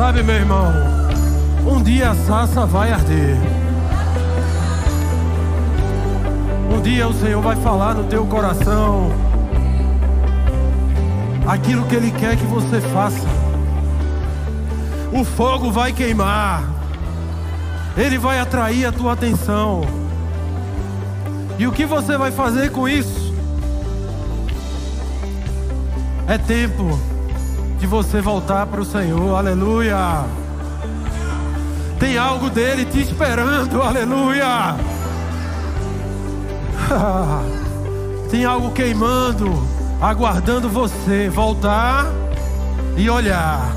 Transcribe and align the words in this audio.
Sabe, 0.00 0.22
meu 0.22 0.34
irmão, 0.34 0.72
um 1.66 1.82
dia 1.82 2.12
a 2.12 2.14
sassa 2.14 2.64
vai 2.64 2.90
arder. 2.90 3.36
Um 6.72 6.80
dia 6.80 7.06
o 7.06 7.12
Senhor 7.12 7.42
vai 7.42 7.54
falar 7.56 7.92
no 7.92 8.04
teu 8.04 8.24
coração 8.24 9.12
aquilo 11.46 11.84
que 11.84 11.96
Ele 11.96 12.10
quer 12.12 12.34
que 12.34 12.46
você 12.46 12.80
faça. 12.80 13.28
O 15.12 15.22
fogo 15.22 15.70
vai 15.70 15.92
queimar, 15.92 16.64
ele 17.94 18.16
vai 18.16 18.40
atrair 18.40 18.86
a 18.86 18.92
tua 18.92 19.12
atenção. 19.12 19.82
E 21.58 21.66
o 21.66 21.72
que 21.72 21.84
você 21.84 22.16
vai 22.16 22.32
fazer 22.32 22.70
com 22.70 22.88
isso? 22.88 23.34
É 26.26 26.38
tempo 26.38 26.98
de 27.80 27.86
você 27.86 28.20
voltar 28.20 28.66
para 28.66 28.82
o 28.82 28.84
Senhor, 28.84 29.34
aleluia. 29.34 30.26
Tem 31.98 32.18
algo 32.18 32.50
dele 32.50 32.84
te 32.84 33.00
esperando, 33.00 33.80
aleluia. 33.82 34.76
Tem 38.30 38.44
algo 38.44 38.70
queimando, 38.72 39.66
aguardando 39.98 40.68
você 40.68 41.30
voltar 41.30 42.06
e 42.98 43.08
olhar. 43.08 43.72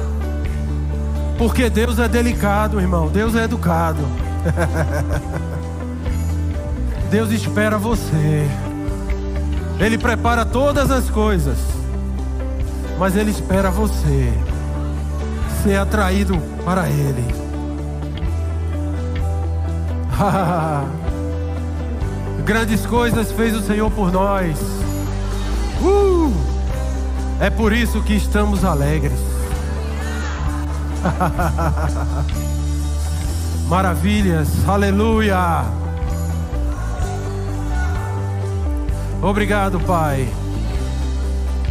Porque 1.37 1.69
Deus 1.69 1.97
é 1.97 2.07
delicado, 2.07 2.81
irmão. 2.81 3.07
Deus 3.07 3.35
é 3.35 3.45
educado. 3.45 4.05
Deus 7.09 7.31
espera 7.31 7.77
você. 7.77 8.49
Ele 9.79 9.97
prepara 9.97 10.45
todas 10.45 10.91
as 10.91 11.09
coisas. 11.09 11.82
Mas 12.97 13.15
Ele 13.15 13.31
espera 13.31 13.71
você 13.71 14.33
ser 15.63 15.77
atraído 15.77 16.37
para 16.65 16.89
Ele. 16.89 17.25
Grandes 22.45 22.85
coisas 22.85 23.31
fez 23.31 23.55
o 23.55 23.61
Senhor 23.61 23.89
por 23.91 24.11
nós. 24.11 24.59
Uh! 25.81 26.33
É 27.39 27.49
por 27.49 27.73
isso 27.73 28.01
que 28.01 28.13
estamos 28.13 28.63
alegres. 28.63 29.19
Maravilhas, 33.67 34.47
aleluia. 34.67 35.65
Obrigado, 39.21 39.79
Pai, 39.79 40.27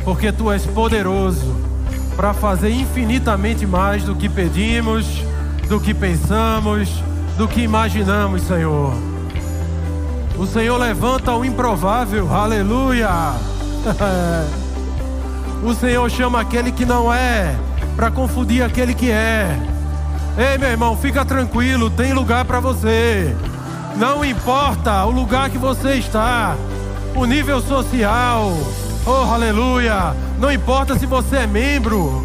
porque 0.05 0.33
Tu 0.33 0.51
és 0.51 0.67
poderoso 0.67 1.55
para 2.17 2.35
fazer 2.35 2.71
infinitamente 2.71 3.67
mais 3.67 4.05
do 4.05 4.15
que 4.15 4.29
pedimos, 4.29 5.07
do 5.69 5.81
que 5.81 5.95
pensamos, 5.95 6.89
do 7.37 7.49
que 7.49 7.63
imaginamos, 7.63 8.43
Senhor. 8.43 8.93
O 10.37 10.47
Senhor 10.47 10.77
levanta 10.77 11.33
o 11.33 11.45
improvável, 11.45 12.33
aleluia. 12.33 13.09
o 15.63 15.75
Senhor 15.75 16.11
chama 16.11 16.41
aquele 16.41 16.73
que 16.73 16.85
não 16.85 17.13
é, 17.13 17.55
para 17.97 18.11
confundir 18.11 18.63
aquele 18.63 18.95
que 18.95 19.11
é. 19.11 19.59
Ei, 20.37 20.59
meu 20.59 20.71
irmão, 20.71 20.97
fica 20.97 21.25
tranquilo, 21.25 21.91
tem 21.91 22.13
lugar 22.13 22.45
para 22.45 22.61
você. 22.61 23.35
Não 23.97 24.25
importa 24.25 25.05
o 25.05 25.11
lugar 25.11 25.51
que 25.51 25.59
você 25.59 25.95
está, 25.95 26.57
o 27.15 27.25
nível 27.25 27.61
social. 27.61 28.53
Oh, 29.05 29.33
aleluia! 29.33 30.15
Não 30.39 30.53
importa 30.53 30.97
se 30.97 31.07
você 31.07 31.39
é 31.39 31.47
membro 31.47 32.25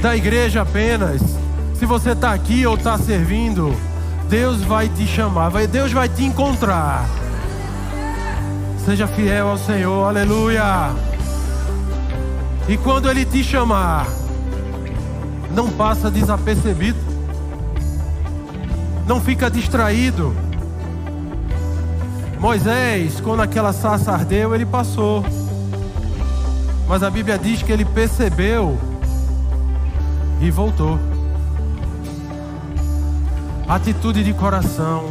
da 0.00 0.16
igreja 0.16 0.62
apenas, 0.62 1.20
se 1.74 1.84
você 1.84 2.12
está 2.12 2.32
aqui 2.32 2.66
ou 2.66 2.74
está 2.74 2.96
servindo, 2.96 3.76
Deus 4.26 4.62
vai 4.62 4.88
te 4.88 5.06
chamar, 5.06 5.50
Deus 5.66 5.92
vai 5.92 6.08
te 6.08 6.24
encontrar. 6.24 7.06
Seja 8.82 9.06
fiel 9.06 9.48
ao 9.48 9.58
Senhor, 9.58 10.08
aleluia. 10.08 10.90
E 12.66 12.78
quando 12.78 13.10
Ele 13.10 13.26
te 13.26 13.44
chamar, 13.44 14.06
não 15.50 15.68
passa 15.70 16.10
desapercebido, 16.10 16.98
não 19.06 19.20
fica 19.20 19.50
distraído. 19.50 20.34
Moisés, 22.40 23.20
quando 23.20 23.40
aquela 23.42 23.72
sarça 23.72 24.12
ardeu, 24.12 24.54
ele 24.54 24.66
passou, 24.66 25.24
mas 26.88 27.02
a 27.02 27.10
Bíblia 27.10 27.38
diz 27.38 27.62
que 27.62 27.72
ele 27.72 27.84
percebeu 27.84 28.78
e 30.40 30.50
voltou. 30.50 30.98
Atitude 33.68 34.22
de 34.22 34.32
coração, 34.32 35.10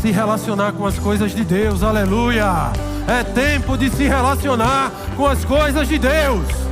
se 0.00 0.10
relacionar 0.10 0.72
com 0.72 0.86
as 0.86 0.98
coisas 0.98 1.32
de 1.32 1.44
Deus, 1.44 1.82
aleluia. 1.82 2.72
É 3.06 3.22
tempo 3.22 3.76
de 3.76 3.90
se 3.90 4.04
relacionar 4.04 4.90
com 5.16 5.26
as 5.26 5.44
coisas 5.44 5.88
de 5.88 5.98
Deus 5.98 6.64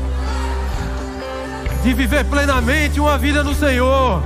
de 1.82 1.92
viver 1.92 2.24
plenamente 2.24 3.00
uma 3.00 3.18
vida 3.18 3.42
no 3.42 3.54
Senhor. 3.54 4.22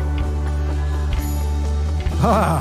Ah. 2.23 2.61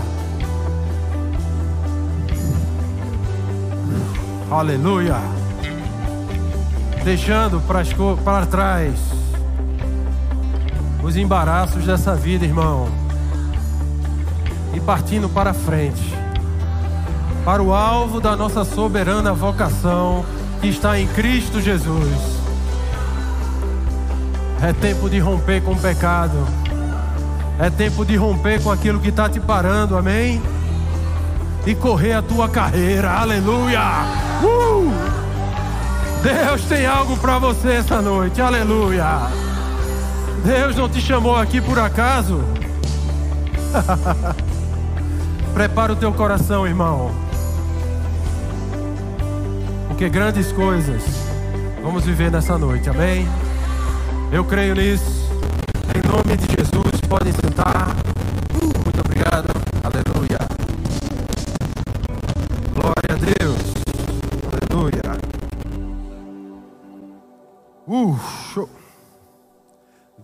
Aleluia. 4.49 5.34
Deixando 7.05 7.61
para 8.23 8.47
trás 8.47 8.95
os 11.03 11.15
embaraços 11.15 11.85
dessa 11.85 12.15
vida, 12.15 12.43
irmão. 12.43 12.87
E 14.73 14.79
partindo 14.79 15.29
para 15.29 15.53
frente. 15.53 16.01
Para 17.45 17.61
o 17.61 17.75
alvo 17.75 18.19
da 18.19 18.35
nossa 18.35 18.65
soberana 18.65 19.33
vocação 19.33 20.25
que 20.59 20.67
está 20.67 20.99
em 20.99 21.05
Cristo 21.09 21.61
Jesus. 21.61 22.41
É 24.63 24.73
tempo 24.73 25.07
de 25.07 25.19
romper 25.19 25.61
com 25.61 25.73
o 25.73 25.79
pecado. 25.79 26.43
É 27.59 27.69
tempo 27.69 28.03
de 28.03 28.15
romper 28.15 28.63
com 28.63 28.71
aquilo 28.71 28.99
que 28.99 29.09
está 29.09 29.29
te 29.29 29.39
parando, 29.39 29.95
amém? 29.95 30.41
E 31.67 31.75
correr 31.75 32.13
a 32.13 32.23
tua 32.23 32.49
carreira, 32.49 33.11
aleluia! 33.11 33.81
Uh! 34.43 35.24
Deus 36.25 36.63
tem 36.63 36.87
algo 36.87 37.15
para 37.17 37.37
você 37.37 37.73
essa 37.73 38.01
noite, 38.01 38.41
aleluia! 38.41 39.05
Deus 40.43 40.75
não 40.75 40.89
te 40.89 40.99
chamou 40.99 41.35
aqui 41.35 41.61
por 41.61 41.77
acaso. 41.77 42.43
Prepara 45.53 45.93
o 45.93 45.95
teu 45.95 46.11
coração, 46.11 46.65
irmão. 46.65 47.11
Porque 49.87 50.09
grandes 50.09 50.51
coisas 50.51 51.03
vamos 51.83 52.03
viver 52.03 52.31
nessa 52.31 52.57
noite, 52.57 52.89
amém? 52.89 53.29
Eu 54.31 54.43
creio 54.43 54.73
nisso. 54.73 55.29
Em 55.93 56.07
nome 56.07 56.37
de 56.37 56.47
Jesus, 56.55 57.01
podem 57.07 57.33
sentar. 57.33 58.04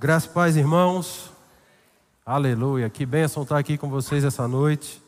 Graças 0.02 0.28
e 0.28 0.34
paz, 0.34 0.58
irmãos. 0.58 1.32
Aleluia. 2.26 2.90
Que 2.90 3.06
bênção 3.06 3.44
estar 3.44 3.60
aqui 3.60 3.78
com 3.78 3.88
vocês 3.88 4.24
essa 4.24 4.48
noite. 4.48 5.00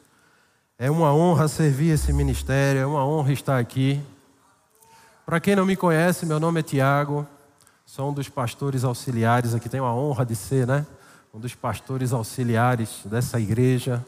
É 0.77 0.91
uma 0.91 1.11
honra 1.11 1.47
servir 1.47 1.89
esse 1.89 2.13
ministério, 2.13 2.79
é 2.79 2.85
uma 2.85 3.03
honra 3.03 3.33
estar 3.33 3.57
aqui. 3.57 3.99
Para 5.25 5.39
quem 5.39 5.55
não 5.55 5.65
me 5.65 5.75
conhece, 5.75 6.27
meu 6.27 6.39
nome 6.39 6.59
é 6.59 6.63
Tiago. 6.63 7.25
Sou 7.87 8.11
um 8.11 8.13
dos 8.13 8.29
pastores 8.29 8.83
auxiliares 8.83 9.55
aqui, 9.55 9.67
tenho 9.67 9.83
a 9.83 9.95
honra 9.95 10.23
de 10.23 10.35
ser, 10.35 10.67
né? 10.67 10.85
Um 11.33 11.39
dos 11.39 11.55
pastores 11.55 12.13
auxiliares 12.13 13.01
dessa 13.05 13.39
igreja. 13.39 14.05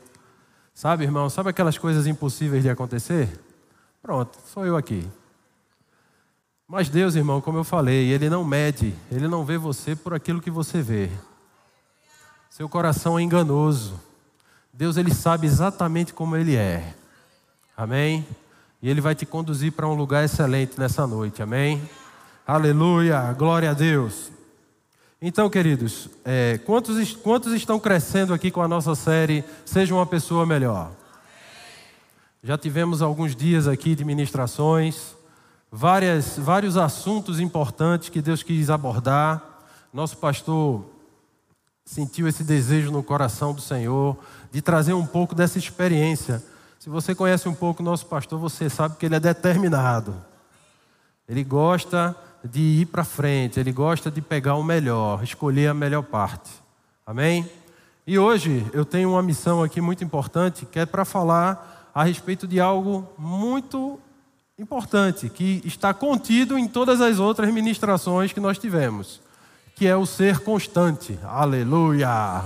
Sabe, 0.72 1.04
irmão, 1.04 1.32
sabe 1.32 1.50
aquelas 1.50 1.80
coisas 1.80 2.06
impossíveis 2.06 2.62
de 2.62 2.70
acontecer? 2.70 3.28
Pronto, 4.04 4.38
sou 4.54 4.64
eu 4.64 4.78
aqui. 4.78 5.04
Mas 6.68 6.90
Deus, 6.90 7.16
irmão, 7.16 7.40
como 7.40 7.60
eu 7.60 7.64
falei, 7.64 8.10
Ele 8.12 8.30
não 8.30 8.44
mede, 8.44 8.94
Ele 9.12 9.28
não 9.28 9.46
vê 9.46 9.58
você 9.58 9.96
por 9.96 10.14
aquilo 10.14 10.42
que 10.42 10.50
você 10.50 10.82
vê. 10.82 11.10
Seu 12.50 12.68
coração 12.68 13.20
é 13.20 13.22
enganoso. 13.22 14.00
Deus, 14.74 14.98
Ele 14.98 15.14
sabe 15.14 15.46
exatamente 15.46 16.14
como 16.14 16.36
Ele 16.36 16.56
é. 16.56 16.96
Amém? 17.78 18.26
E 18.82 18.90
Ele 18.90 19.00
vai 19.00 19.14
te 19.14 19.26
conduzir 19.26 19.74
para 19.74 19.88
um 19.88 19.94
lugar 19.94 20.26
excelente 20.26 20.80
nessa 20.80 21.06
noite. 21.06 21.44
Amém? 21.44 21.82
Aleluia, 22.48 23.32
glória 23.34 23.70
a 23.70 23.74
Deus. 23.74 24.32
Então, 25.22 25.50
queridos, 25.50 26.10
é, 26.24 26.60
quantos, 26.66 27.14
quantos 27.16 27.54
estão 27.54 27.80
crescendo 27.80 28.34
aqui 28.34 28.52
com 28.52 28.62
a 28.62 28.68
nossa 28.68 28.94
série 28.96 29.44
Seja 29.66 29.94
uma 29.94 30.06
Pessoa 30.06 30.46
Melhor? 30.46 30.92
Já 32.44 32.58
tivemos 32.58 33.02
alguns 33.02 33.36
dias 33.36 33.68
aqui 33.68 33.96
de 33.96 34.06
ministrações, 34.06 35.15
várias, 35.76 36.38
vários 36.38 36.78
assuntos 36.78 37.38
importantes 37.42 38.08
que 38.08 38.22
Deus 38.22 38.42
quis 38.42 38.70
abordar. 38.70 39.44
Nosso 39.92 40.18
pastor 40.18 40.86
sentiu 41.84 42.30
esse 42.30 42.46
desejo 42.46 42.92
no 42.92 43.04
coração 43.04 43.54
do 43.54 43.60
Senhor 43.60 44.18
de 44.52 44.62
trazer 44.62 44.94
um 44.94 45.06
pouco 45.06 45.36
dessa 45.36 45.58
experiência. 45.58 46.42
Se 46.80 46.90
você 46.90 47.14
conhece 47.14 47.50
um 47.50 47.54
pouco 47.54 47.84
o 47.84 47.86
nosso 47.86 48.06
pastor, 48.06 48.40
você 48.40 48.70
sabe 48.70 48.96
que 48.96 49.06
ele 49.06 49.16
é 49.16 49.20
determinado. 49.20 50.16
Ele 51.28 51.44
gosta 51.44 52.16
de 52.42 52.62
ir 52.62 52.86
para 52.86 53.04
frente, 53.04 53.60
ele 53.60 53.74
gosta 53.74 54.10
de 54.10 54.22
pegar 54.22 54.56
o 54.56 54.64
melhor, 54.64 55.24
escolher 55.24 55.68
a 55.68 55.74
melhor 55.74 56.04
parte. 56.04 56.52
Amém? 57.06 57.50
E 58.08 58.18
hoje 58.18 58.66
eu 58.72 58.86
tenho 58.86 59.10
uma 59.10 59.22
missão 59.22 59.62
aqui 59.62 59.82
muito 59.82 60.04
importante, 60.06 60.66
que 60.66 60.80
é 60.80 60.86
para 60.86 61.04
falar 61.04 61.92
a 61.94 62.06
respeito 62.06 62.48
de 62.48 62.62
algo 62.62 63.10
muito 63.18 64.00
importante, 64.58 65.30
que 65.30 65.62
está 65.66 65.94
contido 65.94 66.58
em 66.58 66.68
todas 66.68 67.02
as 67.02 67.20
outras 67.20 67.54
ministrações 67.54 68.32
que 68.32 68.40
nós 68.40 68.58
tivemos, 68.58 69.22
que 69.76 69.86
é 69.86 69.96
o 69.96 70.06
ser 70.06 70.40
constante. 70.40 71.20
Aleluia! 71.24 72.44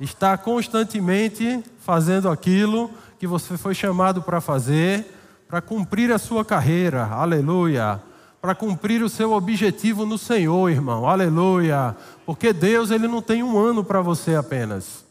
Está 0.00 0.36
constantemente 0.36 1.62
fazendo 1.78 2.28
aquilo 2.28 2.90
que 3.18 3.26
você 3.26 3.56
foi 3.56 3.74
chamado 3.74 4.20
para 4.20 4.40
fazer, 4.40 5.06
para 5.46 5.60
cumprir 5.60 6.10
a 6.10 6.18
sua 6.18 6.44
carreira. 6.44 7.06
Aleluia! 7.06 8.02
para 8.44 8.54
cumprir 8.54 9.02
o 9.02 9.08
seu 9.08 9.32
objetivo 9.32 10.04
no 10.04 10.18
Senhor, 10.18 10.68
irmão. 10.68 11.08
Aleluia. 11.08 11.96
Porque 12.26 12.52
Deus, 12.52 12.90
ele 12.90 13.08
não 13.08 13.22
tem 13.22 13.42
um 13.42 13.58
ano 13.58 13.82
para 13.82 14.02
você 14.02 14.34
apenas. 14.34 15.02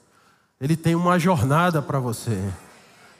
Ele 0.62 0.78
tem 0.78 0.94
uma 0.94 1.18
jornada 1.18 1.82
para 1.82 1.98
você. 1.98 2.40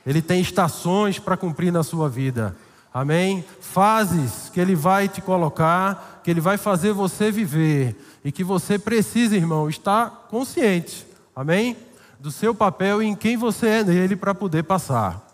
Ele 0.06 0.20
tem 0.20 0.40
estações 0.40 1.18
para 1.18 1.36
cumprir 1.36 1.72
na 1.72 1.82
sua 1.82 2.08
vida. 2.08 2.56
Amém? 2.92 3.44
Fases 3.60 4.50
que 4.50 4.60
ele 4.60 4.76
vai 4.76 5.08
te 5.08 5.20
colocar, 5.20 6.20
que 6.22 6.30
ele 6.30 6.40
vai 6.40 6.56
fazer 6.56 6.92
você 6.92 7.30
viver 7.30 7.96
e 8.24 8.30
que 8.30 8.44
você 8.44 8.78
precisa, 8.78 9.34
irmão, 9.34 9.68
estar 9.68 10.28
consciente. 10.30 11.06
Amém? 11.34 11.76
Do 12.20 12.30
seu 12.30 12.54
papel 12.54 13.02
e 13.02 13.06
em 13.06 13.16
quem 13.16 13.36
você 13.36 13.66
é 13.66 13.84
nele 13.84 14.14
para 14.14 14.34
poder 14.34 14.62
passar. 14.62 15.24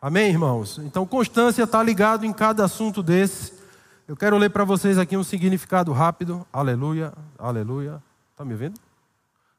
Amém, 0.00 0.30
irmãos? 0.30 0.78
Então, 0.78 1.04
constância 1.04 1.64
está 1.64 1.82
ligado 1.82 2.24
em 2.24 2.32
cada 2.32 2.64
assunto 2.64 3.02
desse. 3.02 3.52
Eu 4.08 4.16
quero 4.16 4.38
ler 4.38 4.50
para 4.50 4.64
vocês 4.64 4.96
aqui 4.96 5.16
um 5.16 5.24
significado 5.24 5.92
rápido. 5.92 6.46
Aleluia, 6.52 7.12
aleluia. 7.38 8.02
Está 8.32 8.44
me 8.44 8.54
vendo? 8.54 8.80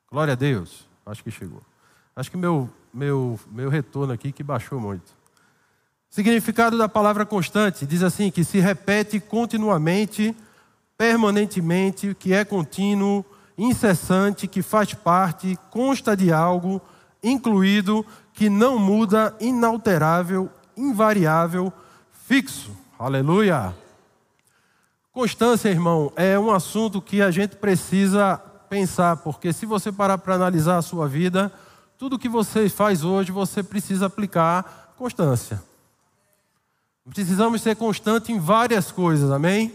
Glória 0.09 0.33
a 0.33 0.35
Deus. 0.35 0.87
Acho 1.05 1.23
que 1.23 1.29
chegou. 1.29 1.61
Acho 2.15 2.31
que 2.31 2.37
meu, 2.37 2.69
meu, 2.93 3.39
meu 3.51 3.69
retorno 3.69 4.13
aqui 4.13 4.31
que 4.31 4.43
baixou 4.43 4.79
muito. 4.79 5.13
Significado 6.09 6.77
da 6.77 6.89
palavra 6.89 7.25
constante 7.25 7.85
diz 7.85 8.03
assim: 8.03 8.29
que 8.29 8.43
se 8.43 8.59
repete 8.59 9.19
continuamente, 9.19 10.35
permanentemente, 10.97 12.13
que 12.13 12.33
é 12.33 12.43
contínuo, 12.43 13.25
incessante, 13.57 14.47
que 14.47 14.61
faz 14.61 14.93
parte, 14.93 15.57
consta 15.69 16.15
de 16.15 16.31
algo, 16.31 16.81
incluído, 17.23 18.05
que 18.33 18.49
não 18.49 18.77
muda, 18.77 19.35
inalterável, 19.39 20.49
invariável, 20.75 21.71
fixo. 22.27 22.71
Aleluia. 22.99 23.73
Constância, 25.13 25.69
irmão, 25.69 26.11
é 26.15 26.39
um 26.39 26.51
assunto 26.51 27.01
que 27.01 27.21
a 27.21 27.31
gente 27.31 27.55
precisa 27.55 28.37
pensar, 28.69 29.17
porque 29.17 29.51
se 29.51 29.65
você 29.65 29.91
parar 29.91 30.17
para 30.17 30.35
analisar 30.35 30.77
a 30.77 30.81
sua 30.81 31.07
vida, 31.07 31.51
tudo 32.01 32.17
que 32.17 32.27
você 32.27 32.67
faz 32.67 33.03
hoje, 33.03 33.31
você 33.31 33.61
precisa 33.61 34.07
aplicar 34.07 34.95
constância. 34.97 35.61
Precisamos 37.07 37.61
ser 37.61 37.75
constante 37.75 38.31
em 38.31 38.39
várias 38.39 38.91
coisas, 38.91 39.29
amém? 39.29 39.71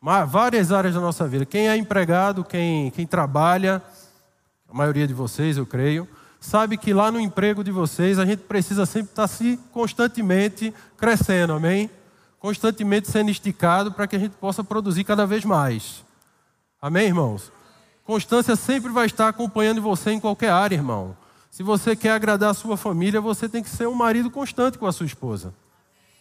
Várias 0.00 0.72
áreas 0.72 0.94
da 0.94 1.00
nossa 1.02 1.28
vida. 1.28 1.44
Quem 1.44 1.68
é 1.68 1.76
empregado, 1.76 2.42
quem, 2.42 2.90
quem 2.92 3.06
trabalha, 3.06 3.82
a 4.66 4.72
maioria 4.72 5.06
de 5.06 5.12
vocês, 5.12 5.58
eu 5.58 5.66
creio, 5.66 6.08
sabe 6.40 6.78
que 6.78 6.94
lá 6.94 7.12
no 7.12 7.20
emprego 7.20 7.62
de 7.62 7.70
vocês 7.70 8.18
a 8.18 8.24
gente 8.24 8.44
precisa 8.44 8.86
sempre 8.86 9.10
estar 9.10 9.28
se 9.28 9.60
constantemente 9.72 10.72
crescendo, 10.96 11.52
amém? 11.52 11.90
constantemente 12.38 13.10
sendo 13.10 13.30
esticado 13.30 13.92
para 13.92 14.06
que 14.06 14.16
a 14.16 14.18
gente 14.18 14.36
possa 14.36 14.64
produzir 14.64 15.04
cada 15.04 15.26
vez 15.26 15.44
mais. 15.44 16.02
Amém, 16.80 17.08
irmãos? 17.08 17.52
Constância 18.04 18.56
sempre 18.56 18.90
vai 18.90 19.04
estar 19.04 19.28
acompanhando 19.28 19.82
você 19.82 20.12
em 20.12 20.20
qualquer 20.20 20.48
área, 20.48 20.76
irmão. 20.76 21.14
Se 21.56 21.62
você 21.62 21.96
quer 21.96 22.10
agradar 22.10 22.50
a 22.50 22.54
sua 22.54 22.76
família, 22.76 23.18
você 23.18 23.48
tem 23.48 23.62
que 23.62 23.70
ser 23.70 23.88
um 23.88 23.94
marido 23.94 24.30
constante 24.30 24.76
com 24.76 24.84
a 24.84 24.92
sua 24.92 25.06
esposa. 25.06 25.54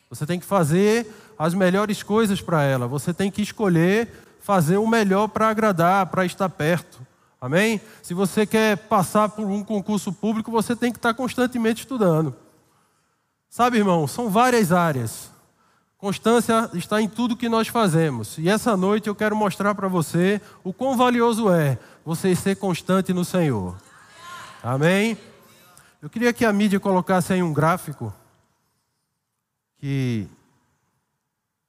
Você 0.10 0.26
tem 0.26 0.40
que 0.40 0.46
fazer 0.46 1.14
as 1.38 1.54
melhores 1.54 2.02
coisas 2.02 2.40
para 2.40 2.64
ela. 2.64 2.88
Você 2.88 3.14
tem 3.14 3.30
que 3.30 3.42
escolher 3.42 4.08
fazer 4.40 4.78
o 4.78 4.88
melhor 4.88 5.28
para 5.28 5.50
agradar, 5.50 6.06
para 6.06 6.26
estar 6.26 6.48
perto. 6.48 7.06
Amém? 7.42 7.82
Se 8.02 8.14
você 8.14 8.46
quer 8.46 8.78
passar 8.78 9.28
por 9.28 9.46
um 9.46 9.62
concurso 9.62 10.14
público, 10.14 10.50
você 10.50 10.74
tem 10.74 10.90
que 10.90 11.00
estar 11.00 11.14
constantemente 11.14 11.82
estudando. 11.82 12.34
Sabe, 13.50 13.80
irmão, 13.80 14.08
são 14.08 14.30
várias 14.30 14.72
áreas. 14.72 15.30
Constância 15.98 16.70
está 16.74 17.02
em 17.02 17.10
tudo 17.10 17.36
que 17.36 17.50
nós 17.50 17.68
fazemos. 17.68 18.38
E 18.38 18.48
essa 18.48 18.78
noite 18.78 19.10
eu 19.10 19.16
quero 19.16 19.36
mostrar 19.36 19.76
para 19.76 19.90
você 19.90 20.40
o 20.64 20.72
quão 20.72 20.96
valioso 20.96 21.50
é 21.50 21.78
você 22.06 22.34
ser 22.38 22.56
constante 22.56 23.12
no 23.12 23.26
Senhor. 23.26 23.76
Amém? 24.68 25.16
Eu 26.02 26.10
queria 26.10 26.34
que 26.34 26.44
a 26.44 26.52
mídia 26.52 26.80
colocasse 26.80 27.32
aí 27.32 27.44
um 27.44 27.54
gráfico 27.54 28.12
que 29.78 30.28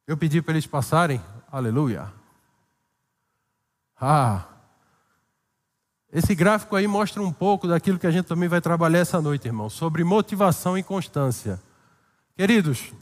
eu 0.07 0.17
pedi 0.17 0.41
para 0.41 0.55
eles 0.55 0.67
passarem. 0.67 1.21
Aleluia. 1.53 2.11
Ah. 4.01 4.47
Esse 6.11 6.35
gráfico 6.35 6.75
aí 6.75 6.87
mostra 6.87 7.21
um 7.21 7.31
pouco 7.31 7.69
daquilo 7.69 7.99
que 7.99 8.07
a 8.07 8.11
gente 8.11 8.25
também 8.25 8.49
vai 8.49 8.63
trabalhar 8.63 9.01
essa 9.01 9.21
noite, 9.21 9.47
irmão, 9.47 9.69
sobre 9.69 10.03
motivação 10.03 10.79
e 10.79 10.83
constância. 10.83 11.61
Queridos, 12.35 12.95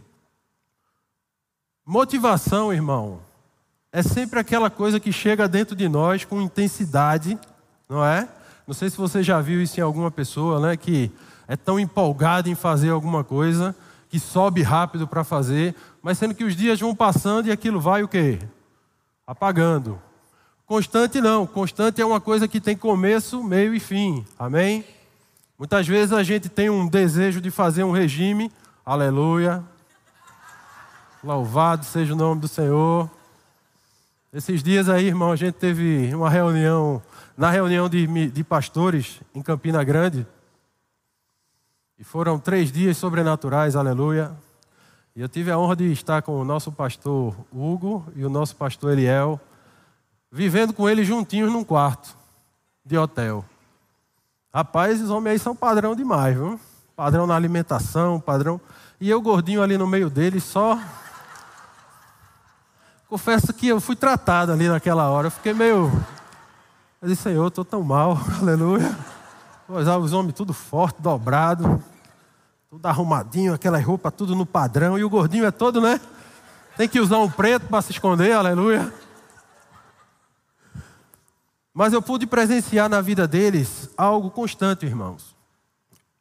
Motivação, 1.86 2.72
irmão, 2.72 3.20
é 3.92 4.02
sempre 4.02 4.40
aquela 4.40 4.70
coisa 4.70 4.98
que 4.98 5.12
chega 5.12 5.46
dentro 5.46 5.76
de 5.76 5.88
nós 5.88 6.24
com 6.24 6.40
intensidade, 6.40 7.38
não 7.88 8.04
é? 8.04 8.26
Não 8.66 8.74
sei 8.74 8.90
se 8.90 8.96
você 8.96 9.22
já 9.22 9.40
viu 9.40 9.62
isso 9.62 9.78
em 9.78 9.82
alguma 9.82 10.10
pessoa, 10.10 10.60
né? 10.60 10.76
Que 10.76 11.10
é 11.46 11.56
tão 11.56 11.78
empolgada 11.78 12.48
em 12.48 12.54
fazer 12.54 12.90
alguma 12.90 13.22
coisa, 13.22 13.74
que 14.08 14.18
sobe 14.18 14.62
rápido 14.62 15.06
para 15.06 15.24
fazer, 15.24 15.74
mas 16.02 16.18
sendo 16.18 16.34
que 16.34 16.44
os 16.44 16.56
dias 16.56 16.80
vão 16.80 16.94
passando 16.94 17.48
e 17.48 17.52
aquilo 17.52 17.80
vai 17.80 18.02
o 18.02 18.08
quê? 18.08 18.38
Apagando. 19.26 20.00
Constante 20.66 21.20
não, 21.20 21.46
constante 21.46 22.00
é 22.00 22.06
uma 22.06 22.20
coisa 22.20 22.48
que 22.48 22.60
tem 22.60 22.76
começo, 22.76 23.42
meio 23.42 23.74
e 23.74 23.80
fim. 23.80 24.24
Amém? 24.38 24.84
Muitas 25.58 25.86
vezes 25.86 26.12
a 26.12 26.22
gente 26.22 26.48
tem 26.48 26.70
um 26.70 26.88
desejo 26.88 27.40
de 27.40 27.50
fazer 27.50 27.84
um 27.84 27.92
regime, 27.92 28.50
aleluia, 28.84 29.62
Louvado 31.24 31.86
seja 31.86 32.12
o 32.12 32.16
nome 32.16 32.42
do 32.42 32.48
Senhor. 32.48 33.08
Esses 34.30 34.62
dias 34.62 34.90
aí, 34.90 35.06
irmão, 35.06 35.32
a 35.32 35.36
gente 35.36 35.54
teve 35.54 36.14
uma 36.14 36.28
reunião, 36.28 37.00
na 37.36 37.50
reunião 37.50 37.88
de, 37.88 38.28
de 38.30 38.44
pastores 38.44 39.20
em 39.34 39.42
Campina 39.42 39.82
Grande. 39.82 40.26
E 41.98 42.04
foram 42.04 42.38
três 42.38 42.70
dias 42.70 42.96
sobrenaturais, 42.96 43.76
aleluia. 43.76 44.32
E 45.14 45.20
eu 45.20 45.28
tive 45.28 45.50
a 45.50 45.58
honra 45.58 45.76
de 45.76 45.92
estar 45.92 46.22
com 46.22 46.40
o 46.40 46.44
nosso 46.44 46.72
pastor 46.72 47.36
Hugo 47.52 48.04
e 48.16 48.24
o 48.24 48.30
nosso 48.30 48.56
pastor 48.56 48.92
Eliel, 48.92 49.40
vivendo 50.30 50.72
com 50.72 50.88
eles 50.88 51.06
juntinhos 51.06 51.52
num 51.52 51.62
quarto 51.62 52.16
de 52.84 52.98
hotel. 52.98 53.44
Rapaz, 54.52 54.96
esses 54.96 55.10
homens 55.10 55.32
aí 55.32 55.38
são 55.38 55.54
padrão 55.54 55.94
demais, 55.94 56.36
viu? 56.36 56.58
Padrão 56.96 57.26
na 57.26 57.34
alimentação, 57.34 58.20
padrão. 58.20 58.60
E 59.00 59.08
eu 59.08 59.20
gordinho 59.20 59.62
ali 59.62 59.78
no 59.78 59.86
meio 59.86 60.10
deles, 60.10 60.44
só 60.44 60.78
Confesso 63.14 63.52
que 63.52 63.68
eu 63.68 63.80
fui 63.80 63.94
tratado 63.94 64.50
ali 64.50 64.66
naquela 64.66 65.08
hora. 65.08 65.28
Eu 65.28 65.30
fiquei 65.30 65.54
meio. 65.54 65.88
Eu 67.04 67.08
disse, 67.08 67.24
Senhor, 67.24 67.48
estou 67.48 67.66
tão 67.66 67.82
mal, 67.82 68.18
aleluia. 68.40 68.98
Os 69.68 70.14
homens 70.14 70.34
tudo 70.34 70.54
forte, 70.54 71.02
dobrado, 71.02 71.84
tudo 72.70 72.86
arrumadinho, 72.86 73.52
aquela 73.52 73.78
roupa 73.78 74.10
tudo 74.10 74.34
no 74.34 74.46
padrão. 74.46 74.98
E 74.98 75.04
o 75.04 75.10
gordinho 75.10 75.44
é 75.44 75.50
todo, 75.50 75.82
né? 75.82 76.00
Tem 76.78 76.88
que 76.88 76.98
usar 76.98 77.18
um 77.18 77.30
preto 77.30 77.66
para 77.66 77.82
se 77.82 77.92
esconder, 77.92 78.32
aleluia. 78.32 78.90
Mas 81.74 81.92
eu 81.92 82.00
pude 82.00 82.26
presenciar 82.26 82.88
na 82.88 83.02
vida 83.02 83.28
deles 83.28 83.90
algo 83.98 84.30
constante, 84.30 84.86
irmãos. 84.86 85.36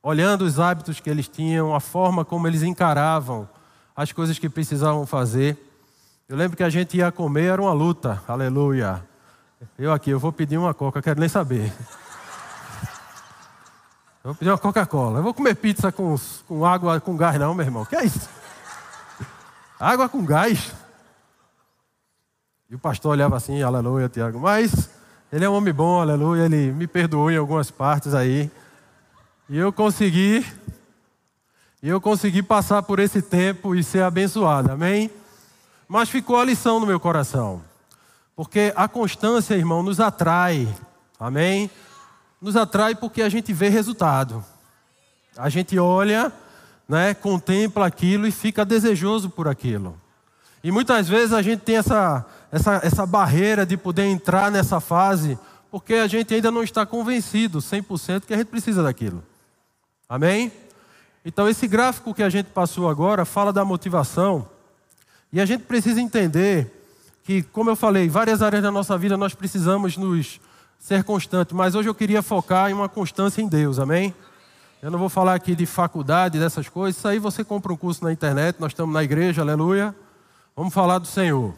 Olhando 0.01 0.41
os 0.41 0.59
hábitos 0.59 0.99
que 0.99 1.09
eles 1.09 1.29
tinham, 1.29 1.73
a 1.73 1.79
forma 1.79 2.25
como 2.25 2.45
eles 2.45 2.61
encaravam 2.61 3.47
as 3.95 4.11
coisas 4.11 4.37
que 4.37 4.49
precisavam 4.49 5.05
fazer. 5.05 5.57
Eu 6.27 6.35
lembro 6.35 6.57
que 6.57 6.63
a 6.63 6.69
gente 6.69 6.97
ia 6.97 7.09
comer, 7.09 7.53
era 7.53 7.61
uma 7.61 7.71
luta, 7.71 8.21
aleluia. 8.27 9.12
Eu 9.77 9.91
aqui, 9.91 10.09
eu 10.09 10.19
vou 10.19 10.31
pedir 10.31 10.57
uma 10.57 10.73
coca, 10.73 11.01
quero 11.01 11.19
nem 11.19 11.29
saber. 11.29 11.73
Eu 14.23 14.31
vou 14.31 14.35
pedir 14.35 14.51
uma 14.51 14.57
Coca-Cola. 14.57 15.19
Eu 15.19 15.23
vou 15.23 15.33
comer 15.33 15.53
pizza 15.55 15.91
com, 15.91 16.15
com 16.47 16.65
água 16.65 17.01
com 17.01 17.17
gás, 17.17 17.37
não, 17.37 17.53
meu 17.53 17.65
irmão. 17.65 17.83
Que 17.83 17.97
é 17.97 18.05
isso? 18.05 18.29
Água 19.77 20.07
com 20.07 20.23
gás? 20.23 20.73
E 22.69 22.75
o 22.75 22.79
pastor 22.79 23.11
olhava 23.11 23.35
assim, 23.35 23.61
aleluia, 23.61 24.07
Tiago. 24.07 24.39
Mas 24.39 24.89
Ele 25.31 25.43
é 25.43 25.49
um 25.49 25.53
homem 25.53 25.73
bom, 25.73 25.99
aleluia. 25.99 26.45
Ele 26.45 26.71
me 26.71 26.87
perdoou 26.87 27.29
em 27.29 27.35
algumas 27.35 27.69
partes 27.69 28.13
aí. 28.13 28.49
E 29.49 29.57
eu 29.57 29.73
consegui. 29.73 30.45
E 31.81 31.89
eu 31.89 31.99
consegui 31.99 32.41
passar 32.41 32.81
por 32.81 32.99
esse 32.99 33.21
tempo 33.21 33.75
e 33.75 33.83
ser 33.83 34.03
abençoado, 34.03 34.71
amém? 34.71 35.11
Mas 35.85 36.07
ficou 36.07 36.39
a 36.39 36.45
lição 36.45 36.79
no 36.79 36.85
meu 36.85 36.97
coração. 36.97 37.61
Porque 38.35 38.73
a 38.75 38.87
constância, 38.87 39.55
irmão, 39.55 39.83
nos 39.83 39.99
atrai, 39.99 40.67
amém? 41.19 41.69
Nos 42.41 42.55
atrai 42.55 42.95
porque 42.95 43.21
a 43.21 43.29
gente 43.29 43.53
vê 43.53 43.69
resultado. 43.69 44.43
A 45.37 45.49
gente 45.49 45.77
olha, 45.77 46.31
né, 46.87 47.13
contempla 47.13 47.85
aquilo 47.85 48.27
e 48.27 48.31
fica 48.31 48.65
desejoso 48.65 49.29
por 49.29 49.47
aquilo. 49.47 49.95
E 50.63 50.71
muitas 50.71 51.07
vezes 51.07 51.33
a 51.33 51.41
gente 51.41 51.61
tem 51.61 51.77
essa, 51.77 52.25
essa, 52.51 52.79
essa 52.83 53.05
barreira 53.05 53.65
de 53.65 53.77
poder 53.77 54.05
entrar 54.05 54.49
nessa 54.49 54.79
fase, 54.79 55.37
porque 55.69 55.95
a 55.95 56.07
gente 56.07 56.33
ainda 56.33 56.49
não 56.49 56.63
está 56.63 56.85
convencido 56.85 57.59
100% 57.59 58.25
que 58.25 58.33
a 58.33 58.37
gente 58.37 58.47
precisa 58.47 58.81
daquilo. 58.81 59.23
Amém? 60.07 60.51
Então, 61.25 61.47
esse 61.47 61.67
gráfico 61.67 62.13
que 62.13 62.23
a 62.23 62.29
gente 62.29 62.47
passou 62.47 62.89
agora 62.89 63.25
fala 63.25 63.53
da 63.53 63.63
motivação, 63.63 64.47
e 65.31 65.39
a 65.39 65.45
gente 65.45 65.63
precisa 65.63 65.99
entender 65.99 66.82
que, 67.23 67.41
como 67.41 67.69
eu 67.69 67.75
falei, 67.75 68.09
várias 68.09 68.41
áreas 68.41 68.61
da 68.61 68.71
nossa 68.71 68.97
vida 68.97 69.15
nós 69.15 69.33
precisamos 69.33 69.97
nos 69.97 70.39
ser 70.77 71.03
constantes, 71.03 71.55
mas 71.55 71.75
hoje 71.75 71.87
eu 71.87 71.95
queria 71.95 72.21
focar 72.21 72.69
em 72.69 72.73
uma 72.73 72.89
constância 72.89 73.41
em 73.41 73.47
Deus, 73.47 73.79
amém? 73.79 74.13
Eu 74.81 74.91
não 74.91 74.99
vou 74.99 75.07
falar 75.07 75.33
aqui 75.33 75.55
de 75.55 75.65
faculdade, 75.65 76.37
dessas 76.37 76.67
coisas, 76.67 76.97
isso 76.97 77.07
aí 77.07 77.19
você 77.19 77.41
compra 77.41 77.71
um 77.71 77.77
curso 77.77 78.03
na 78.03 78.11
internet, 78.11 78.57
nós 78.59 78.73
estamos 78.73 78.93
na 78.93 79.01
igreja, 79.01 79.41
aleluia. 79.41 79.95
Vamos 80.53 80.73
falar 80.73 80.99
do 80.99 81.07
Senhor. 81.07 81.55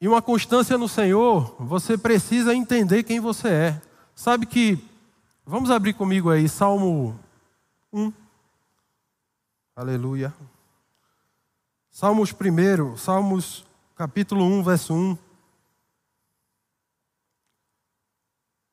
E 0.00 0.08
uma 0.08 0.20
constância 0.20 0.76
no 0.76 0.88
Senhor, 0.88 1.54
você 1.60 1.96
precisa 1.96 2.52
entender 2.52 3.04
quem 3.04 3.20
você 3.20 3.48
é. 3.48 3.82
Sabe 4.16 4.46
que, 4.46 4.84
vamos 5.46 5.70
abrir 5.70 5.92
comigo 5.92 6.28
aí, 6.28 6.48
Salmo 6.48 7.16
1. 7.92 8.12
Aleluia. 9.76 10.34
Salmos 11.92 12.32
primeiro, 12.32 12.98
Salmos 12.98 13.64
capítulo 13.94 14.44
1, 14.44 14.64
verso 14.64 14.94
1. 14.94 15.18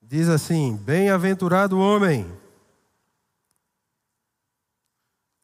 Diz 0.02 0.28
assim: 0.30 0.76
Bem-aventurado 0.78 1.78
o 1.78 1.80
homem. 1.80 2.26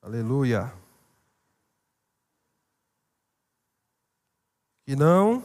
Aleluia. 0.01 0.73
que 4.85 4.95
não 4.95 5.43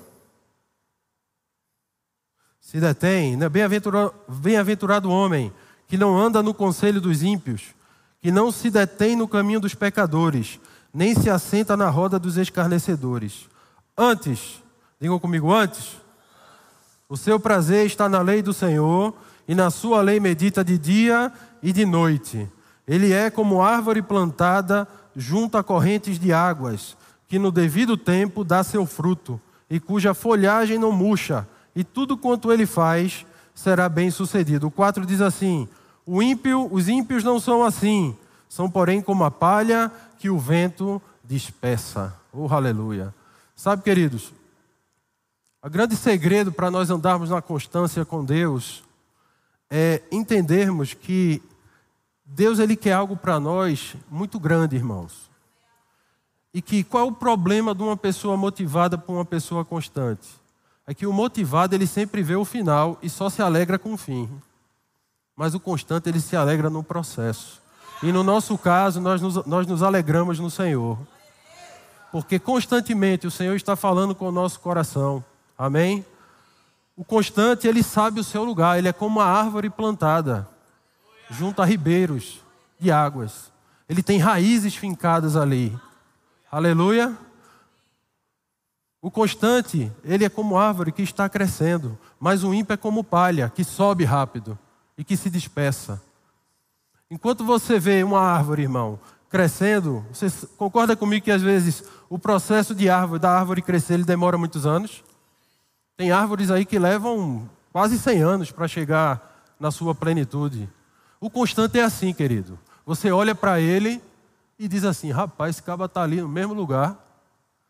se 2.60 2.78
detém, 2.78 3.38
né? 3.38 3.48
bem-aventurado 3.48 5.08
o 5.08 5.12
homem 5.12 5.50
que 5.88 5.96
não 5.96 6.16
anda 6.16 6.42
no 6.42 6.52
conselho 6.52 7.00
dos 7.00 7.22
ímpios, 7.22 7.74
que 8.20 8.30
não 8.30 8.52
se 8.52 8.70
detém 8.70 9.16
no 9.16 9.26
caminho 9.26 9.58
dos 9.58 9.74
pecadores, 9.74 10.60
nem 10.92 11.14
se 11.14 11.30
assenta 11.30 11.76
na 11.76 11.88
roda 11.88 12.18
dos 12.18 12.36
escarnecedores. 12.36 13.48
Antes, 13.96 14.62
digam 15.00 15.18
comigo, 15.18 15.52
antes, 15.52 15.96
o 17.08 17.16
seu 17.16 17.38
prazer 17.38 17.86
está 17.86 18.08
na 18.08 18.20
lei 18.20 18.42
do 18.42 18.52
Senhor, 18.52 19.14
e 19.50 19.54
na 19.54 19.68
sua 19.68 20.00
lei 20.00 20.20
medita 20.20 20.62
de 20.62 20.78
dia 20.78 21.32
e 21.60 21.72
de 21.72 21.84
noite. 21.84 22.48
Ele 22.86 23.12
é 23.12 23.30
como 23.30 23.60
árvore 23.60 24.00
plantada 24.00 24.86
junto 25.16 25.58
a 25.58 25.64
correntes 25.64 26.20
de 26.20 26.32
águas, 26.32 26.96
que 27.26 27.36
no 27.36 27.50
devido 27.50 27.96
tempo 27.96 28.44
dá 28.44 28.62
seu 28.62 28.86
fruto, 28.86 29.40
e 29.68 29.80
cuja 29.80 30.14
folhagem 30.14 30.78
não 30.78 30.92
murcha, 30.92 31.48
e 31.74 31.82
tudo 31.82 32.16
quanto 32.16 32.52
ele 32.52 32.64
faz 32.64 33.26
será 33.52 33.88
bem 33.88 34.08
sucedido. 34.08 34.68
O 34.68 34.70
4 34.70 35.04
diz 35.04 35.20
assim: 35.20 35.68
ímpio, 36.06 36.68
os 36.70 36.88
ímpios 36.88 37.24
não 37.24 37.40
são 37.40 37.64
assim, 37.64 38.16
são 38.48 38.70
porém 38.70 39.02
como 39.02 39.24
a 39.24 39.32
palha 39.32 39.90
que 40.20 40.28
o 40.28 40.38
vento 40.38 41.00
dispersa. 41.24 42.14
Oh, 42.30 42.46
aleluia. 42.52 43.14
Sabe, 43.56 43.82
queridos, 43.82 44.34
o 45.62 45.70
grande 45.70 45.96
segredo 45.96 46.52
para 46.52 46.70
nós 46.70 46.90
andarmos 46.90 47.30
na 47.30 47.40
constância 47.40 48.04
com 48.04 48.22
Deus 48.22 48.84
é 49.70 50.02
entendermos 50.12 50.92
que 50.92 51.42
Deus 52.22 52.58
ele 52.58 52.76
quer 52.76 52.92
algo 52.92 53.16
para 53.16 53.40
nós 53.40 53.96
muito 54.10 54.38
grande, 54.38 54.76
irmãos. 54.76 55.30
E 56.52 56.60
que 56.60 56.84
qual 56.84 57.06
é 57.06 57.08
o 57.08 57.12
problema 57.12 57.74
de 57.74 57.82
uma 57.82 57.96
pessoa 57.96 58.36
motivada 58.36 58.98
por 58.98 59.14
uma 59.14 59.24
pessoa 59.24 59.64
constante? 59.64 60.28
É 60.86 60.92
que 60.92 61.06
o 61.06 61.14
motivado 61.14 61.74
ele 61.74 61.86
sempre 61.86 62.22
vê 62.22 62.36
o 62.36 62.44
final 62.44 62.98
e 63.00 63.08
só 63.08 63.30
se 63.30 63.40
alegra 63.40 63.78
com 63.78 63.94
o 63.94 63.96
fim. 63.96 64.28
Mas 65.34 65.54
o 65.54 65.60
constante 65.60 66.10
ele 66.10 66.20
se 66.20 66.36
alegra 66.36 66.68
no 66.68 66.82
processo. 66.82 67.59
E 68.02 68.12
no 68.12 68.22
nosso 68.22 68.56
caso, 68.56 69.00
nós 69.00 69.20
nos, 69.20 69.44
nós 69.46 69.66
nos 69.66 69.82
alegramos 69.82 70.38
no 70.38 70.50
Senhor. 70.50 70.98
Porque 72.10 72.38
constantemente 72.38 73.26
o 73.26 73.30
Senhor 73.30 73.54
está 73.54 73.76
falando 73.76 74.14
com 74.14 74.28
o 74.28 74.32
nosso 74.32 74.58
coração. 74.60 75.24
Amém? 75.56 76.04
O 76.96 77.04
constante, 77.04 77.68
ele 77.68 77.82
sabe 77.82 78.20
o 78.20 78.24
seu 78.24 78.42
lugar. 78.42 78.78
Ele 78.78 78.88
é 78.88 78.92
como 78.92 79.20
uma 79.20 79.26
árvore 79.26 79.68
plantada 79.68 80.48
junto 81.30 81.62
a 81.62 81.64
ribeiros 81.64 82.40
de 82.78 82.90
águas. 82.90 83.52
Ele 83.88 84.02
tem 84.02 84.18
raízes 84.18 84.74
fincadas 84.74 85.36
ali. 85.36 85.78
Aleluia. 86.50 87.16
O 89.02 89.10
constante, 89.10 89.90
ele 90.04 90.24
é 90.24 90.28
como 90.28 90.58
árvore 90.58 90.92
que 90.92 91.02
está 91.02 91.28
crescendo, 91.28 91.98
mas 92.18 92.44
o 92.44 92.52
ímpio 92.52 92.74
é 92.74 92.76
como 92.76 93.02
palha, 93.02 93.50
que 93.54 93.64
sobe 93.64 94.04
rápido 94.04 94.58
e 94.98 95.04
que 95.04 95.16
se 95.16 95.30
dispersa. 95.30 96.02
Enquanto 97.10 97.44
você 97.44 97.76
vê 97.80 98.04
uma 98.04 98.20
árvore, 98.20 98.62
irmão, 98.62 98.96
crescendo, 99.28 100.04
você 100.12 100.30
concorda 100.56 100.94
comigo 100.94 101.24
que 101.24 101.30
às 101.32 101.42
vezes 101.42 101.82
o 102.08 102.16
processo 102.16 102.72
de 102.72 102.88
árvore, 102.88 103.20
da 103.20 103.30
árvore 103.36 103.62
crescer, 103.62 103.94
ele 103.94 104.04
demora 104.04 104.38
muitos 104.38 104.64
anos? 104.64 105.02
Tem 105.96 106.12
árvores 106.12 106.52
aí 106.52 106.64
que 106.64 106.78
levam 106.78 107.50
quase 107.72 107.98
100 107.98 108.22
anos 108.22 108.52
para 108.52 108.68
chegar 108.68 109.44
na 109.58 109.72
sua 109.72 109.92
plenitude. 109.92 110.68
O 111.20 111.28
constante 111.28 111.80
é 111.80 111.82
assim, 111.82 112.14
querido. 112.14 112.56
Você 112.86 113.10
olha 113.10 113.34
para 113.34 113.60
ele 113.60 114.00
e 114.56 114.68
diz 114.68 114.84
assim: 114.84 115.10
rapaz, 115.10 115.56
esse 115.56 115.62
caba 115.64 115.86
está 115.86 116.02
ali 116.02 116.20
no 116.20 116.28
mesmo 116.28 116.54
lugar, 116.54 116.96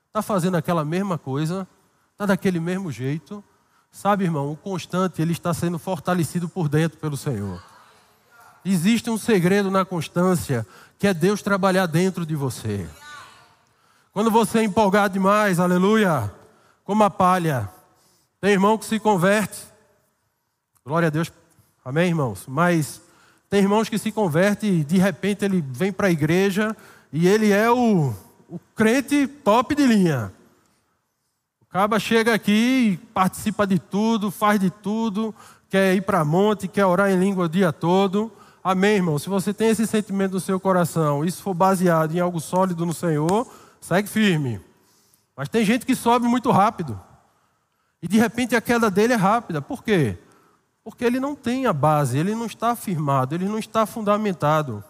está 0.09 0.21
fazendo 0.21 0.59
aquela 0.59 0.85
mesma 0.85 1.17
coisa, 1.17 1.67
está 2.13 2.27
daquele 2.27 2.61
mesmo 2.61 2.93
jeito. 2.93 3.43
Sabe, 3.91 4.25
irmão, 4.25 4.53
o 4.53 4.57
constante 4.57 5.23
ele 5.23 5.33
está 5.33 5.53
sendo 5.55 5.79
fortalecido 5.79 6.47
por 6.47 6.69
dentro 6.69 6.99
pelo 6.99 7.17
Senhor. 7.17 7.70
Existe 8.65 9.09
um 9.09 9.17
segredo 9.17 9.71
na 9.71 9.85
constância, 9.85 10.67
que 10.99 11.07
é 11.07 11.15
Deus 11.15 11.41
trabalhar 11.41 11.87
dentro 11.87 12.27
de 12.27 12.37
você. 12.37 12.87
Quando 14.13 14.31
você 14.31 14.59
é 14.59 14.65
empolgado 14.65 15.15
demais, 15.15 15.59
aleluia, 15.59 16.31
como 16.85 17.03
a 17.05 17.11
palha, 17.11 17.71
tem 18.41 18.53
irmão 18.53 18.77
que 18.77 18.85
se 18.85 18.99
converte. 18.99 19.61
Glória 20.85 21.09
a 21.09 21.11
Deus. 21.11 21.33
Amém, 21.85 22.09
irmãos? 22.09 22.45
Mas 22.47 23.01
tem 23.49 23.61
irmãos 23.61 23.89
que 23.89 23.99
se 23.99 24.13
convertem 24.13 24.81
e 24.81 24.85
de 24.85 24.99
repente 24.99 25.45
ele 25.45 25.65
vem 25.67 25.93
para 25.93 26.09
a 26.09 26.11
igreja 26.11 26.77
e 27.13 27.27
ele 27.27 27.51
é 27.51 27.71
o, 27.71 28.13
o 28.49 28.59
crente 28.75 29.27
top 29.27 29.75
de 29.75 29.87
linha. 29.87 30.33
O 31.63 31.67
caba 31.67 31.99
chega 31.99 32.35
aqui, 32.35 32.99
participa 33.15 33.67
de 33.67 33.79
tudo, 33.79 34.31
faz 34.31 34.61
de 34.61 34.71
tudo, 34.71 35.35
quer 35.69 35.95
ir 35.95 36.03
para 36.03 36.25
monte, 36.25 36.69
quer 36.69 36.85
orar 36.85 37.11
em 37.11 37.19
língua 37.19 37.47
o 37.47 37.49
dia 37.49 37.73
todo. 37.73 38.31
Amém, 38.63 38.97
irmão? 38.97 39.19
Se 39.19 39.29
você 39.29 39.55
tem 39.55 39.69
esse 39.69 39.87
sentimento 39.87 40.33
no 40.33 40.41
seu 40.41 40.61
coração, 40.61 41.25
isso 41.25 41.43
for 41.43 41.55
baseado 41.55 42.15
em 42.15 42.21
algo 42.21 42.39
sólido 42.41 42.85
no 42.85 42.93
Senhor, 42.93 43.51
segue 43.81 44.09
firme. 44.09 44.61
Mas 45.35 45.49
tem 45.49 45.65
gente 45.65 45.87
que 45.87 45.95
sobe 45.95 46.27
muito 46.27 46.51
rápido. 46.51 47.01
E 48.03 48.09
de 48.09 48.19
repente 48.19 48.55
a 48.55 48.61
queda 48.61 48.91
dele 48.91 49.15
é 49.15 49.17
rápida. 49.17 49.63
Por 49.63 49.83
quê? 49.83 50.19
Porque 50.85 51.05
ele 51.05 51.19
não 51.19 51.35
tem 51.35 51.67
a 51.67 51.73
base, 51.73 52.19
ele 52.19 52.35
não 52.35 52.47
está 52.47 52.77
firmado, 52.77 53.35
ele 53.35 53.47
não 53.47 53.59
está 53.59 53.87
fundamentado. 53.87 54.85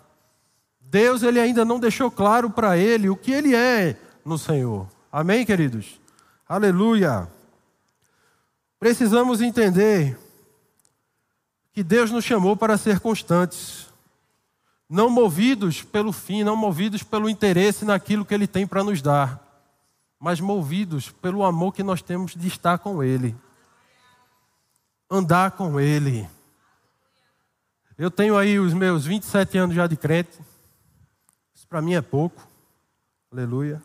Deus 0.81 1.23
ele 1.23 1.39
ainda 1.39 1.65
não 1.65 1.79
deixou 1.79 2.11
claro 2.11 2.51
para 2.51 2.77
ele 2.77 3.09
o 3.09 3.17
que 3.17 3.31
ele 3.31 3.55
é 3.55 3.97
no 4.25 4.37
Senhor. 4.37 4.89
Amém, 5.13 5.47
queridos? 5.47 6.01
Aleluia. 6.49 7.29
Precisamos 8.81 9.41
entender 9.41 10.19
que 11.81 11.85
Deus 11.85 12.11
nos 12.11 12.27
chamou 12.27 12.55
para 12.55 12.77
ser 12.77 13.01
constantes, 13.01 13.87
não 14.87 15.09
movidos 15.09 15.83
pelo 15.83 16.13
fim, 16.13 16.45
não 16.45 16.55
movidos 16.55 17.03
pelo 17.03 17.27
interesse 17.27 17.87
naquilo 17.87 18.23
que 18.23 18.35
Ele 18.35 18.47
tem 18.47 18.67
para 18.67 18.85
nos 18.85 19.01
dar, 19.01 19.41
mas 20.19 20.41
movidos 20.41 21.09
pelo 21.09 21.43
amor 21.43 21.73
que 21.73 21.83
nós 21.83 22.03
temos 22.03 22.35
de 22.35 22.49
estar 22.49 22.77
com 22.77 23.03
Ele 23.03 23.35
andar 25.11 25.53
com 25.53 25.81
Ele. 25.81 26.29
Eu 27.97 28.11
tenho 28.11 28.37
aí 28.37 28.59
os 28.59 28.75
meus 28.75 29.07
27 29.07 29.57
anos 29.57 29.75
já 29.75 29.87
de 29.87 29.97
crente. 29.97 30.39
Isso 31.55 31.67
para 31.67 31.81
mim 31.81 31.95
é 31.95 32.03
pouco. 32.03 32.47
Aleluia. 33.33 33.83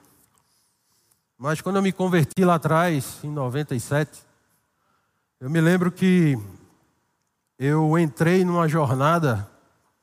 Mas 1.37 1.61
quando 1.61 1.77
eu 1.77 1.81
me 1.81 1.93
converti 1.93 2.43
lá 2.43 2.55
atrás, 2.55 3.19
em 3.23 3.31
97, 3.31 4.25
Eu 5.39 5.49
me 5.49 5.61
lembro 5.61 5.91
que 5.91 6.37
eu 7.57 7.97
entrei 7.97 8.43
numa 8.43 8.67
jornada, 8.67 9.49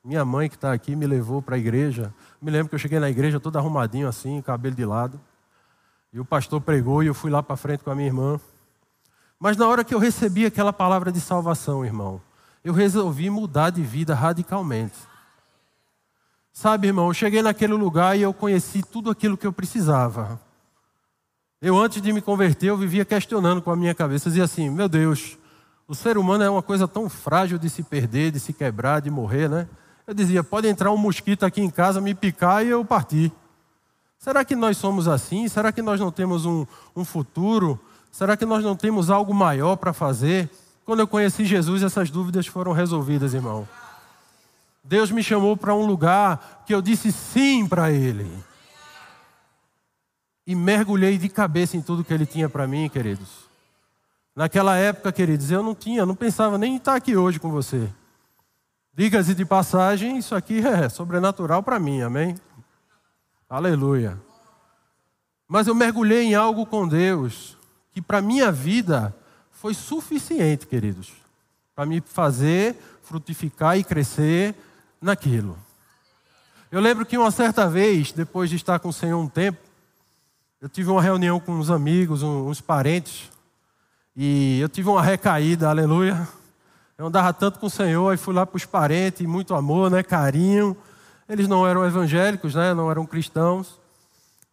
minha 0.04 0.25
mãe 0.25 0.49
que 0.49 0.56
está 0.56 0.73
aqui 0.73 0.97
me 0.97 1.06
levou 1.06 1.40
para 1.40 1.56
a 1.56 1.59
igreja. 1.59 2.12
Me 2.40 2.50
lembro 2.50 2.68
que 2.68 2.75
eu 2.75 2.78
cheguei 2.78 2.99
na 2.99 3.11
igreja 3.11 3.38
todo 3.38 3.56
arrumadinho 3.56 4.09
assim, 4.09 4.40
cabelo 4.42 4.75
de 4.75 4.85
lado. 4.85 5.21
E 6.12 6.18
o 6.18 6.25
pastor 6.25 6.61
pregou 6.61 7.02
e 7.02 7.06
eu 7.06 7.14
fui 7.14 7.30
lá 7.30 7.42
para 7.42 7.56
frente 7.56 7.85
com 7.85 7.90
a 7.90 7.94
minha 7.94 8.09
irmã. 8.09 8.40
Mas 9.38 9.56
na 9.56 9.68
hora 9.68 9.85
que 9.85 9.94
eu 9.94 9.99
recebi 9.99 10.47
aquela 10.47 10.73
palavra 10.73 11.12
de 11.12 11.21
salvação, 11.21 11.85
irmão, 11.85 12.21
eu 12.64 12.73
resolvi 12.73 13.30
mudar 13.30 13.71
de 13.71 13.82
vida 13.82 14.14
radicalmente. 14.14 14.97
Sabe, 16.52 16.88
irmão, 16.88 17.09
eu 17.09 17.14
cheguei 17.14 17.42
naquele 17.42 17.73
lugar 17.73 18.16
e 18.16 18.23
eu 18.23 18.35
conheci 18.35 18.82
tudo 18.82 19.11
aquilo 19.11 19.37
que 19.37 19.47
eu 19.47 19.52
precisava. 19.52 20.40
Eu, 21.61 21.78
antes 21.78 22.02
de 22.02 22.12
me 22.12 22.21
converter, 22.21 22.66
eu 22.66 22.76
vivia 22.76 23.04
questionando 23.04 23.62
com 23.62 23.71
a 23.71 23.76
minha 23.76 23.94
cabeça, 23.94 24.28
dizia 24.28 24.44
assim: 24.44 24.68
meu 24.68 24.88
Deus, 24.88 25.38
o 25.87 25.95
ser 25.95 26.17
humano 26.17 26.45
é 26.45 26.51
uma 26.51 26.62
coisa 26.62 26.87
tão 26.87 27.09
frágil 27.09 27.59
de 27.59 27.69
se 27.69 27.83
perder, 27.83 28.31
de 28.31 28.41
se 28.41 28.53
quebrar, 28.53 29.01
de 29.01 29.11
morrer, 29.11 29.49
né? 29.49 29.69
Eu 30.07 30.15
dizia: 30.15 30.43
pode 30.43 30.69
entrar 30.69 30.91
um 30.91 30.97
mosquito 30.97 31.45
aqui 31.45 31.61
em 31.61 31.71
casa, 31.71 32.01
me 32.01 32.15
picar 32.15 32.65
e 32.65 32.71
eu 32.71 32.85
partir. 32.85 33.33
Será 34.19 34.45
que 34.45 34.55
nós 34.55 34.77
somos 34.77 35.09
assim? 35.09 35.49
Será 35.49 35.73
que 35.73 35.83
nós 35.83 35.99
não 35.99 36.12
temos 36.12 36.47
um, 36.47 36.65
um 36.95 37.05
futuro? 37.05 37.79
Será 38.11 38.37
que 38.37 38.47
nós 38.47 38.62
não 38.62 38.77
temos 38.77 39.11
algo 39.11 39.35
maior 39.35 39.77
para 39.77 39.93
fazer? 39.93 40.49
Quando 40.85 41.01
eu 41.01 41.09
conheci 41.09 41.45
Jesus, 41.45 41.83
essas 41.83 42.11
dúvidas 42.11 42.47
foram 42.47 42.73
resolvidas, 42.73 43.35
irmão. 43.35 43.67
Deus 44.85 45.11
me 45.11 45.23
chamou 45.23 45.57
para 45.57 45.75
um 45.75 45.87
lugar 45.87 46.62
que 46.67 46.75
eu 46.75 46.83
disse 46.83 47.12
sim 47.12 47.67
para 47.67 47.91
Ele. 47.91 48.31
E 50.47 50.55
mergulhei 50.55 51.19
de 51.19 51.29
cabeça 51.29 51.77
em 51.77 51.83
tudo 51.83 52.05
que 52.05 52.12
Ele 52.12 52.27
tinha 52.27 52.49
para 52.49 52.67
mim, 52.67 52.89
queridos. 52.89 53.51
Naquela 54.35 54.77
época, 54.77 55.12
queridos, 55.12 55.51
eu 55.51 55.62
não 55.62 55.75
tinha, 55.75 56.07
não 56.07 56.15
pensava 56.15 56.57
nem 56.57 56.75
em 56.75 56.77
estar 56.77 56.95
aqui 56.95 57.17
hoje 57.17 57.39
com 57.39 57.51
você. 57.51 57.89
Diga-se 58.95 59.35
de 59.35 59.45
passagem, 59.45 60.17
isso 60.19 60.35
aqui 60.35 60.61
é 60.67 60.89
sobrenatural 60.89 61.62
para 61.62 61.79
mim, 61.79 62.03
amém? 62.03 62.37
Aleluia. 63.49 64.19
Mas 65.47 65.67
eu 65.67 65.75
mergulhei 65.75 66.23
em 66.23 66.35
algo 66.35 66.65
com 66.65 66.89
Deus 66.89 67.59
que 67.93 68.01
para 68.01 68.23
minha 68.23 68.51
vida 68.51 69.15
foi 69.51 69.75
suficiente, 69.75 70.67
queridos, 70.67 71.12
para 71.75 71.85
me 71.85 72.01
fazer 72.01 72.77
frutificar 73.03 73.79
e 73.79 73.85
crescer 73.85 74.55
naquilo. 75.01 75.59
Eu 76.71 76.81
lembro 76.81 77.05
que 77.05 77.19
uma 77.19 77.31
certa 77.31 77.69
vez, 77.69 78.12
depois 78.12 78.49
de 78.49 78.57
estar 78.57 78.79
com 78.79 78.89
o 78.89 78.93
Senhor 78.93 79.19
um 79.19 79.29
tempo, 79.29 79.59
eu 80.61 80.69
tive 80.69 80.91
uma 80.91 81.03
reunião 81.03 81.39
com 81.39 81.53
uns 81.53 81.69
amigos, 81.69 82.23
uns 82.23 82.61
parentes, 82.61 83.32
e 84.14 84.61
eu 84.61 84.69
tive 84.69 84.88
uma 84.88 85.02
recaída, 85.02 85.69
aleluia. 85.69 86.28
Eu 86.99 87.07
andava 87.07 87.33
tanto 87.33 87.59
com 87.59 87.66
o 87.66 87.71
Senhor, 87.71 88.11
aí 88.11 88.16
fui 88.16 88.35
lá 88.35 88.45
para 88.45 88.57
os 88.57 88.66
parentes, 88.66 89.26
muito 89.26 89.54
amor, 89.54 89.90
né, 89.90 90.02
carinho. 90.02 90.76
Eles 91.28 91.49
não 91.49 91.66
eram 91.66 91.85
evangélicos, 91.85 92.54
né, 92.54 92.75
não 92.75 92.90
eram 92.90 93.07
cristãos. 93.07 93.81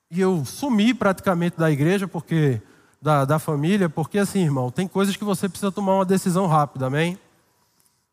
E 0.10 0.22
eu 0.22 0.44
sumi 0.46 0.94
praticamente 0.94 1.58
da 1.58 1.70
igreja, 1.70 2.08
porque 2.08 2.62
da, 3.02 3.26
da 3.26 3.38
família, 3.38 3.90
porque 3.90 4.18
assim, 4.18 4.44
irmão, 4.44 4.72
tem 4.72 4.88
coisas 4.88 5.16
que 5.16 5.24
você 5.24 5.48
precisa 5.48 5.72
tomar 5.72 5.96
uma 5.96 6.06
decisão 6.06 6.48
rápida, 6.48 6.88
amém? 6.88 7.20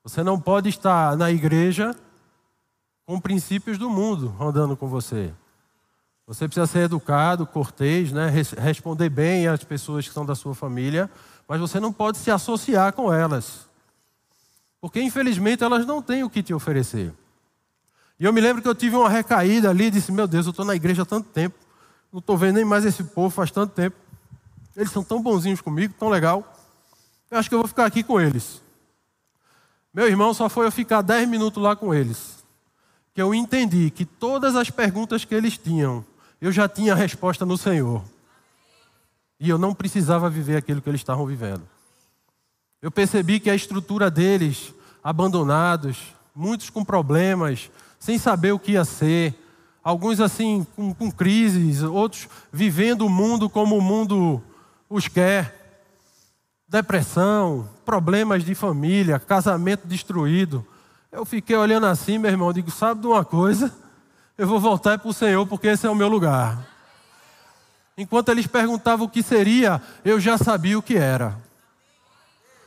Você 0.03 0.23
não 0.23 0.39
pode 0.41 0.69
estar 0.69 1.17
na 1.17 1.31
igreja 1.31 1.95
com 3.07 3.21
princípios 3.21 3.79
do 3.79 3.89
mundo 3.89 4.35
andando 4.41 4.77
com 4.77 4.89
você. 4.89 5.33
Você 6.27 6.49
precisa 6.49 6.67
ser 6.67 6.81
educado, 6.81 7.47
cortês, 7.47 8.11
né? 8.11 8.29
responder 8.59 9.09
bem 9.09 9.47
às 9.47 9.63
pessoas 9.63 10.09
que 10.09 10.13
são 10.13 10.27
da 10.27 10.35
sua 10.35 10.57
família, 10.57 11.09
mas 11.49 11.61
você 11.61 11.79
não 11.79 11.93
pode 11.93 12.19
se 12.19 12.31
associar 12.31 12.93
com 12.93 13.13
elas. 13.13 13.67
Porque 14.81 15.01
infelizmente 15.01 15.65
elas 15.65 15.87
não 15.87 16.03
têm 16.03 16.23
o 16.23 16.31
que 16.31 16.43
te 16.43 16.55
oferecer. 16.55 17.13
E 18.19 18.25
eu 18.25 18.33
me 18.33 18.41
lembro 18.41 18.63
que 18.63 18.69
eu 18.69 18.75
tive 18.75 18.97
uma 18.97 19.09
recaída 19.09 19.71
ali 19.71 19.85
e 19.85 19.91
disse: 19.91 20.13
Meu 20.13 20.27
Deus, 20.27 20.47
eu 20.47 20.51
estou 20.51 20.65
na 20.65 20.75
igreja 20.75 21.03
há 21.03 21.07
tanto 21.07 21.29
tempo, 21.29 21.57
não 22.13 22.21
estou 22.21 22.37
vendo 22.37 22.57
nem 22.57 22.65
mais 22.65 22.85
esse 22.85 23.03
povo 23.05 23.31
faz 23.31 23.51
tanto 23.51 23.73
tempo. 23.75 23.97
Eles 24.77 24.91
são 24.91 25.03
tão 25.03 25.23
bonzinhos 25.23 25.61
comigo, 25.61 25.95
tão 25.99 26.09
legal. 26.09 26.55
Eu 27.31 27.39
acho 27.39 27.49
que 27.49 27.55
eu 27.55 27.61
vou 27.61 27.69
ficar 27.69 27.87
aqui 27.87 28.03
com 28.03 28.21
eles. 28.21 28.63
Meu 29.93 30.07
irmão 30.07 30.35
só 30.35 30.49
foi 30.49 30.67
eu 30.67 30.73
ficar 30.73 31.03
dez 31.03 31.27
minutos 31.29 31.63
lá 31.63 31.75
com 31.75 31.95
eles 31.95 32.37
que 33.17 33.23
eu 33.23 33.35
entendi 33.35 33.89
que 33.89 34.05
todas 34.05 34.55
as 34.55 34.69
perguntas 34.69 35.25
que 35.25 35.35
eles 35.35 35.57
tinham, 35.57 36.05
eu 36.39 36.53
já 36.53 36.69
tinha 36.69 36.93
a 36.93 36.95
resposta 36.95 37.47
no 37.47 37.57
Senhor. 37.57 38.05
E 39.39 39.49
eu 39.49 39.59
não 39.59 39.75
precisava 39.75 40.31
viver 40.31 40.57
aquilo 40.57 40.81
que 40.81 40.89
eles 40.89 41.01
estavam 41.01 41.27
vivendo. 41.27 41.63
Eu 42.81 42.91
percebi 42.91 43.41
que 43.41 43.51
a 43.51 43.55
estrutura 43.55 44.11
deles, 44.11 44.73
abandonados, 45.03 46.15
muitos 46.35 46.71
com 46.71 46.85
problemas, 46.85 47.71
sem 47.99 48.19
saber 48.19 48.53
o 48.53 48.59
que 48.59 48.73
ia 48.73 48.85
ser, 48.85 49.35
alguns 49.83 50.21
assim 50.21 50.67
com, 50.77 50.93
com 50.93 51.11
crises, 51.11 51.83
outros 51.83 52.29
vivendo 52.53 53.07
o 53.07 53.11
mundo 53.11 53.49
como 53.49 53.77
o 53.77 53.83
mundo 53.83 54.43
os 54.89 55.09
quer. 55.09 55.55
Depressão, 56.69 57.69
problemas 57.85 58.45
de 58.45 58.55
família, 58.55 59.19
casamento 59.19 59.87
destruído, 59.87 60.67
eu 61.17 61.25
fiquei 61.25 61.57
olhando 61.57 61.87
assim, 61.87 62.19
meu 62.19 62.31
irmão, 62.31 62.53
digo, 62.53 62.71
sabe 62.71 63.01
de 63.01 63.07
uma 63.07 63.25
coisa? 63.25 63.73
Eu 64.37 64.47
vou 64.47 64.61
voltar 64.61 64.99
para 64.99 65.09
o 65.09 65.15
Senhor, 65.15 65.47
porque 65.47 65.69
esse 65.69 65.87
é 65.87 65.91
o 65.91 65.95
meu 65.95 66.09
lugar. 66.09 66.59
Enquanto 67.97 68.29
eles 68.29 68.47
perguntavam 68.47 69.07
o 69.07 69.11
que 69.11 69.23
seria, 69.23 69.81
eu 70.05 70.21
já 70.21 70.37
sabia 70.37 70.79
o 70.79 70.83
que 70.83 70.97
era. 70.97 71.37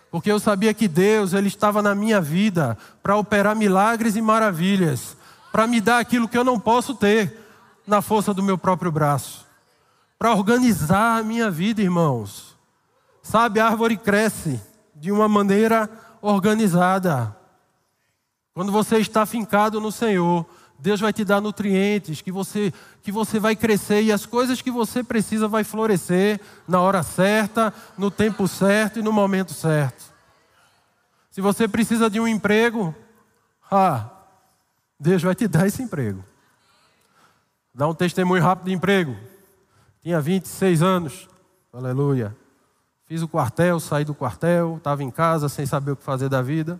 Porque 0.09 0.31
eu 0.31 0.39
sabia 0.39 0.73
que 0.73 0.87
Deus, 0.87 1.33
Ele 1.33 1.47
estava 1.47 1.81
na 1.81 1.93
minha 1.93 2.19
vida 2.19 2.75
para 3.03 3.15
operar 3.15 3.55
milagres 3.55 4.15
e 4.15 4.21
maravilhas, 4.21 5.15
para 5.51 5.67
me 5.67 5.79
dar 5.79 5.99
aquilo 5.99 6.27
que 6.27 6.37
eu 6.37 6.43
não 6.43 6.59
posso 6.59 6.95
ter 6.95 7.37
na 7.85 8.01
força 8.01 8.33
do 8.33 8.41
meu 8.41 8.57
próprio 8.57 8.91
braço, 8.91 9.45
para 10.17 10.33
organizar 10.33 11.19
a 11.19 11.23
minha 11.23 11.49
vida, 11.51 11.81
irmãos. 11.81 12.55
Sabe, 13.21 13.59
a 13.59 13.67
árvore 13.67 13.97
cresce 13.97 14.59
de 14.95 15.11
uma 15.11 15.27
maneira 15.27 15.89
organizada. 16.21 17.35
Quando 18.53 18.71
você 18.71 18.97
está 18.97 19.25
fincado 19.25 19.79
no 19.79 19.91
Senhor, 19.91 20.45
Deus 20.79 20.99
vai 20.99 21.11
te 21.11 21.25
dar 21.25 21.41
nutrientes 21.41 22.21
que 22.21 22.31
você 22.31 22.73
que 23.01 23.11
você 23.11 23.39
vai 23.39 23.55
crescer 23.55 24.01
e 24.01 24.11
as 24.11 24.25
coisas 24.25 24.61
que 24.61 24.71
você 24.71 25.03
precisa 25.03 25.47
vai 25.47 25.63
florescer 25.63 26.39
na 26.67 26.81
hora 26.81 27.03
certa, 27.03 27.73
no 27.97 28.09
tempo 28.09 28.47
certo 28.47 28.99
e 28.99 29.01
no 29.01 29.11
momento 29.11 29.53
certo. 29.53 30.03
Se 31.31 31.41
você 31.41 31.67
precisa 31.67 32.09
de 32.09 32.19
um 32.19 32.27
emprego, 32.27 32.95
ah, 33.69 34.09
Deus 34.99 35.21
vai 35.21 35.35
te 35.35 35.47
dar 35.47 35.67
esse 35.67 35.81
emprego. 35.81 36.23
Dá 37.73 37.87
um 37.87 37.93
testemunho 37.93 38.43
rápido 38.43 38.65
de 38.65 38.73
emprego. 38.73 39.15
Tinha 40.01 40.19
26 40.19 40.81
anos. 40.81 41.29
Aleluia. 41.71 42.35
Fiz 43.05 43.21
o 43.21 43.27
quartel, 43.27 43.79
saí 43.79 44.05
do 44.05 44.13
quartel, 44.13 44.77
estava 44.77 45.03
em 45.03 45.09
casa 45.09 45.49
sem 45.49 45.65
saber 45.65 45.91
o 45.91 45.95
que 45.95 46.03
fazer 46.03 46.29
da 46.29 46.41
vida. 46.41 46.79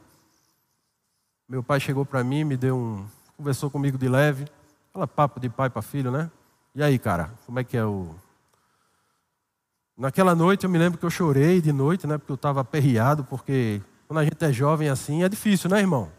Meu 1.47 1.63
pai 1.63 1.79
chegou 1.79 2.05
para 2.05 2.23
mim, 2.23 2.43
me 2.43 2.55
deu 2.55 2.77
um. 2.77 3.18
Conversou 3.39 3.71
comigo 3.71 3.97
de 3.97 4.09
leve. 4.09 4.45
Fala 4.91 5.07
papo 5.07 5.39
de 5.39 5.47
pai 5.47 5.69
para 5.69 5.81
filho, 5.81 6.11
né? 6.11 6.29
E 6.75 6.83
aí, 6.83 6.99
cara, 6.99 7.31
como 7.45 7.57
é 7.57 7.63
que 7.63 7.77
é 7.77 7.85
o. 7.85 8.13
Naquela 9.97 10.35
noite 10.35 10.65
eu 10.65 10.69
me 10.69 10.77
lembro 10.77 10.99
que 10.99 11.05
eu 11.05 11.09
chorei 11.09 11.61
de 11.61 11.71
noite, 11.71 12.05
né? 12.05 12.17
Porque 12.17 12.33
eu 12.33 12.35
estava 12.35 12.59
aperreado, 12.59 13.23
porque 13.23 13.81
quando 14.07 14.19
a 14.19 14.23
gente 14.25 14.43
é 14.43 14.51
jovem 14.51 14.89
assim 14.89 15.23
é 15.23 15.29
difícil, 15.29 15.69
né, 15.69 15.79
irmão? 15.79 16.11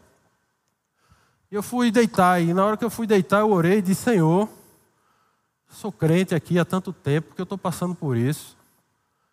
E 1.50 1.54
eu 1.54 1.62
fui 1.62 1.90
deitar, 1.90 2.40
e 2.40 2.54
na 2.54 2.64
hora 2.64 2.76
que 2.78 2.84
eu 2.84 2.90
fui 2.90 3.06
deitar, 3.06 3.40
eu 3.40 3.50
orei 3.50 3.78
e 3.78 3.82
disse: 3.82 4.04
Senhor, 4.04 4.48
sou 5.68 5.92
crente 5.92 6.34
aqui 6.34 6.58
há 6.58 6.64
tanto 6.64 6.90
tempo 6.90 7.34
que 7.34 7.40
eu 7.40 7.44
estou 7.44 7.58
passando 7.58 7.94
por 7.94 8.16
isso. 8.16 8.56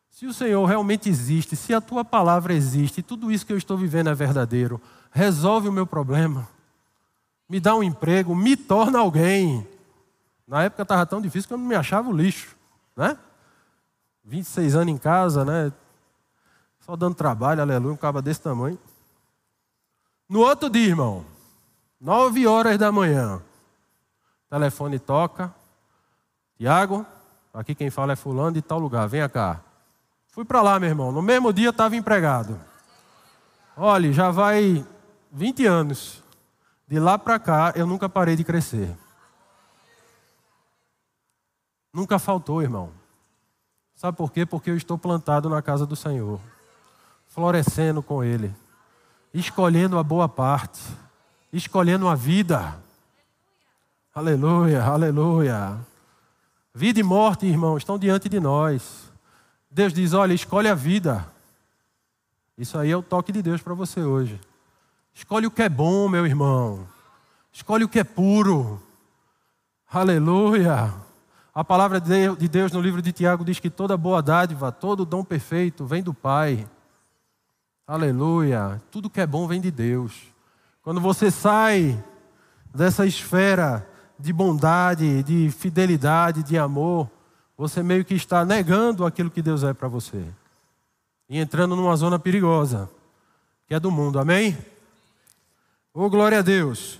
Se 0.09 0.25
o 0.25 0.33
Senhor 0.33 0.65
realmente 0.65 1.07
existe, 1.07 1.55
se 1.55 1.73
a 1.73 1.79
tua 1.79 2.03
palavra 2.03 2.53
existe, 2.53 3.01
tudo 3.01 3.31
isso 3.31 3.45
que 3.45 3.53
eu 3.53 3.57
estou 3.57 3.77
vivendo 3.77 4.09
é 4.09 4.13
verdadeiro, 4.13 4.81
resolve 5.09 5.69
o 5.69 5.71
meu 5.71 5.85
problema, 5.87 6.47
me 7.49 7.59
dá 7.59 7.75
um 7.75 7.83
emprego, 7.83 8.35
me 8.35 8.55
torna 8.55 8.99
alguém. 8.99 9.67
Na 10.47 10.63
época 10.63 10.83
estava 10.83 11.05
tão 11.05 11.21
difícil 11.21 11.47
que 11.47 11.53
eu 11.53 11.57
não 11.57 11.65
me 11.65 11.75
achava 11.75 12.09
o 12.09 12.15
lixo, 12.15 12.55
né? 12.95 13.17
26 14.23 14.75
anos 14.75 14.93
em 14.93 14.97
casa, 14.97 15.45
né? 15.45 15.71
Só 16.81 16.95
dando 16.95 17.15
trabalho, 17.15 17.61
aleluia, 17.61 17.93
um 17.93 17.97
cabo 17.97 18.21
desse 18.21 18.41
tamanho. 18.41 18.77
No 20.27 20.39
outro 20.39 20.69
dia, 20.69 20.87
irmão, 20.87 21.25
nove 21.99 22.45
horas 22.45 22.77
da 22.77 22.91
manhã, 22.91 23.41
telefone 24.49 24.99
toca. 24.99 25.53
Tiago, 26.57 27.05
aqui 27.53 27.75
quem 27.75 27.89
fala 27.89 28.13
é 28.13 28.15
fulano 28.15 28.53
de 28.53 28.61
tal 28.61 28.79
lugar, 28.79 29.07
venha 29.07 29.29
cá. 29.29 29.61
Fui 30.27 30.45
para 30.45 30.61
lá, 30.61 30.79
meu 30.79 30.89
irmão. 30.89 31.11
No 31.11 31.21
mesmo 31.21 31.51
dia 31.51 31.69
estava 31.69 31.95
empregado. 31.95 32.59
Olha, 33.75 34.11
já 34.11 34.29
vai 34.29 34.85
20 35.31 35.65
anos. 35.65 36.23
De 36.87 36.99
lá 36.99 37.17
para 37.17 37.37
cá, 37.37 37.73
eu 37.75 37.85
nunca 37.85 38.07
parei 38.07 38.35
de 38.35 38.43
crescer. 38.43 38.95
Nunca 41.91 42.17
faltou, 42.17 42.61
irmão. 42.61 42.91
Sabe 43.95 44.15
por 44.15 44.31
quê? 44.31 44.45
Porque 44.45 44.69
eu 44.69 44.77
estou 44.77 44.97
plantado 44.97 45.49
na 45.49 45.61
casa 45.61 45.85
do 45.85 45.95
Senhor. 45.95 46.39
florescendo 47.27 48.01
com 48.01 48.23
Ele, 48.23 48.51
escolhendo 49.33 49.99
a 49.99 50.03
boa 50.03 50.27
parte, 50.27 50.81
escolhendo 51.51 52.07
a 52.07 52.15
vida. 52.15 52.81
Aleluia, 54.15 54.83
aleluia. 54.83 55.77
Vida 56.73 56.99
e 56.99 57.03
morte, 57.03 57.45
irmãos, 57.45 57.77
estão 57.77 57.99
diante 57.99 58.29
de 58.29 58.39
nós. 58.39 59.11
Deus 59.69 59.93
diz: 59.93 60.13
olha, 60.13 60.33
escolhe 60.33 60.67
a 60.67 60.73
vida. 60.73 61.27
Isso 62.57 62.77
aí 62.77 62.89
é 62.89 62.97
o 62.97 63.03
toque 63.03 63.31
de 63.31 63.43
Deus 63.43 63.61
para 63.61 63.73
você 63.75 64.01
hoje. 64.01 64.39
Escolhe 65.17 65.47
o 65.47 65.51
que 65.51 65.63
é 65.63 65.67
bom, 65.67 66.07
meu 66.07 66.27
irmão. 66.27 66.87
Escolhe 67.51 67.83
o 67.83 67.89
que 67.89 67.97
é 67.97 68.03
puro. 68.03 68.79
Aleluia. 69.91 70.93
A 71.55 71.63
palavra 71.63 71.99
de 71.99 72.47
Deus 72.47 72.71
no 72.71 72.79
livro 72.79 73.01
de 73.01 73.11
Tiago 73.11 73.43
diz 73.43 73.59
que 73.59 73.67
toda 73.67 73.97
boa 73.97 74.21
dádiva, 74.21 74.71
todo 74.71 75.07
dom 75.07 75.23
perfeito 75.23 75.87
vem 75.87 76.03
do 76.03 76.13
Pai. 76.13 76.67
Aleluia. 77.87 78.79
Tudo 78.91 79.09
que 79.09 79.19
é 79.19 79.25
bom 79.25 79.47
vem 79.47 79.59
de 79.59 79.71
Deus. 79.71 80.13
Quando 80.83 81.01
você 81.01 81.31
sai 81.31 82.01
dessa 82.71 83.03
esfera 83.03 83.89
de 84.19 84.31
bondade, 84.31 85.23
de 85.23 85.49
fidelidade, 85.49 86.43
de 86.43 86.59
amor, 86.59 87.09
você 87.57 87.81
meio 87.81 88.05
que 88.05 88.13
está 88.13 88.45
negando 88.45 89.03
aquilo 89.03 89.31
que 89.31 89.41
Deus 89.41 89.63
é 89.63 89.73
para 89.73 89.87
você. 89.87 90.23
E 91.27 91.39
entrando 91.39 91.75
numa 91.75 91.95
zona 91.95 92.19
perigosa, 92.19 92.87
que 93.67 93.73
é 93.73 93.79
do 93.79 93.89
mundo. 93.89 94.19
Amém? 94.19 94.55
Oh, 95.99 96.11
glória 96.11 96.37
a 96.37 96.41
Deus. 96.43 96.99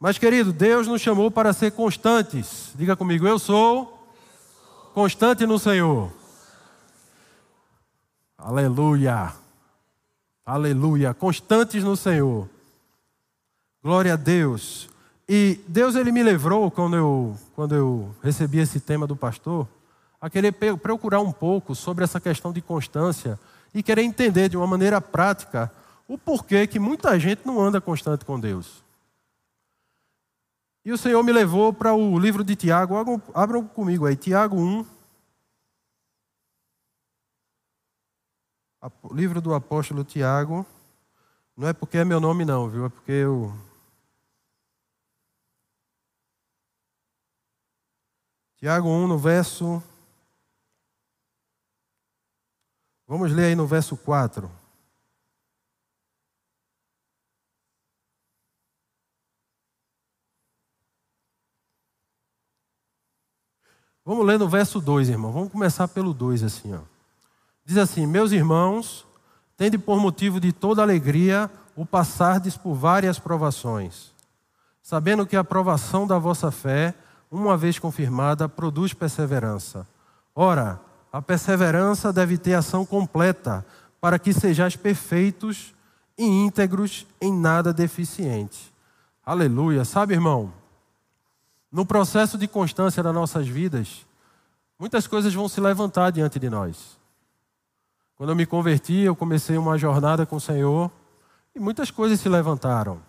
Mas, 0.00 0.18
querido, 0.18 0.52
Deus 0.52 0.88
nos 0.88 1.00
chamou 1.00 1.30
para 1.30 1.52
ser 1.52 1.70
constantes. 1.70 2.72
Diga 2.74 2.96
comigo, 2.96 3.24
eu 3.24 3.38
sou 3.38 4.04
constante 4.92 5.46
no 5.46 5.60
Senhor. 5.60 6.10
Aleluia. 8.36 9.32
Aleluia. 10.44 11.14
Constantes 11.14 11.84
no 11.84 11.96
Senhor. 11.96 12.48
Glória 13.80 14.14
a 14.14 14.16
Deus. 14.16 14.88
E 15.28 15.60
Deus 15.68 15.94
ele 15.94 16.10
me 16.10 16.24
levou 16.24 16.68
quando 16.68 16.96
eu 16.96 17.36
quando 17.54 17.76
eu 17.76 18.12
recebi 18.24 18.58
esse 18.58 18.80
tema 18.80 19.06
do 19.06 19.14
pastor 19.14 19.68
a 20.20 20.28
querer 20.28 20.50
procurar 20.50 21.20
um 21.20 21.30
pouco 21.30 21.76
sobre 21.76 22.02
essa 22.02 22.18
questão 22.18 22.52
de 22.52 22.60
constância 22.60 23.38
e 23.72 23.84
querer 23.84 24.02
entender 24.02 24.48
de 24.48 24.56
uma 24.56 24.66
maneira 24.66 25.00
prática 25.00 25.70
o 26.06 26.18
porquê 26.18 26.66
que 26.66 26.78
muita 26.78 27.18
gente 27.18 27.46
não 27.46 27.60
anda 27.60 27.80
constante 27.80 28.24
com 28.24 28.38
Deus. 28.38 28.82
E 30.84 30.90
o 30.90 30.98
Senhor 30.98 31.22
me 31.22 31.32
levou 31.32 31.72
para 31.72 31.94
o 31.94 32.18
livro 32.18 32.42
de 32.42 32.56
Tiago, 32.56 32.94
abram 33.32 33.66
comigo 33.66 34.04
aí, 34.04 34.16
Tiago 34.16 34.56
1. 34.56 34.86
O 39.02 39.14
livro 39.14 39.40
do 39.40 39.54
apóstolo 39.54 40.02
Tiago. 40.02 40.66
Não 41.56 41.68
é 41.68 41.72
porque 41.72 41.98
é 41.98 42.04
meu 42.04 42.18
nome, 42.18 42.44
não, 42.44 42.68
viu? 42.68 42.86
É 42.86 42.88
porque 42.88 43.12
eu. 43.12 43.54
Tiago 48.56 48.88
1, 48.88 49.06
no 49.06 49.18
verso. 49.18 49.80
Vamos 53.06 53.30
ler 53.30 53.46
aí 53.46 53.54
no 53.54 53.66
verso 53.68 53.96
4. 53.96 54.61
Vamos 64.04 64.26
ler 64.26 64.38
no 64.38 64.48
verso 64.48 64.80
2, 64.80 65.08
irmão. 65.08 65.30
Vamos 65.30 65.52
começar 65.52 65.86
pelo 65.86 66.12
2, 66.12 66.42
assim, 66.42 66.74
ó. 66.74 66.80
Diz 67.64 67.76
assim: 67.76 68.06
Meus 68.06 68.32
irmãos, 68.32 69.06
tende 69.56 69.78
por 69.78 70.00
motivo 70.00 70.40
de 70.40 70.52
toda 70.52 70.82
alegria 70.82 71.48
o 71.76 71.86
passardes 71.86 72.56
por 72.56 72.74
várias 72.74 73.18
provações, 73.18 74.12
sabendo 74.82 75.24
que 75.24 75.36
a 75.36 75.44
provação 75.44 76.06
da 76.06 76.18
vossa 76.18 76.50
fé, 76.50 76.94
uma 77.30 77.56
vez 77.56 77.78
confirmada, 77.78 78.48
produz 78.48 78.92
perseverança. 78.92 79.86
Ora, 80.34 80.80
a 81.12 81.22
perseverança 81.22 82.12
deve 82.12 82.36
ter 82.36 82.54
ação 82.54 82.84
completa, 82.84 83.64
para 84.00 84.18
que 84.18 84.32
sejais 84.32 84.74
perfeitos 84.74 85.72
e 86.18 86.24
íntegros 86.24 87.06
em 87.20 87.32
nada 87.32 87.72
deficiente. 87.72 88.72
Aleluia. 89.24 89.84
Sabe, 89.84 90.14
irmão, 90.14 90.52
no 91.72 91.86
processo 91.86 92.36
de 92.36 92.46
constância 92.46 93.02
das 93.02 93.14
nossas 93.14 93.48
vidas, 93.48 94.04
muitas 94.78 95.06
coisas 95.06 95.32
vão 95.32 95.48
se 95.48 95.58
levantar 95.58 96.10
diante 96.10 96.38
de 96.38 96.50
nós. 96.50 96.98
Quando 98.14 98.28
eu 98.28 98.36
me 98.36 98.44
converti, 98.44 98.98
eu 98.98 99.16
comecei 99.16 99.56
uma 99.56 99.78
jornada 99.78 100.26
com 100.26 100.36
o 100.36 100.40
Senhor 100.40 100.90
e 101.54 101.58
muitas 101.58 101.90
coisas 101.90 102.20
se 102.20 102.28
levantaram. 102.28 103.00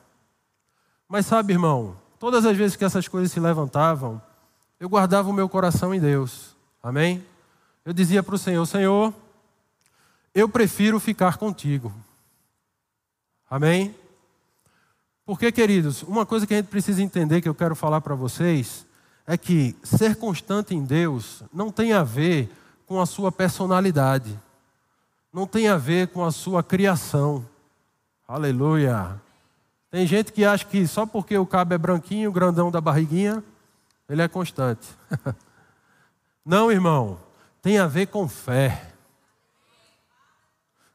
Mas 1.09 1.25
sabe, 1.25 1.51
irmão, 1.51 1.95
todas 2.17 2.45
as 2.45 2.55
vezes 2.55 2.77
que 2.77 2.85
essas 2.85 3.07
coisas 3.07 3.31
se 3.31 3.39
levantavam, 3.39 4.21
eu 4.79 4.87
guardava 4.87 5.29
o 5.29 5.33
meu 5.33 5.49
coração 5.49 5.93
em 5.93 5.99
Deus. 5.99 6.55
Amém? 6.81 7.23
Eu 7.85 7.91
dizia 7.91 8.23
para 8.23 8.35
o 8.35 8.39
Senhor: 8.39 8.65
Senhor, 8.65 9.13
eu 10.33 10.47
prefiro 10.47 10.99
ficar 10.99 11.37
contigo. 11.37 11.93
Amém? 13.49 13.93
Porque, 15.25 15.51
queridos, 15.51 16.03
uma 16.03 16.25
coisa 16.25 16.45
que 16.45 16.53
a 16.53 16.57
gente 16.57 16.67
precisa 16.67 17.01
entender, 17.01 17.41
que 17.41 17.47
eu 17.47 17.55
quero 17.55 17.75
falar 17.75 18.01
para 18.01 18.13
vocês, 18.13 18.85
é 19.25 19.37
que 19.37 19.75
ser 19.81 20.17
constante 20.17 20.75
em 20.75 20.83
Deus 20.83 21.43
não 21.53 21.71
tem 21.71 21.93
a 21.93 22.03
ver 22.03 22.49
com 22.85 22.99
a 22.99 23.05
sua 23.05 23.31
personalidade, 23.31 24.37
não 25.31 25.47
tem 25.47 25.69
a 25.69 25.77
ver 25.77 26.09
com 26.09 26.25
a 26.25 26.31
sua 26.31 26.61
criação. 26.61 27.45
Aleluia. 28.27 29.19
Tem 29.89 30.05
gente 30.05 30.33
que 30.33 30.43
acha 30.43 30.65
que 30.65 30.85
só 30.85 31.05
porque 31.05 31.37
o 31.37 31.45
cabo 31.45 31.73
é 31.73 31.77
branquinho, 31.77 32.31
grandão 32.31 32.69
da 32.69 32.81
barriguinha, 32.81 33.41
ele 34.09 34.21
é 34.21 34.27
constante. 34.27 34.87
não, 36.45 36.69
irmão, 36.69 37.17
tem 37.61 37.77
a 37.77 37.87
ver 37.87 38.07
com 38.07 38.27
fé. 38.27 38.89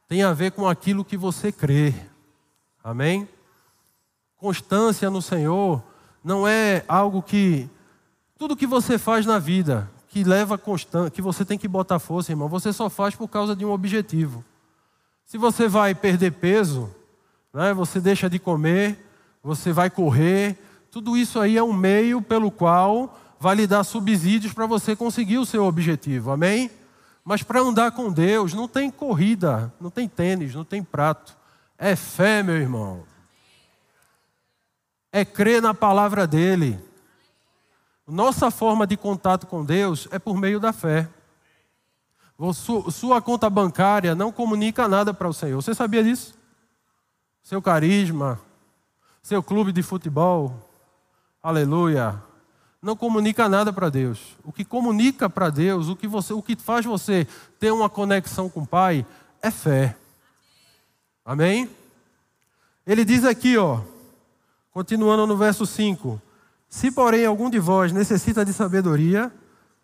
Tem 0.06 0.22
a 0.22 0.34
ver 0.34 0.52
com 0.52 0.68
aquilo 0.68 1.04
que 1.04 1.16
você 1.16 1.50
crê. 1.50 1.94
Amém? 2.84 3.26
Constância 4.38 5.10
no 5.10 5.20
Senhor 5.20 5.82
não 6.22 6.46
é 6.46 6.84
algo 6.86 7.20
que 7.20 7.68
tudo 8.38 8.56
que 8.56 8.68
você 8.68 8.96
faz 8.96 9.26
na 9.26 9.40
vida 9.40 9.90
que 10.06 10.22
leva 10.22 10.56
constância, 10.56 11.10
que 11.10 11.20
você 11.20 11.44
tem 11.44 11.58
que 11.58 11.66
botar 11.66 11.98
força, 11.98 12.30
irmão, 12.30 12.48
você 12.48 12.72
só 12.72 12.88
faz 12.88 13.16
por 13.16 13.26
causa 13.26 13.54
de 13.54 13.64
um 13.64 13.72
objetivo. 13.72 14.44
Se 15.26 15.36
você 15.36 15.66
vai 15.66 15.92
perder 15.92 16.32
peso, 16.32 16.88
né, 17.52 17.74
você 17.74 18.00
deixa 18.00 18.30
de 18.30 18.38
comer, 18.38 19.04
você 19.42 19.72
vai 19.72 19.90
correr, 19.90 20.56
tudo 20.88 21.16
isso 21.16 21.40
aí 21.40 21.58
é 21.58 21.62
um 21.62 21.72
meio 21.72 22.22
pelo 22.22 22.50
qual 22.50 23.18
vai 23.40 23.56
lhe 23.56 23.66
dar 23.66 23.82
subsídios 23.82 24.52
para 24.52 24.66
você 24.66 24.94
conseguir 24.94 25.38
o 25.38 25.44
seu 25.44 25.64
objetivo. 25.64 26.30
Amém? 26.30 26.70
Mas 27.24 27.42
para 27.42 27.60
andar 27.60 27.90
com 27.90 28.10
Deus 28.10 28.54
não 28.54 28.68
tem 28.68 28.88
corrida, 28.88 29.72
não 29.80 29.90
tem 29.90 30.08
tênis, 30.08 30.54
não 30.54 30.64
tem 30.64 30.82
prato. 30.82 31.36
É 31.76 31.96
fé, 31.96 32.40
meu 32.42 32.56
irmão 32.56 33.07
é 35.12 35.24
crer 35.24 35.62
na 35.62 35.74
palavra 35.74 36.26
dele. 36.26 36.78
Nossa 38.06 38.50
forma 38.50 38.86
de 38.86 38.96
contato 38.96 39.46
com 39.46 39.64
Deus 39.64 40.08
é 40.10 40.18
por 40.18 40.36
meio 40.36 40.58
da 40.58 40.72
fé. 40.72 41.08
Sua 42.92 43.20
conta 43.20 43.50
bancária 43.50 44.14
não 44.14 44.30
comunica 44.30 44.86
nada 44.86 45.12
para 45.12 45.28
o 45.28 45.34
Senhor. 45.34 45.60
Você 45.60 45.74
sabia 45.74 46.04
disso? 46.04 46.34
Seu 47.42 47.60
carisma, 47.60 48.40
seu 49.22 49.42
clube 49.42 49.72
de 49.72 49.82
futebol, 49.82 50.54
aleluia, 51.42 52.22
não 52.80 52.96
comunica 52.96 53.48
nada 53.48 53.72
para 53.72 53.90
Deus. 53.90 54.36
O 54.44 54.52
que 54.52 54.64
comunica 54.64 55.28
para 55.28 55.50
Deus, 55.50 55.88
o 55.88 55.96
que, 55.96 56.06
você, 56.06 56.32
o 56.32 56.42
que 56.42 56.54
faz 56.56 56.86
você 56.86 57.26
ter 57.58 57.72
uma 57.72 57.90
conexão 57.90 58.48
com 58.48 58.60
o 58.60 58.66
Pai, 58.66 59.04
é 59.42 59.50
fé. 59.50 59.96
Amém? 61.24 61.68
Ele 62.86 63.04
diz 63.04 63.24
aqui, 63.24 63.58
ó. 63.58 63.80
Continuando 64.78 65.26
no 65.26 65.36
verso 65.36 65.66
5: 65.66 66.22
Se, 66.68 66.92
porém, 66.92 67.26
algum 67.26 67.50
de 67.50 67.58
vós 67.58 67.90
necessita 67.90 68.44
de 68.44 68.52
sabedoria, 68.52 69.32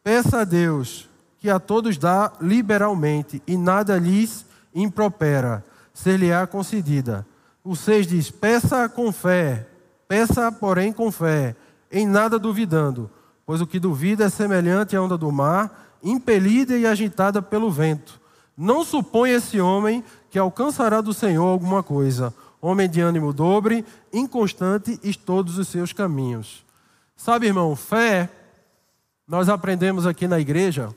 peça 0.05 0.43
a 0.43 0.45
Deus, 0.45 1.11
que 1.41 1.51
a 1.51 1.59
todos 1.59 1.99
dá 1.99 2.31
liberalmente, 2.41 3.43
e 3.45 3.57
nada 3.57 3.99
lhes 3.99 4.47
impropera, 4.73 5.65
ser-lhe-á 5.93 6.47
concedida. 6.47 7.27
O 7.65 7.75
6 7.75 8.07
diz: 8.07 8.31
Peça 8.31 8.89
com 8.89 9.11
fé, 9.11 9.67
peça, 10.07 10.53
porém, 10.53 10.93
com 10.93 11.11
fé, 11.11 11.57
em 11.91 12.07
nada 12.07 12.39
duvidando, 12.39 13.11
pois 13.45 13.61
o 13.61 13.67
que 13.67 13.81
duvida 13.81 14.27
é 14.27 14.29
semelhante 14.29 14.95
à 14.95 15.03
onda 15.03 15.19
do 15.19 15.33
mar, 15.33 15.97
impelida 16.05 16.79
e 16.79 16.87
agitada 16.87 17.43
pelo 17.43 17.69
vento. 17.69 18.21
Não 18.57 18.85
supõe 18.85 19.33
esse 19.33 19.61
homem 19.61 20.05
que 20.31 20.39
alcançará 20.39 21.01
do 21.01 21.13
Senhor 21.13 21.47
alguma 21.47 21.83
coisa 21.83 22.33
homem 22.65 22.89
de 22.89 23.01
ânimo 23.01 23.33
dobre, 23.33 23.85
inconstante 24.13 24.99
em 25.03 25.13
todos 25.13 25.59
os 25.59 25.69
seus 25.69 25.93
caminhos. 25.93 26.65
Sabe, 27.17 27.47
irmão, 27.47 27.77
fé, 27.77 28.31
nós 29.27 29.49
aprendemos 29.49 30.07
aqui 30.07 30.27
na 30.27 30.41
igreja 30.41 30.95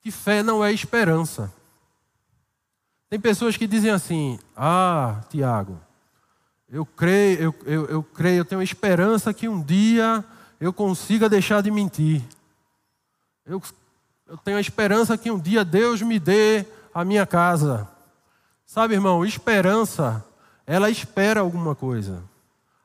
que 0.00 0.10
fé 0.10 0.42
não 0.42 0.62
é 0.62 0.72
esperança. 0.72 1.52
Tem 3.08 3.18
pessoas 3.18 3.56
que 3.56 3.66
dizem 3.66 3.90
assim: 3.90 4.38
Ah, 4.56 5.22
Tiago, 5.30 5.80
eu 6.68 6.84
creio, 6.84 7.40
eu, 7.40 7.54
eu, 7.64 7.86
eu 7.86 8.02
creio, 8.02 8.38
eu 8.38 8.44
tenho 8.44 8.62
esperança 8.62 9.32
que 9.32 9.48
um 9.48 9.62
dia 9.62 10.24
eu 10.60 10.72
consiga 10.72 11.28
deixar 11.28 11.62
de 11.62 11.70
mentir. 11.70 12.22
Eu, 13.46 13.62
eu 14.26 14.36
tenho 14.38 14.56
a 14.56 14.60
esperança 14.60 15.16
que 15.16 15.30
um 15.30 15.38
dia 15.38 15.64
Deus 15.64 16.02
me 16.02 16.18
dê 16.18 16.66
a 16.92 17.04
minha 17.04 17.26
casa. 17.26 17.88
Sabe, 18.66 18.94
irmão, 18.94 19.24
esperança, 19.24 20.24
ela 20.66 20.90
espera 20.90 21.40
alguma 21.40 21.74
coisa. 21.74 22.22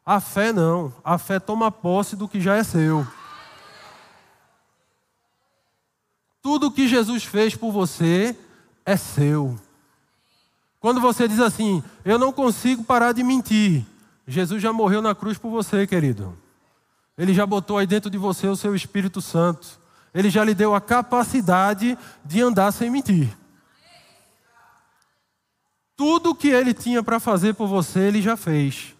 A 0.05 0.19
fé 0.19 0.51
não. 0.51 0.93
A 1.03 1.17
fé 1.17 1.39
toma 1.39 1.71
posse 1.71 2.15
do 2.15 2.27
que 2.27 2.41
já 2.41 2.55
é 2.55 2.63
seu. 2.63 3.05
Tudo 6.41 6.71
que 6.71 6.87
Jesus 6.87 7.23
fez 7.23 7.55
por 7.55 7.71
você 7.71 8.35
é 8.85 8.97
seu. 8.97 9.59
Quando 10.79 11.01
você 11.01 11.27
diz 11.27 11.39
assim, 11.39 11.83
eu 12.05 12.17
não 12.17 12.31
consigo 12.31 12.83
parar 12.83 13.11
de 13.11 13.21
mentir, 13.21 13.85
Jesus 14.25 14.61
já 14.61 14.71
morreu 14.71 15.01
na 15.01 15.13
cruz 15.13 15.37
por 15.37 15.49
você, 15.49 15.85
querido. 15.85 16.37
Ele 17.17 17.33
já 17.33 17.45
botou 17.45 17.77
aí 17.77 17.85
dentro 17.85 18.09
de 18.09 18.17
você 18.17 18.47
o 18.47 18.55
seu 18.55 18.73
Espírito 18.73 19.21
Santo. 19.21 19.79
Ele 20.13 20.29
já 20.29 20.43
lhe 20.43 20.53
deu 20.53 20.73
a 20.73 20.79
capacidade 20.79 21.97
de 22.23 22.41
andar 22.41 22.71
sem 22.71 22.89
mentir. 22.89 23.37
Tudo 25.99 26.33
que 26.33 26.47
ele 26.47 26.73
tinha 26.73 27.03
para 27.03 27.19
fazer 27.19 27.55
por 27.55 27.67
você, 27.67 27.99
ele 27.99 28.21
já 28.21 28.37
fez. 28.37 28.95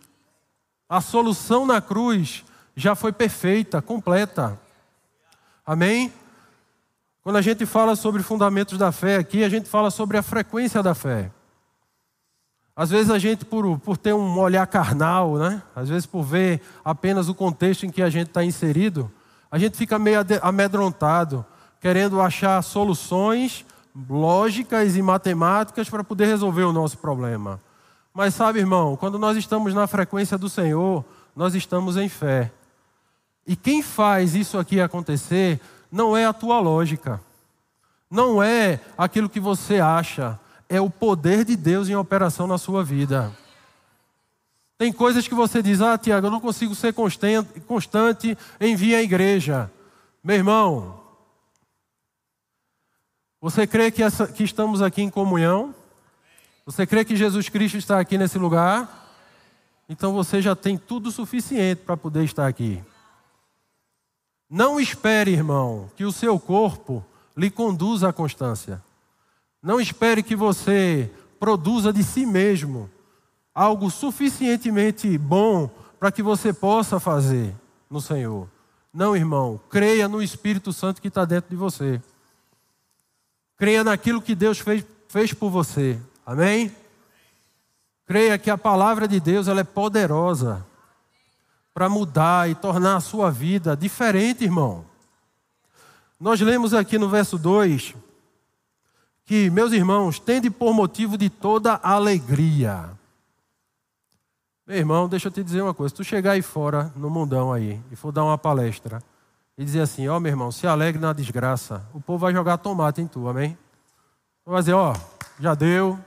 A 0.90 1.00
solução 1.00 1.66
na 1.66 1.80
cruz 1.80 2.44
já 2.76 2.94
foi 2.94 3.14
perfeita, 3.14 3.82
completa. 3.82 4.60
Amém? 5.66 6.12
Quando 7.24 7.38
a 7.38 7.42
gente 7.42 7.66
fala 7.66 7.96
sobre 7.96 8.22
fundamentos 8.22 8.78
da 8.78 8.92
fé 8.92 9.16
aqui, 9.16 9.46
a 9.46 9.48
gente 9.48 9.70
fala 9.70 9.90
sobre 9.90 10.18
a 10.18 10.22
frequência 10.22 10.84
da 10.84 10.94
fé. 10.94 11.32
Às 12.76 12.90
vezes 12.90 13.10
a 13.10 13.18
gente, 13.18 13.46
por, 13.46 13.80
por 13.80 13.96
ter 13.96 14.14
um 14.14 14.38
olhar 14.38 14.68
carnal, 14.68 15.38
né? 15.38 15.64
às 15.74 15.88
vezes 15.88 16.06
por 16.06 16.24
ver 16.24 16.62
apenas 16.84 17.30
o 17.30 17.34
contexto 17.34 17.86
em 17.86 17.90
que 17.90 18.02
a 18.02 18.10
gente 18.10 18.28
está 18.28 18.44
inserido, 18.44 19.10
a 19.50 19.58
gente 19.58 19.78
fica 19.78 19.98
meio 19.98 20.20
amedrontado, 20.42 21.46
querendo 21.80 22.20
achar 22.20 22.62
soluções 22.62 23.66
lógicas 24.10 24.96
e 24.96 25.02
matemáticas 25.02 25.90
para 25.90 26.04
poder 26.04 26.26
resolver 26.26 26.64
o 26.64 26.74
nosso 26.74 26.98
problema. 26.98 27.60
Mas 28.14 28.34
sabe, 28.34 28.60
irmão, 28.60 28.96
quando 28.96 29.20
nós 29.20 29.38
estamos 29.38 29.74
na 29.74 29.88
frequência 29.88 30.38
do 30.38 30.50
Senhor, 30.50 31.06
nós 31.36 31.56
estamos 31.56 31.98
em 31.98 32.10
fé. 32.10 32.52
E 33.48 33.56
quem 33.56 33.82
faz 33.82 34.36
isso 34.36 34.58
aqui 34.58 34.80
acontecer 34.80 35.60
não 35.92 36.16
é 36.16 36.26
a 36.26 36.34
tua 36.34 36.60
lógica, 36.60 37.20
não 38.10 38.44
é 38.44 38.80
aquilo 38.98 39.30
que 39.30 39.40
você 39.40 39.80
acha, 39.80 40.40
é 40.68 40.80
o 40.80 40.90
poder 40.90 41.44
de 41.44 41.56
Deus 41.56 41.90
em 41.90 41.96
operação 41.96 42.46
na 42.46 42.58
sua 42.58 42.84
vida. 42.84 43.32
Tem 44.78 44.94
coisas 44.94 45.28
que 45.28 45.34
você 45.34 45.62
diz, 45.62 45.82
ah, 45.82 45.98
Tiago, 45.98 46.28
eu 46.28 46.32
não 46.32 46.40
consigo 46.40 46.74
ser 46.74 46.94
constante, 46.94 47.60
constante 47.62 48.38
em 48.62 48.76
vir 48.76 48.96
à 48.96 49.02
igreja. 49.02 49.70
Meu 50.24 50.36
irmão, 50.38 51.00
você 53.42 53.66
crê 53.66 53.90
que, 53.90 54.04
essa, 54.04 54.28
que 54.28 54.44
estamos 54.44 54.82
aqui 54.82 55.02
em 55.02 55.10
comunhão? 55.10 55.74
Você 56.66 56.86
crê 56.86 57.06
que 57.06 57.16
Jesus 57.16 57.50
Cristo 57.50 57.78
está 57.78 58.00
aqui 58.00 58.18
nesse 58.18 58.38
lugar? 58.38 59.08
Então 59.88 60.14
você 60.14 60.42
já 60.42 60.56
tem 60.56 60.78
tudo 60.78 61.10
suficiente 61.12 61.82
para 61.84 61.98
poder 61.98 62.24
estar 62.24 62.48
aqui. 62.48 62.84
Não 64.50 64.80
espere, 64.80 65.32
irmão, 65.32 65.90
que 65.96 66.04
o 66.04 66.12
seu 66.12 66.40
corpo 66.40 67.04
lhe 67.36 67.50
conduza 67.50 68.10
à 68.10 68.14
constância. 68.14 68.84
Não 69.62 69.80
espere 69.80 70.22
que 70.22 70.36
você 70.36 71.10
produza 71.40 71.94
de 71.94 72.04
si 72.04 72.26
mesmo 72.26 72.90
algo 73.54 73.90
suficientemente 73.90 75.18
bom 75.18 75.70
para 76.00 76.12
que 76.12 76.22
você 76.22 76.54
possa 76.54 77.00
fazer 77.00 77.54
no 77.90 78.02
Senhor. 78.02 78.48
Não, 78.94 79.16
irmão, 79.16 79.60
creia 79.70 80.08
no 80.08 80.22
Espírito 80.22 80.72
Santo 80.72 81.02
que 81.02 81.08
está 81.08 81.26
dentro 81.26 81.50
de 81.50 81.56
você. 81.56 82.02
Creia 83.60 83.84
naquilo 83.84 84.22
que 84.22 84.34
Deus 84.34 84.58
fez, 84.58 84.86
fez 85.10 85.34
por 85.34 85.50
você. 85.50 86.00
Amém? 86.26 86.74
Creia 88.06 88.38
que 88.38 88.50
a 88.50 88.58
palavra 88.58 89.06
de 89.06 89.20
Deus 89.20 89.50
ela 89.50 89.60
é 89.60 89.66
poderosa 89.66 90.66
para 91.74 91.90
mudar 91.90 92.50
e 92.50 92.56
tornar 92.56 92.96
a 92.96 93.02
sua 93.02 93.30
vida 93.30 93.76
diferente, 93.76 94.46
irmão. 94.46 94.86
Nós 96.18 96.40
lemos 96.40 96.74
aqui 96.74 96.98
no 96.98 97.10
verso 97.10 97.38
2 97.38 97.96
que, 99.26 99.50
meus 99.50 99.74
irmãos, 99.74 100.20
tende 100.20 100.50
por 100.50 100.74
motivo 100.74 101.18
de 101.18 101.30
toda 101.30 101.82
alegria. 101.84 102.90
Meu 104.66 104.78
irmão, 104.78 105.10
deixa 105.10 105.28
eu 105.28 105.32
te 105.32 105.44
dizer 105.44 105.62
uma 105.62 105.74
coisa: 105.74 105.90
se 105.90 105.96
tu 105.98 106.04
chegar 106.04 106.32
aí 106.32 106.42
fora, 106.42 106.94
no 106.96 107.10
mundão 107.10 107.52
aí, 107.52 107.80
e 107.92 107.96
for 107.98 108.12
dar 108.12 108.24
uma 108.24 108.38
palestra, 108.38 109.04
e 109.60 109.66
dizer 109.66 109.82
assim: 109.82 110.08
Ó, 110.08 110.18
oh, 110.18 110.20
meu 110.20 110.32
irmão, 110.32 110.52
se 110.52 110.66
alegre 110.66 111.00
na 111.00 111.14
desgraça, 111.14 111.86
o 111.94 112.02
povo 112.02 112.20
vai 112.20 112.34
jogar 112.34 112.58
tomate 112.58 113.02
em 113.02 113.08
tu, 113.08 113.28
amém? 113.28 113.56
Vai 114.46 114.62
dizer: 114.62 114.74
Ó, 114.74 114.94
oh, 114.94 115.42
já 115.42 115.54
deu. 115.54 116.00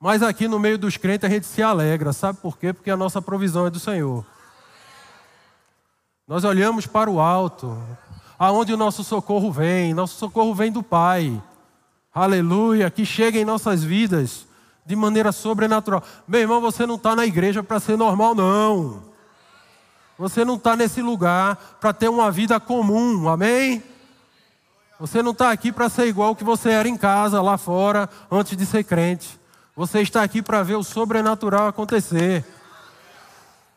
Mas 0.00 0.22
aqui 0.22 0.48
no 0.48 0.58
meio 0.58 0.78
dos 0.78 0.96
crentes 0.96 1.28
a 1.28 1.32
gente 1.32 1.46
se 1.46 1.62
alegra, 1.62 2.12
sabe 2.12 2.38
por 2.38 2.56
quê? 2.56 2.72
Porque 2.72 2.90
a 2.90 2.96
nossa 2.96 3.20
provisão 3.20 3.66
é 3.66 3.70
do 3.70 3.78
Senhor. 3.78 4.24
Nós 6.26 6.44
olhamos 6.44 6.86
para 6.86 7.10
o 7.10 7.20
alto, 7.20 7.76
aonde 8.38 8.72
o 8.72 8.76
nosso 8.76 9.04
socorro 9.04 9.52
vem, 9.52 9.92
nosso 9.92 10.16
socorro 10.16 10.54
vem 10.54 10.72
do 10.72 10.82
Pai 10.82 11.42
aleluia, 12.14 12.90
que 12.90 13.06
chega 13.06 13.38
em 13.38 13.44
nossas 13.44 13.82
vidas 13.82 14.46
de 14.84 14.94
maneira 14.94 15.32
sobrenatural. 15.32 16.02
Meu 16.28 16.40
irmão, 16.40 16.60
você 16.60 16.84
não 16.86 16.96
está 16.96 17.16
na 17.16 17.24
igreja 17.24 17.62
para 17.62 17.80
ser 17.80 17.96
normal, 17.96 18.34
não. 18.34 19.11
Você 20.22 20.44
não 20.44 20.54
está 20.54 20.76
nesse 20.76 21.02
lugar 21.02 21.56
para 21.80 21.92
ter 21.92 22.08
uma 22.08 22.30
vida 22.30 22.60
comum, 22.60 23.28
amém? 23.28 23.82
Você 25.00 25.20
não 25.20 25.32
está 25.32 25.50
aqui 25.50 25.72
para 25.72 25.88
ser 25.88 26.06
igual 26.06 26.36
que 26.36 26.44
você 26.44 26.70
era 26.70 26.88
em 26.88 26.96
casa, 26.96 27.42
lá 27.42 27.58
fora, 27.58 28.08
antes 28.30 28.56
de 28.56 28.64
ser 28.64 28.84
crente. 28.84 29.36
Você 29.74 30.00
está 30.00 30.22
aqui 30.22 30.40
para 30.40 30.62
ver 30.62 30.76
o 30.76 30.84
sobrenatural 30.84 31.66
acontecer. 31.66 32.44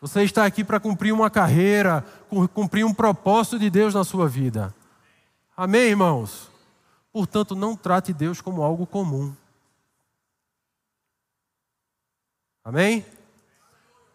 Você 0.00 0.22
está 0.22 0.44
aqui 0.44 0.62
para 0.62 0.78
cumprir 0.78 1.10
uma 1.10 1.28
carreira, 1.28 2.04
cumprir 2.54 2.86
um 2.86 2.94
propósito 2.94 3.58
de 3.58 3.68
Deus 3.68 3.92
na 3.92 4.04
sua 4.04 4.28
vida. 4.28 4.72
Amém, 5.56 5.88
irmãos? 5.88 6.48
Portanto, 7.12 7.56
não 7.56 7.74
trate 7.74 8.12
Deus 8.12 8.40
como 8.40 8.62
algo 8.62 8.86
comum. 8.86 9.34
Amém? 12.64 13.04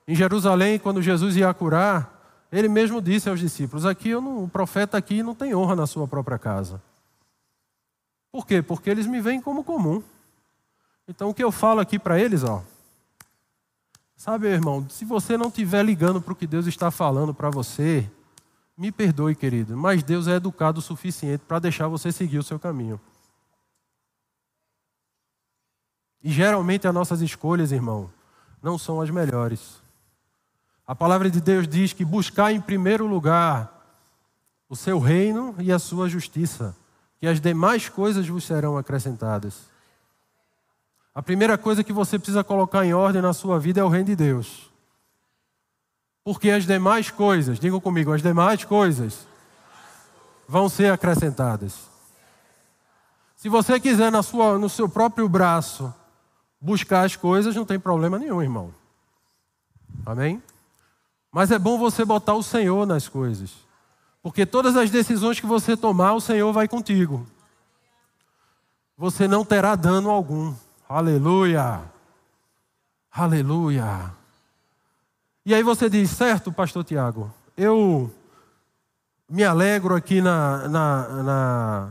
Em 0.08 0.16
Jerusalém, 0.16 0.80
quando 0.80 1.02
Jesus 1.02 1.36
ia 1.36 1.54
curar, 1.54 2.21
ele 2.52 2.68
mesmo 2.68 3.02
disse 3.02 3.30
aos 3.30 3.40
discípulos: 3.40 3.86
Aqui 3.86 4.14
não, 4.14 4.44
o 4.44 4.50
profeta 4.50 4.98
aqui 4.98 5.24
não 5.24 5.34
tem 5.34 5.56
honra 5.56 5.76
na 5.76 5.88
sua 5.88 6.08
própria 6.08 6.38
casa. 6.38 6.82
Por 8.32 8.46
quê? 8.46 8.62
Porque 8.62 8.90
eles 8.90 9.08
me 9.08 9.22
veem 9.22 9.42
como 9.42 9.64
comum. 9.64 10.04
Então 11.08 11.30
o 11.30 11.34
que 11.34 11.44
eu 11.44 11.52
falo 11.52 11.80
aqui 11.80 12.00
para 12.00 12.20
eles, 12.20 12.44
ó, 12.44 12.64
sabe, 14.16 14.48
irmão, 14.48 14.88
se 14.90 15.04
você 15.04 15.36
não 15.38 15.48
estiver 15.48 15.84
ligando 15.84 16.22
para 16.22 16.32
o 16.32 16.36
que 16.36 16.48
Deus 16.48 16.68
está 16.68 16.92
falando 16.92 17.34
para 17.34 17.50
você, 17.50 18.10
me 18.78 18.92
perdoe, 18.92 19.36
querido, 19.36 19.76
mas 19.76 20.04
Deus 20.04 20.28
é 20.28 20.36
educado 20.36 20.80
o 20.80 20.82
suficiente 20.82 21.44
para 21.48 21.60
deixar 21.60 21.88
você 21.88 22.12
seguir 22.12 22.38
o 22.38 22.44
seu 22.44 22.58
caminho. 22.58 23.00
E 26.24 26.32
geralmente 26.32 26.88
as 26.88 26.94
nossas 26.94 27.22
escolhas, 27.22 27.72
irmão, 27.72 28.10
não 28.62 28.78
são 28.78 29.02
as 29.02 29.10
melhores. 29.10 29.81
A 30.92 30.96
palavra 30.96 31.32
de 31.32 31.40
Deus 31.40 31.70
diz 31.70 31.94
que 31.94 32.04
buscar 32.04 32.52
em 32.52 32.60
primeiro 32.60 33.08
lugar 33.08 33.82
o 34.68 34.76
seu 34.76 35.00
reino 35.00 35.56
e 35.58 35.72
a 35.72 35.80
sua 35.80 36.10
justiça, 36.10 36.76
que 37.18 37.26
as 37.26 37.40
demais 37.40 37.88
coisas 37.88 38.28
vos 38.28 38.44
serão 38.44 38.78
acrescentadas. 38.78 39.70
A 41.16 41.24
primeira 41.24 41.58
coisa 41.58 41.82
que 41.82 41.94
você 41.94 42.20
precisa 42.20 42.44
colocar 42.44 42.86
em 42.86 42.94
ordem 42.94 43.22
na 43.22 43.32
sua 43.32 43.58
vida 43.58 43.80
é 43.80 43.84
o 43.86 43.88
reino 43.88 44.08
de 44.08 44.18
Deus. 44.18 44.70
Porque 46.26 46.50
as 46.50 46.66
demais 46.66 47.10
coisas, 47.10 47.58
digam 47.58 47.80
comigo, 47.80 48.12
as 48.12 48.22
demais 48.22 48.66
coisas 48.66 49.26
vão 50.46 50.68
ser 50.68 50.92
acrescentadas. 50.92 51.88
Se 53.38 53.48
você 53.48 53.80
quiser 53.80 54.12
na 54.12 54.22
sua, 54.22 54.58
no 54.58 54.68
seu 54.68 54.90
próprio 54.90 55.30
braço 55.30 55.94
buscar 56.60 57.06
as 57.06 57.16
coisas, 57.16 57.56
não 57.56 57.64
tem 57.64 57.80
problema 57.80 58.20
nenhum, 58.20 58.42
irmão. 58.42 58.74
Amém? 60.06 60.44
Mas 61.32 61.52
é 61.52 61.58
bom 61.58 61.78
você 61.78 62.04
botar 62.04 62.34
o 62.34 62.44
Senhor 62.44 62.86
nas 62.86 63.08
coisas. 63.08 63.52
Porque 64.22 64.46
todas 64.46 64.76
as 64.76 64.90
decisões 64.90 65.40
que 65.40 65.46
você 65.46 65.78
tomar, 65.78 66.14
o 66.14 66.22
Senhor 66.22 66.52
vai 66.52 66.68
contigo. 66.68 67.26
Você 68.98 69.28
não 69.28 69.46
terá 69.46 69.76
dano 69.76 70.10
algum. 70.10 70.54
Aleluia. 70.88 71.82
Aleluia. 73.12 74.12
E 75.46 75.56
aí 75.56 75.64
você 75.64 75.90
diz, 75.90 76.12
certo, 76.12 76.52
pastor 76.52 76.84
Tiago, 76.84 77.34
eu 77.58 78.14
me 79.28 79.44
alegro 79.44 79.96
aqui 79.96 80.22
na, 80.22 80.68
na, 80.68 81.08
na 81.24 81.90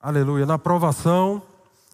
aleluia, 0.00 0.46
na 0.46 0.54
aprovação, 0.54 1.42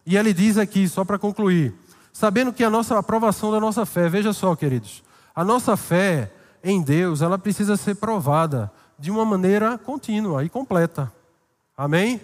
E 0.05 0.17
ele 0.17 0.33
diz 0.33 0.57
aqui, 0.57 0.87
só 0.87 1.05
para 1.05 1.19
concluir, 1.19 1.73
sabendo 2.11 2.51
que 2.51 2.63
a 2.63 2.69
nossa 2.69 2.97
aprovação 2.97 3.51
da 3.51 3.59
nossa 3.59 3.85
fé, 3.85 4.09
veja 4.09 4.33
só, 4.33 4.55
queridos, 4.55 5.03
a 5.35 5.43
nossa 5.43 5.77
fé 5.77 6.31
em 6.63 6.81
Deus, 6.81 7.21
ela 7.21 7.37
precisa 7.37 7.75
ser 7.75 7.95
provada 7.95 8.71
de 8.97 9.09
uma 9.09 9.25
maneira 9.25 9.77
contínua 9.77 10.43
e 10.43 10.49
completa. 10.49 11.11
Amém? 11.75 12.21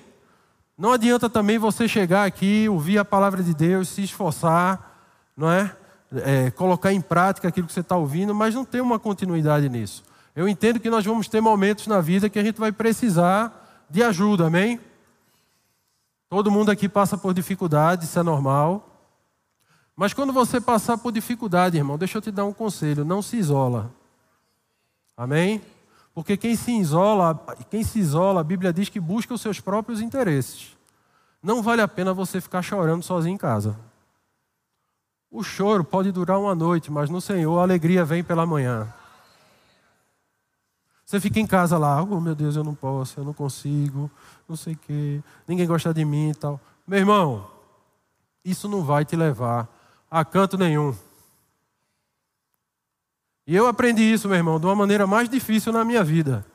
Não 0.77 0.91
adianta 0.91 1.27
também 1.27 1.57
você 1.57 1.87
chegar 1.87 2.25
aqui, 2.25 2.69
ouvir 2.69 2.99
a 2.99 3.05
palavra 3.05 3.41
de 3.41 3.53
Deus, 3.53 3.89
se 3.89 4.03
esforçar, 4.03 4.95
não 5.35 5.49
é? 5.49 5.75
é 6.17 6.51
colocar 6.51 6.93
em 6.93 7.01
prática 7.01 7.47
aquilo 7.47 7.65
que 7.65 7.73
você 7.73 7.79
está 7.79 7.95
ouvindo, 7.95 8.35
mas 8.35 8.53
não 8.53 8.63
ter 8.63 8.81
uma 8.81 8.99
continuidade 8.99 9.67
nisso. 9.69 10.03
Eu 10.35 10.47
entendo 10.47 10.79
que 10.79 10.89
nós 10.89 11.03
vamos 11.03 11.27
ter 11.27 11.41
momentos 11.41 11.87
na 11.87 11.99
vida 11.99 12.29
que 12.29 12.37
a 12.37 12.43
gente 12.43 12.59
vai 12.59 12.71
precisar 12.71 13.85
de 13.89 14.03
ajuda, 14.03 14.45
amém? 14.45 14.79
Todo 16.29 16.51
mundo 16.51 16.69
aqui 16.69 16.87
passa 16.87 17.17
por 17.17 17.33
dificuldade, 17.33 18.05
isso 18.05 18.19
é 18.19 18.23
normal. 18.23 18.86
Mas 19.97 20.13
quando 20.13 20.31
você 20.31 20.61
passar 20.61 20.99
por 20.99 21.11
dificuldade, 21.11 21.75
irmão, 21.75 21.97
deixa 21.97 22.19
eu 22.19 22.21
te 22.21 22.29
dar 22.29 22.45
um 22.45 22.53
conselho: 22.53 23.03
não 23.03 23.19
se 23.19 23.35
isola. 23.35 23.91
Amém? 25.17 25.59
Porque 26.13 26.37
quem 26.37 26.55
se 26.55 26.71
isola, 26.71 27.33
quem 27.71 27.83
se 27.83 27.97
isola, 27.97 28.41
a 28.41 28.43
Bíblia 28.43 28.71
diz 28.71 28.89
que 28.89 28.99
busca 28.99 29.33
os 29.33 29.41
seus 29.41 29.59
próprios 29.59 29.99
interesses. 29.99 30.77
Não 31.41 31.63
vale 31.63 31.81
a 31.81 31.87
pena 31.87 32.13
você 32.13 32.39
ficar 32.39 32.61
chorando 32.61 33.01
sozinho 33.01 33.33
em 33.33 33.37
casa. 33.37 33.75
O 35.31 35.43
choro 35.43 35.83
pode 35.83 36.11
durar 36.11 36.39
uma 36.39 36.53
noite, 36.53 36.91
mas 36.91 37.09
no 37.09 37.19
Senhor 37.19 37.57
a 37.57 37.63
alegria 37.63 38.05
vem 38.05 38.23
pela 38.23 38.45
manhã. 38.45 38.87
Você 41.05 41.19
fica 41.19 41.39
em 41.39 41.47
casa 41.47 41.77
lá, 41.77 42.03
oh 42.03 42.19
meu 42.19 42.35
Deus, 42.35 42.55
eu 42.55 42.63
não 42.63 42.75
posso, 42.75 43.19
eu 43.19 43.23
não 43.23 43.33
consigo, 43.33 44.11
não 44.47 44.55
sei 44.55 44.73
o 44.73 44.77
quê, 44.77 45.23
ninguém 45.47 45.65
gosta 45.65 45.93
de 45.93 46.03
mim 46.05 46.31
e 46.31 46.35
tal. 46.35 46.59
Meu 46.85 46.99
irmão, 46.99 47.47
isso 48.43 48.67
não 48.67 48.83
vai 48.83 49.05
te 49.05 49.15
levar 49.15 49.76
a 50.09 50.23
canto 50.23 50.57
nenhum. 50.57 50.95
E 53.45 53.55
eu 53.55 53.67
aprendi 53.67 54.03
isso, 54.03 54.27
meu 54.27 54.37
irmão, 54.37 54.59
de 54.59 54.65
uma 54.65 54.75
maneira 54.75 55.07
mais 55.07 55.29
difícil 55.29 55.71
na 55.71 55.85
minha 55.85 56.03
vida. 56.03 56.45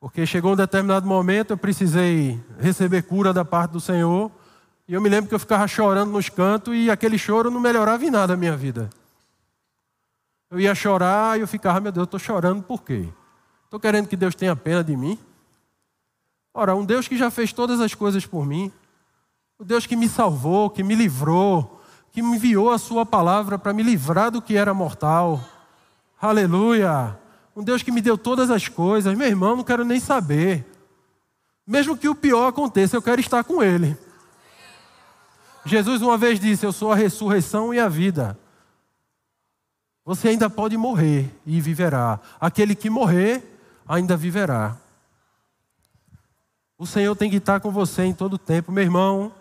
Porque 0.00 0.26
chegou 0.26 0.52
um 0.52 0.56
determinado 0.56 1.06
momento, 1.06 1.52
eu 1.52 1.56
precisei 1.56 2.42
receber 2.58 3.02
cura 3.02 3.32
da 3.32 3.44
parte 3.44 3.70
do 3.70 3.80
Senhor. 3.80 4.30
E 4.86 4.92
eu 4.92 5.00
me 5.00 5.08
lembro 5.08 5.28
que 5.28 5.34
eu 5.34 5.38
ficava 5.38 5.66
chorando 5.66 6.10
nos 6.10 6.28
cantos 6.28 6.74
e 6.74 6.90
aquele 6.90 7.16
choro 7.16 7.50
não 7.50 7.60
melhorava 7.60 8.04
em 8.04 8.10
nada 8.10 8.34
a 8.34 8.36
minha 8.36 8.56
vida. 8.56 8.90
Eu 10.50 10.60
ia 10.60 10.74
chorar 10.74 11.38
e 11.38 11.40
eu 11.40 11.48
ficava, 11.48 11.80
meu 11.80 11.90
Deus, 11.90 12.02
eu 12.02 12.04
estou 12.04 12.20
chorando 12.20 12.62
por 12.62 12.82
quê? 12.82 13.08
Estou 13.64 13.80
querendo 13.80 14.06
que 14.06 14.16
Deus 14.16 14.34
tenha 14.34 14.54
pena 14.54 14.84
de 14.84 14.96
mim? 14.96 15.18
Ora, 16.52 16.76
um 16.76 16.84
Deus 16.84 17.08
que 17.08 17.16
já 17.16 17.30
fez 17.30 17.52
todas 17.52 17.80
as 17.80 17.94
coisas 17.94 18.26
por 18.26 18.44
mim, 18.44 18.70
o 19.58 19.64
Deus 19.64 19.86
que 19.86 19.96
me 19.96 20.08
salvou, 20.08 20.68
que 20.68 20.82
me 20.82 20.94
livrou, 20.94 21.73
que 22.14 22.22
me 22.22 22.36
enviou 22.36 22.70
a 22.70 22.78
sua 22.78 23.04
palavra 23.04 23.58
para 23.58 23.72
me 23.72 23.82
livrar 23.82 24.30
do 24.30 24.40
que 24.40 24.56
era 24.56 24.72
mortal. 24.72 25.42
Aleluia! 26.22 27.18
Um 27.56 27.62
Deus 27.64 27.82
que 27.82 27.90
me 27.90 28.00
deu 28.00 28.16
todas 28.16 28.52
as 28.52 28.68
coisas. 28.68 29.18
Meu 29.18 29.26
irmão, 29.26 29.56
não 29.56 29.64
quero 29.64 29.84
nem 29.84 29.98
saber. 29.98 30.64
Mesmo 31.66 31.96
que 31.96 32.08
o 32.08 32.14
pior 32.14 32.46
aconteça, 32.46 32.96
eu 32.96 33.02
quero 33.02 33.20
estar 33.20 33.42
com 33.42 33.60
Ele. 33.60 33.98
Jesus 35.64 36.02
uma 36.02 36.16
vez 36.16 36.38
disse: 36.38 36.64
Eu 36.64 36.70
sou 36.70 36.92
a 36.92 36.94
ressurreição 36.94 37.74
e 37.74 37.80
a 37.80 37.88
vida. 37.88 38.38
Você 40.04 40.28
ainda 40.28 40.48
pode 40.48 40.76
morrer 40.76 41.34
e 41.44 41.60
viverá. 41.60 42.20
Aquele 42.40 42.76
que 42.76 42.88
morrer 42.88 43.42
ainda 43.88 44.16
viverá. 44.16 44.76
O 46.78 46.86
Senhor 46.86 47.16
tem 47.16 47.28
que 47.28 47.38
estar 47.38 47.58
com 47.58 47.72
você 47.72 48.04
em 48.04 48.14
todo 48.14 48.38
tempo. 48.38 48.70
Meu 48.70 48.84
irmão, 48.84 49.32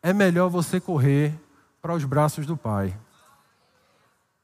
é 0.00 0.12
melhor 0.12 0.48
você 0.48 0.78
correr 0.78 1.40
para 1.84 1.92
os 1.92 2.04
braços 2.06 2.46
do 2.46 2.56
Pai. 2.56 2.96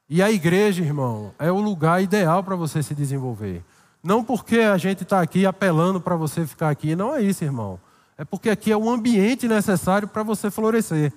E 0.07 0.23
a 0.23 0.31
igreja, 0.31 0.85
irmão, 0.85 1.35
é 1.39 1.51
o 1.51 1.59
lugar 1.59 2.03
ideal 2.03 2.45
para 2.45 2.55
você 2.55 2.83
se 2.83 2.95
desenvolver. 2.95 3.65
Não 4.03 4.23
porque 4.23 4.59
a 4.59 4.77
gente 4.77 5.05
está 5.05 5.23
aqui 5.23 5.47
apelando 5.47 6.03
para 6.03 6.17
você 6.17 6.47
ficar 6.47 6.69
aqui, 6.69 6.95
não 6.95 7.17
é 7.17 7.23
isso, 7.23 7.43
irmão. 7.43 7.81
É 8.19 8.27
porque 8.27 8.51
aqui 8.51 8.71
é 8.71 8.77
o 8.77 8.91
ambiente 8.91 9.49
necessário 9.49 10.07
para 10.07 10.23
você 10.23 10.51
florescer, 10.51 11.15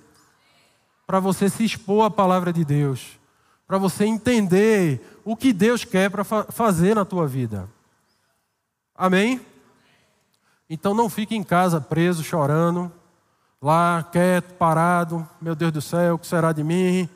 para 1.05 1.19
você 1.19 1.49
se 1.49 1.65
expor 1.65 2.05
à 2.05 2.09
palavra 2.09 2.53
de 2.53 2.63
Deus, 2.63 3.19
para 3.67 3.77
você 3.77 4.05
entender 4.05 5.19
o 5.25 5.35
que 5.35 5.51
Deus 5.51 5.83
quer 5.83 6.09
para 6.09 6.23
fa 6.23 6.45
fazer 6.45 6.95
na 6.95 7.03
tua 7.03 7.27
vida. 7.27 7.67
Amém? 8.95 9.41
Então 10.69 10.93
não 10.93 11.09
fique 11.09 11.35
em 11.35 11.43
casa 11.43 11.81
preso, 11.81 12.23
chorando 12.23 12.89
lá 13.63 14.03
quieto, 14.11 14.53
parado, 14.55 15.25
meu 15.41 15.55
Deus 15.55 15.71
do 15.71 15.81
céu, 15.81 16.15
o 16.15 16.19
que 16.19 16.27
será 16.27 16.51
de 16.51 16.61
mim? 16.61 17.07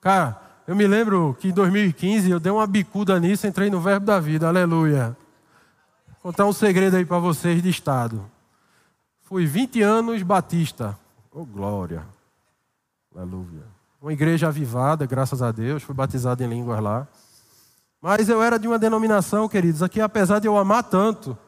Cara, 0.00 0.36
eu 0.66 0.74
me 0.74 0.84
lembro 0.84 1.36
que 1.38 1.48
em 1.48 1.52
2015 1.52 2.28
eu 2.28 2.40
dei 2.40 2.50
uma 2.50 2.66
bicuda 2.66 3.20
nisso, 3.20 3.46
entrei 3.46 3.70
no 3.70 3.80
verbo 3.80 4.04
da 4.04 4.18
vida, 4.18 4.48
aleluia. 4.48 5.16
Vou 6.08 6.32
contar 6.32 6.44
um 6.44 6.52
segredo 6.52 6.96
aí 6.96 7.04
para 7.04 7.20
vocês 7.20 7.62
de 7.62 7.68
estado. 7.68 8.24
Fui 9.22 9.46
20 9.46 9.80
anos 9.80 10.22
batista, 10.24 10.98
oh 11.30 11.44
glória, 11.44 12.04
aleluia. 13.14 13.62
Uma 14.00 14.12
igreja 14.12 14.48
avivada, 14.48 15.06
graças 15.06 15.40
a 15.40 15.52
Deus, 15.52 15.84
fui 15.84 15.94
batizado 15.94 16.42
em 16.42 16.48
línguas 16.48 16.80
lá. 16.80 17.06
Mas 18.00 18.28
eu 18.28 18.42
era 18.42 18.58
de 18.58 18.66
uma 18.66 18.76
denominação, 18.76 19.48
queridos, 19.48 19.84
aqui 19.84 20.00
apesar 20.00 20.40
de 20.40 20.48
eu 20.48 20.58
amar 20.58 20.82
tanto, 20.82 21.38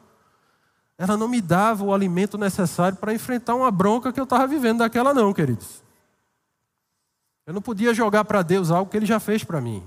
ela 0.96 1.16
não 1.16 1.26
me 1.26 1.40
dava 1.40 1.84
o 1.84 1.92
alimento 1.92 2.38
necessário 2.38 2.96
para 2.96 3.12
enfrentar 3.12 3.54
uma 3.54 3.70
bronca 3.70 4.12
que 4.12 4.20
eu 4.20 4.24
estava 4.24 4.46
vivendo 4.46 4.78
daquela, 4.78 5.12
não, 5.12 5.32
queridos. 5.32 5.82
Eu 7.46 7.52
não 7.52 7.60
podia 7.60 7.92
jogar 7.92 8.24
para 8.24 8.42
Deus 8.42 8.70
algo 8.70 8.90
que 8.90 8.96
Ele 8.96 9.06
já 9.06 9.20
fez 9.20 9.42
para 9.44 9.60
mim. 9.60 9.82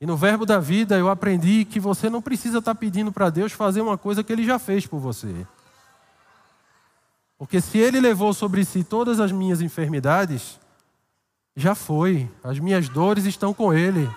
E 0.00 0.06
no 0.06 0.16
verbo 0.16 0.46
da 0.46 0.60
vida 0.60 0.96
eu 0.96 1.08
aprendi 1.08 1.64
que 1.64 1.80
você 1.80 2.08
não 2.08 2.22
precisa 2.22 2.58
estar 2.58 2.74
tá 2.74 2.78
pedindo 2.78 3.10
para 3.10 3.30
Deus 3.30 3.52
fazer 3.52 3.80
uma 3.80 3.98
coisa 3.98 4.22
que 4.22 4.32
Ele 4.32 4.44
já 4.44 4.58
fez 4.58 4.86
por 4.86 4.98
você. 4.98 5.46
Porque 7.38 7.60
se 7.60 7.78
Ele 7.78 8.00
levou 8.00 8.32
sobre 8.32 8.64
si 8.64 8.84
todas 8.84 9.20
as 9.20 9.32
minhas 9.32 9.60
enfermidades, 9.60 10.58
já 11.54 11.74
foi. 11.74 12.30
As 12.42 12.58
minhas 12.58 12.88
dores 12.88 13.24
estão 13.24 13.52
com 13.52 13.74
Ele. 13.74 14.08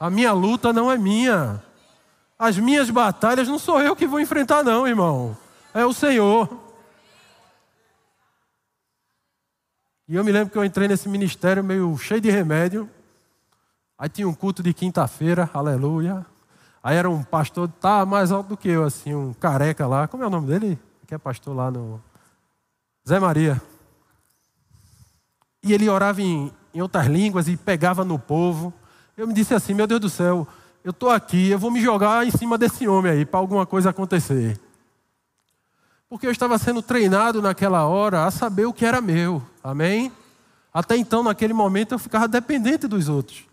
A 0.00 0.10
minha 0.10 0.32
luta 0.32 0.72
não 0.72 0.90
é 0.90 0.98
minha. 0.98 1.62
As 2.44 2.58
minhas 2.58 2.90
batalhas 2.90 3.48
não 3.48 3.58
sou 3.58 3.80
eu 3.80 3.96
que 3.96 4.06
vou 4.06 4.20
enfrentar, 4.20 4.62
não, 4.62 4.86
irmão. 4.86 5.34
É 5.72 5.86
o 5.86 5.94
Senhor. 5.94 6.46
E 10.06 10.14
eu 10.14 10.22
me 10.22 10.30
lembro 10.30 10.52
que 10.52 10.58
eu 10.58 10.62
entrei 10.62 10.86
nesse 10.86 11.08
ministério 11.08 11.64
meio 11.64 11.96
cheio 11.96 12.20
de 12.20 12.30
remédio. 12.30 12.86
Aí 13.98 14.10
tinha 14.10 14.28
um 14.28 14.34
culto 14.34 14.62
de 14.62 14.74
quinta-feira, 14.74 15.48
aleluia. 15.54 16.26
Aí 16.82 16.98
era 16.98 17.08
um 17.08 17.22
pastor, 17.24 17.66
tá 17.66 18.04
mais 18.04 18.30
alto 18.30 18.48
do 18.48 18.56
que 18.58 18.68
eu, 18.68 18.84
assim, 18.84 19.14
um 19.14 19.32
careca 19.32 19.86
lá. 19.86 20.06
Como 20.06 20.22
é 20.22 20.26
o 20.26 20.30
nome 20.30 20.48
dele? 20.48 20.78
Que 21.06 21.14
é 21.14 21.18
pastor 21.18 21.56
lá 21.56 21.70
no. 21.70 21.98
Zé 23.08 23.18
Maria. 23.18 23.58
E 25.62 25.72
ele 25.72 25.88
orava 25.88 26.20
em, 26.20 26.52
em 26.74 26.82
outras 26.82 27.06
línguas 27.06 27.48
e 27.48 27.56
pegava 27.56 28.04
no 28.04 28.18
povo. 28.18 28.70
Eu 29.16 29.26
me 29.26 29.32
disse 29.32 29.54
assim: 29.54 29.72
meu 29.72 29.86
Deus 29.86 30.00
do 30.02 30.10
céu, 30.10 30.46
eu 30.84 30.90
estou 30.90 31.08
aqui, 31.08 31.48
eu 31.48 31.58
vou 31.58 31.70
me 31.70 31.80
jogar 31.80 32.26
em 32.26 32.30
cima 32.30 32.58
desse 32.58 32.86
homem 32.86 33.10
aí 33.10 33.24
para 33.24 33.40
alguma 33.40 33.64
coisa 33.64 33.88
acontecer. 33.88 34.60
Porque 36.08 36.26
eu 36.26 36.30
estava 36.30 36.58
sendo 36.58 36.82
treinado 36.82 37.40
naquela 37.40 37.86
hora 37.86 38.26
a 38.26 38.30
saber 38.30 38.66
o 38.66 38.72
que 38.72 38.84
era 38.84 39.00
meu. 39.00 39.42
Amém? 39.62 40.12
Até 40.72 40.96
então, 40.96 41.22
naquele 41.22 41.54
momento, 41.54 41.92
eu 41.92 41.98
ficava 41.98 42.28
dependente 42.28 42.86
dos 42.86 43.08
outros. 43.08 43.44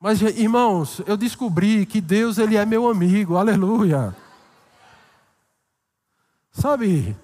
Mas, 0.00 0.20
irmãos, 0.20 1.00
eu 1.06 1.16
descobri 1.16 1.86
que 1.86 2.00
Deus 2.00 2.38
ele 2.38 2.56
é 2.56 2.66
meu 2.66 2.88
amigo. 2.88 3.36
Aleluia. 3.36 4.14
Sabe? 6.52 7.16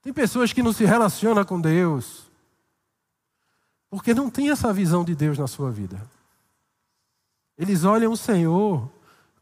Tem 0.00 0.12
pessoas 0.12 0.52
que 0.52 0.62
não 0.62 0.72
se 0.72 0.84
relacionam 0.84 1.44
com 1.44 1.60
Deus 1.60 2.30
porque 3.90 4.14
não 4.14 4.30
tem 4.30 4.48
essa 4.48 4.72
visão 4.72 5.04
de 5.04 5.14
Deus 5.14 5.36
na 5.36 5.46
sua 5.46 5.70
vida. 5.70 6.00
Eles 7.58 7.84
olham 7.84 8.12
o 8.12 8.16
Senhor 8.16 8.90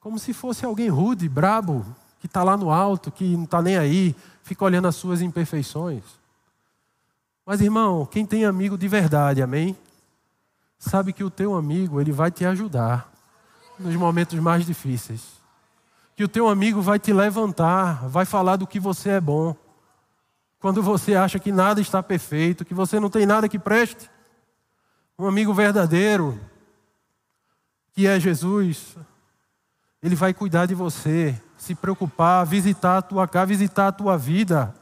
como 0.01 0.19
se 0.19 0.33
fosse 0.33 0.65
alguém 0.65 0.89
rude, 0.89 1.29
brabo, 1.29 1.85
que 2.19 2.27
está 2.27 2.43
lá 2.43 2.57
no 2.57 2.71
alto, 2.71 3.11
que 3.11 3.37
não 3.37 3.45
está 3.45 3.61
nem 3.61 3.77
aí, 3.77 4.17
fica 4.43 4.65
olhando 4.65 4.89
as 4.89 4.97
suas 4.97 5.21
imperfeições. 5.21 6.03
Mas, 7.45 7.61
irmão, 7.61 8.07
quem 8.07 8.25
tem 8.25 8.45
amigo 8.45 8.79
de 8.79 8.89
verdade, 8.89 9.43
amém? 9.43 9.77
Sabe 10.79 11.13
que 11.13 11.23
o 11.23 11.31
teu 11.31 11.55
amigo, 11.55 12.01
ele 12.01 12.13
vai 12.13 12.31
te 12.31 12.45
ajudar 12.45 13.13
nos 13.79 13.95
momentos 13.95 14.39
mais 14.39 14.65
difíceis. 14.65 15.23
Que 16.17 16.25
o 16.25 16.29
teu 16.29 16.49
amigo 16.49 16.81
vai 16.81 16.99
te 16.99 17.13
levantar, 17.13 18.09
vai 18.09 18.25
falar 18.25 18.57
do 18.57 18.67
que 18.67 18.81
você 18.81 19.11
é 19.11 19.21
bom. 19.21 19.55
Quando 20.59 20.83
você 20.83 21.15
acha 21.15 21.39
que 21.39 21.53
nada 21.53 21.81
está 21.81 22.03
perfeito, 22.03 22.65
que 22.65 22.75
você 22.75 23.01
não 23.01 23.11
tem 23.11 23.27
nada 23.27 23.49
que 23.49 23.59
preste. 23.59 24.11
Um 25.19 25.27
amigo 25.27 25.53
verdadeiro, 25.53 26.39
que 28.01 28.07
é 28.07 28.19
Jesus, 28.19 28.97
ele 30.03 30.15
vai 30.15 30.33
cuidar 30.33 30.65
de 30.65 30.75
você, 30.75 31.39
se 31.59 31.75
preocupar, 31.75 32.47
visitar 32.47 32.97
a 32.97 33.03
tua 33.03 33.29
casa, 33.29 33.45
visitar 33.45 33.89
a 33.89 33.93
tua 33.93 34.17
vida, 34.17 34.75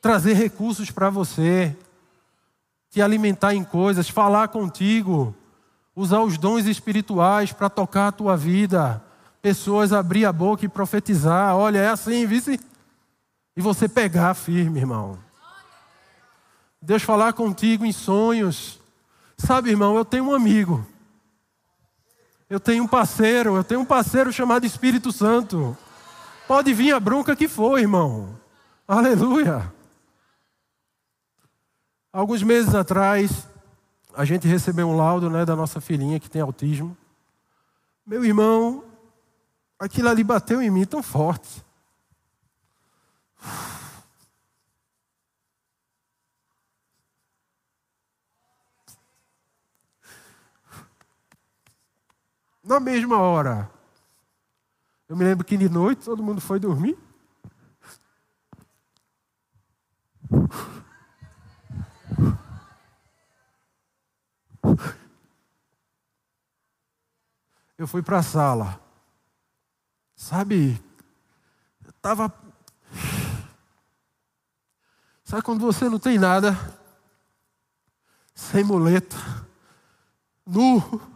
trazer 0.00 0.32
recursos 0.32 0.90
para 0.90 1.10
você, 1.10 1.76
te 2.88 3.02
alimentar 3.02 3.54
em 3.54 3.62
coisas, 3.62 4.08
falar 4.08 4.48
contigo, 4.48 5.36
usar 5.94 6.20
os 6.20 6.38
dons 6.38 6.64
espirituais 6.64 7.52
para 7.52 7.68
tocar 7.68 8.08
a 8.08 8.12
tua 8.12 8.34
vida, 8.34 9.04
pessoas 9.42 9.92
abrir 9.92 10.24
a 10.24 10.32
boca 10.32 10.64
e 10.64 10.68
profetizar. 10.68 11.54
Olha, 11.54 11.80
é 11.80 11.88
assim, 11.88 12.24
vice. 12.24 12.58
E 13.54 13.60
você 13.60 13.86
pegar 13.86 14.32
firme, 14.32 14.80
irmão. 14.80 15.18
Deus 16.80 17.02
falar 17.02 17.34
contigo 17.34 17.84
em 17.84 17.92
sonhos. 17.92 18.80
Sabe, 19.36 19.68
irmão, 19.68 19.98
eu 19.98 20.04
tenho 20.04 20.24
um 20.24 20.34
amigo. 20.34 20.93
Eu 22.48 22.60
tenho 22.60 22.84
um 22.84 22.88
parceiro, 22.88 23.56
eu 23.56 23.64
tenho 23.64 23.80
um 23.80 23.84
parceiro 23.84 24.32
chamado 24.32 24.66
Espírito 24.66 25.10
Santo. 25.10 25.76
Pode 26.46 26.74
vir 26.74 26.92
a 26.92 27.00
bronca 27.00 27.34
que 27.34 27.48
for, 27.48 27.78
irmão. 27.78 28.38
Aleluia. 28.86 29.72
Alguns 32.12 32.42
meses 32.42 32.74
atrás, 32.74 33.48
a 34.14 34.24
gente 34.24 34.46
recebeu 34.46 34.88
um 34.88 34.96
laudo 34.96 35.30
né, 35.30 35.44
da 35.44 35.56
nossa 35.56 35.80
filhinha 35.80 36.20
que 36.20 36.30
tem 36.30 36.42
autismo. 36.42 36.96
Meu 38.06 38.24
irmão, 38.24 38.84
aquilo 39.78 40.08
ali 40.08 40.22
bateu 40.22 40.60
em 40.60 40.70
mim 40.70 40.84
tão 40.84 41.02
forte. 41.02 41.64
Na 52.64 52.80
mesma 52.80 53.18
hora, 53.18 53.70
eu 55.06 55.14
me 55.14 55.22
lembro 55.22 55.44
que 55.44 55.54
de 55.54 55.68
noite 55.68 56.02
todo 56.02 56.22
mundo 56.22 56.40
foi 56.40 56.58
dormir. 56.58 56.96
Eu 67.76 67.86
fui 67.86 68.02
para 68.02 68.20
a 68.20 68.22
sala. 68.22 68.80
Sabe, 70.16 70.82
eu 71.84 71.90
estava. 71.90 72.32
Sabe 75.22 75.42
quando 75.42 75.60
você 75.60 75.86
não 75.86 75.98
tem 75.98 76.18
nada, 76.18 76.56
sem 78.34 78.64
muleta, 78.64 79.16
nu. 80.46 81.12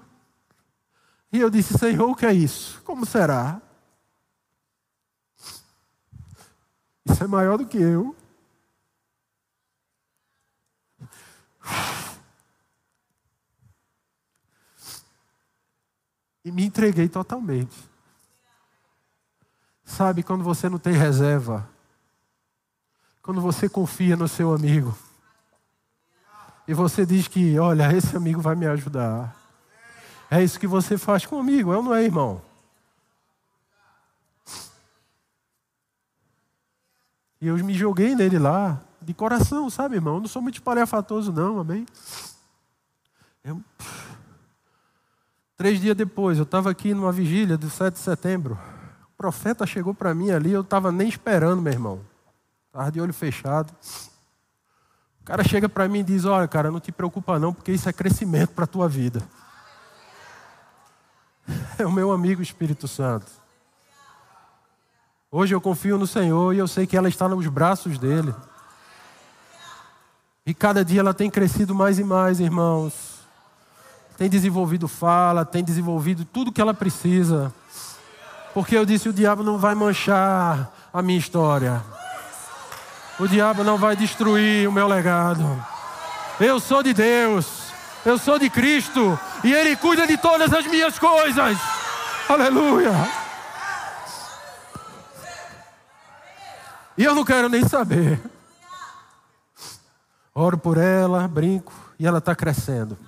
E 1.33 1.39
eu 1.39 1.51
disse, 1.51 1.77
Senhor, 1.77 2.09
o 2.09 2.17
que 2.17 2.25
é 2.25 2.33
isso? 2.33 2.81
Como 2.83 3.05
será? 3.05 3.61
Isso 7.05 7.23
é 7.23 7.27
maior 7.27 7.59
do 7.59 7.67
que 7.67 7.79
eu. 7.79 8.17
E 16.45 16.51
me 16.51 16.65
entreguei 16.65 17.09
totalmente. 17.09 17.77
Sabe, 19.85 20.23
quando 20.23 20.43
você 20.43 20.69
não 20.69 20.79
tem 20.79 20.95
reserva, 20.95 21.69
quando 23.23 23.41
você 23.41 23.69
confia 23.69 24.17
no 24.17 24.29
seu 24.29 24.55
amigo, 24.55 24.97
e 26.67 26.75
você 26.75 27.05
diz 27.05 27.29
que, 27.29 27.59
olha, 27.59 27.95
esse 27.95 28.17
amigo 28.17 28.41
vai 28.41 28.55
me 28.55 28.67
ajudar. 28.67 29.38
É 30.31 30.43
isso 30.43 30.61
que 30.61 30.67
você 30.67 30.99
faz 30.99 31.25
comigo, 31.25 31.73
ou 31.73 31.83
não 31.83 31.95
é, 31.95 32.05
irmão? 32.05 32.43
E 37.41 37.47
eu 37.47 37.57
me 37.65 37.73
joguei 37.73 38.15
nele 38.15 38.39
lá, 38.39 38.81
de 39.01 39.15
coração, 39.15 39.71
sabe, 39.71 39.95
irmão? 39.95 40.17
Eu 40.17 40.21
não 40.21 40.29
sou 40.29 40.43
muito 40.43 40.57
espalhafatoso, 40.57 41.33
não, 41.33 41.61
amém? 41.61 41.87
Eu... 43.45 43.63
Três 45.57 45.81
dias 45.81 45.97
depois, 45.97 46.39
eu 46.39 46.45
estava 46.45 46.71
aqui 46.71 46.93
numa 46.95 47.11
vigília 47.11 47.57
do 47.57 47.71
7 47.71 47.95
de 47.95 48.01
setembro. 48.01 48.59
O 49.05 49.17
profeta 49.17 49.67
chegou 49.67 49.95
para 49.95 50.15
mim 50.15 50.31
ali, 50.31 50.53
eu 50.53 50.61
estava 50.61 50.93
nem 50.93 51.09
esperando, 51.09 51.63
meu 51.63 51.73
irmão. 51.73 52.01
Estava 52.67 52.93
de 52.93 53.01
olho 53.01 53.15
fechado. 53.15 53.75
O 55.21 55.25
cara 55.25 55.43
chega 55.43 55.69
para 55.69 55.89
mim 55.89 56.01
e 56.01 56.05
diz: 56.05 56.25
Olha, 56.25 56.47
cara, 56.47 56.71
não 56.71 56.79
te 56.79 56.93
preocupa 56.93 57.39
não, 57.39 57.53
porque 57.53 57.73
isso 57.73 57.89
é 57.89 57.93
crescimento 57.93 58.51
para 58.51 58.65
a 58.65 58.69
tua 58.69 58.89
vida. 58.89 59.21
É 61.79 61.87
o 61.87 61.93
meu 61.93 62.13
amigo 62.13 62.43
Espírito 62.43 62.87
Santo. 62.87 63.27
Hoje 65.31 65.55
eu 65.55 65.61
confio 65.61 65.99
no 65.99 66.07
Senhor 66.07 66.55
e 66.55 66.59
eu 66.59 66.67
sei 66.67 66.87
que 66.87 66.97
ela 66.97 67.09
está 67.09 67.29
nos 67.29 67.47
braços 67.47 67.99
dele. 67.99 68.35
E 70.47 70.55
cada 70.55 70.85
dia 70.85 71.01
ela 71.01 71.13
tem 71.13 71.31
crescido 71.31 71.75
mais 71.75 71.99
e 71.99 72.05
mais, 72.05 72.41
irmãos. 72.41 73.19
Tem 74.17 74.29
desenvolvido 74.29 74.89
fala, 74.89 75.45
tem 75.45 75.63
desenvolvido 75.63 76.25
tudo 76.25 76.51
que 76.51 76.61
ela 76.61 76.73
precisa. 76.73 77.53
Porque 78.55 78.77
eu 78.77 78.87
disse: 78.87 79.09
o 79.09 79.13
diabo 79.13 79.43
não 79.43 79.59
vai 79.59 79.75
manchar 79.75 80.73
a 80.93 81.03
minha 81.03 81.19
história. 81.19 81.83
O 83.21 83.29
diabo 83.29 83.63
não 83.63 83.77
vai 83.77 83.95
destruir 83.95 84.69
o 84.69 84.73
meu 84.73 84.89
legado. 84.89 85.45
Eu 86.41 86.59
sou 86.59 86.83
de 86.83 86.95
Deus. 86.95 87.58
Eu 88.05 88.19
sou 88.19 88.39
de 88.39 88.49
Cristo. 88.49 89.19
E 89.45 89.53
Ele 89.53 89.77
cuida 89.77 90.07
de 90.07 90.17
todas 90.17 90.53
as 90.53 90.67
minhas 90.67 90.99
coisas. 90.99 91.59
Aleluia. 92.29 92.93
E 96.97 97.05
eu 97.05 97.15
não 97.15 97.25
quero 97.25 97.49
nem 97.49 97.67
saber. 97.67 98.21
Oro 100.35 100.59
por 100.59 100.77
ela, 100.77 101.27
brinco, 101.27 101.73
e 101.99 102.07
ela 102.07 102.19
está 102.19 102.35
crescendo. 102.35 102.99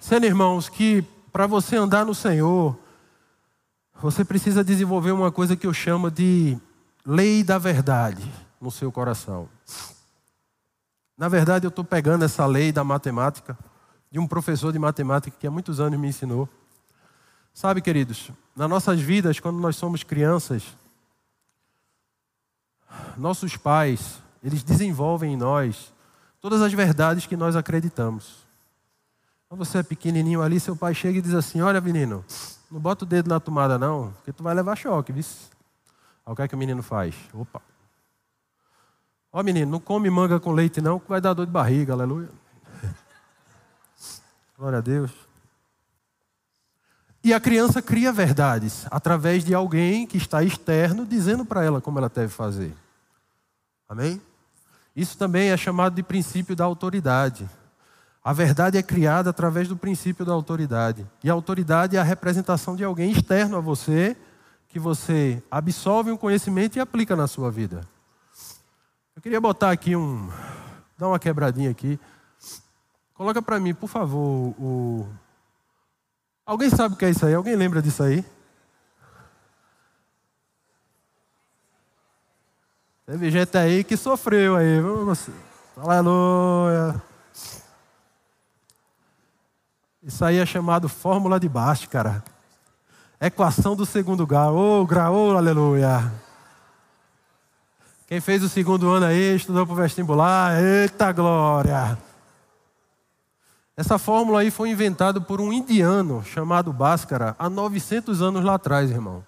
Sendo 0.00 0.26
irmãos, 0.26 0.68
que 0.68 1.02
para 1.32 1.46
você 1.46 1.76
andar 1.76 2.04
no 2.06 2.14
Senhor, 2.14 2.76
você 4.00 4.24
precisa 4.24 4.64
desenvolver 4.64 5.12
uma 5.12 5.30
coisa 5.30 5.56
que 5.56 5.66
eu 5.66 5.74
chamo 5.74 6.10
de 6.10 6.56
lei 7.04 7.42
da 7.42 7.58
verdade 7.58 8.30
no 8.60 8.70
seu 8.70 8.90
coração. 8.90 9.48
Na 11.18 11.26
verdade, 11.28 11.66
eu 11.66 11.68
estou 11.68 11.84
pegando 11.84 12.24
essa 12.24 12.46
lei 12.46 12.70
da 12.70 12.84
matemática 12.84 13.58
de 14.08 14.20
um 14.20 14.26
professor 14.26 14.72
de 14.72 14.78
matemática 14.78 15.36
que 15.36 15.48
há 15.48 15.50
muitos 15.50 15.80
anos 15.80 15.98
me 15.98 16.06
ensinou. 16.06 16.48
Sabe, 17.52 17.82
queridos, 17.82 18.30
nas 18.54 18.70
nossas 18.70 19.00
vidas, 19.00 19.40
quando 19.40 19.58
nós 19.58 19.74
somos 19.74 20.04
crianças, 20.04 20.62
nossos 23.16 23.56
pais, 23.56 24.22
eles 24.44 24.62
desenvolvem 24.62 25.34
em 25.34 25.36
nós 25.36 25.92
todas 26.40 26.62
as 26.62 26.72
verdades 26.72 27.26
que 27.26 27.36
nós 27.36 27.56
acreditamos. 27.56 28.46
Quando 29.48 29.64
você 29.64 29.78
é 29.78 29.82
pequenininho 29.82 30.40
ali, 30.40 30.60
seu 30.60 30.76
pai 30.76 30.94
chega 30.94 31.18
e 31.18 31.22
diz 31.22 31.34
assim: 31.34 31.60
Olha, 31.60 31.80
menino, 31.80 32.24
não 32.70 32.78
bota 32.78 33.04
o 33.04 33.08
dedo 33.08 33.28
na 33.28 33.40
tomada, 33.40 33.76
não, 33.76 34.12
porque 34.12 34.32
tu 34.32 34.44
vai 34.44 34.54
levar 34.54 34.76
choque, 34.76 35.12
viu? 35.12 35.24
Aí 36.24 36.32
o 36.32 36.36
que 36.36 36.42
é 36.42 36.48
que 36.48 36.54
o 36.54 36.58
menino 36.58 36.82
faz? 36.82 37.14
Opa. 37.34 37.60
Ó, 39.32 39.42
menino, 39.42 39.70
não 39.70 39.80
come 39.80 40.08
manga 40.08 40.40
com 40.40 40.52
leite, 40.52 40.80
não, 40.80 40.98
que 40.98 41.08
vai 41.08 41.20
dar 41.20 41.34
dor 41.34 41.46
de 41.46 41.52
barriga, 41.52 41.92
aleluia. 41.92 42.28
Glória 44.56 44.78
a 44.78 44.82
Deus. 44.82 45.10
E 47.22 47.34
a 47.34 47.40
criança 47.40 47.82
cria 47.82 48.12
verdades 48.12 48.86
através 48.90 49.44
de 49.44 49.52
alguém 49.52 50.06
que 50.06 50.16
está 50.16 50.42
externo 50.42 51.04
dizendo 51.04 51.44
para 51.44 51.62
ela 51.62 51.80
como 51.80 51.98
ela 51.98 52.08
deve 52.08 52.32
fazer. 52.32 52.74
Amém? 53.88 54.20
Isso 54.96 55.18
também 55.18 55.50
é 55.50 55.56
chamado 55.56 55.94
de 55.94 56.02
princípio 56.02 56.56
da 56.56 56.64
autoridade. 56.64 57.48
A 58.24 58.32
verdade 58.32 58.78
é 58.78 58.82
criada 58.82 59.30
através 59.30 59.68
do 59.68 59.76
princípio 59.76 60.24
da 60.24 60.32
autoridade. 60.32 61.06
E 61.22 61.30
a 61.30 61.32
autoridade 61.32 61.96
é 61.96 62.00
a 62.00 62.04
representação 62.04 62.74
de 62.74 62.84
alguém 62.84 63.10
externo 63.10 63.56
a 63.56 63.60
você, 63.60 64.16
que 64.68 64.78
você 64.78 65.42
absorve 65.50 66.10
um 66.10 66.16
conhecimento 66.16 66.76
e 66.76 66.80
aplica 66.80 67.14
na 67.14 67.26
sua 67.26 67.50
vida. 67.50 67.80
Eu 69.18 69.22
queria 69.22 69.40
botar 69.40 69.72
aqui 69.72 69.96
um. 69.96 70.30
dar 70.96 71.08
uma 71.08 71.18
quebradinha 71.18 71.72
aqui. 71.72 71.98
Coloca 73.14 73.42
para 73.42 73.58
mim, 73.58 73.74
por 73.74 73.88
favor, 73.88 74.54
o. 74.56 75.08
Alguém 76.46 76.70
sabe 76.70 76.94
o 76.94 76.96
que 76.96 77.04
é 77.04 77.10
isso 77.10 77.26
aí? 77.26 77.34
Alguém 77.34 77.56
lembra 77.56 77.82
disso 77.82 78.00
aí? 78.00 78.24
Teve 83.06 83.28
gente 83.28 83.58
aí 83.58 83.82
que 83.82 83.96
sofreu 83.96 84.54
aí. 84.54 84.80
Vamos. 84.80 85.28
Aleluia. 85.76 87.02
Isso 90.00 90.24
aí 90.24 90.38
é 90.38 90.46
chamado 90.46 90.88
fórmula 90.88 91.40
de 91.40 91.48
Bhaskara. 91.48 92.22
Equação 93.20 93.74
do 93.74 93.84
segundo 93.84 94.24
grau. 94.24 94.54
Ô, 94.54 94.80
oh, 94.82 94.86
grau, 94.86 95.12
oh, 95.12 95.36
aleluia. 95.36 96.27
Quem 98.08 98.22
fez 98.22 98.42
o 98.42 98.48
segundo 98.48 98.88
ano 98.88 99.04
aí, 99.04 99.36
estudou 99.36 99.66
para 99.66 99.74
o 99.74 99.76
vestibular, 99.76 100.58
eita 100.58 101.12
glória. 101.12 101.98
Essa 103.76 103.98
fórmula 103.98 104.40
aí 104.40 104.50
foi 104.50 104.70
inventada 104.70 105.20
por 105.20 105.42
um 105.42 105.52
indiano 105.52 106.24
chamado 106.24 106.72
Bhaskara 106.72 107.36
há 107.38 107.50
900 107.50 108.22
anos 108.22 108.42
lá 108.42 108.54
atrás, 108.54 108.90
irmão. 108.90 109.22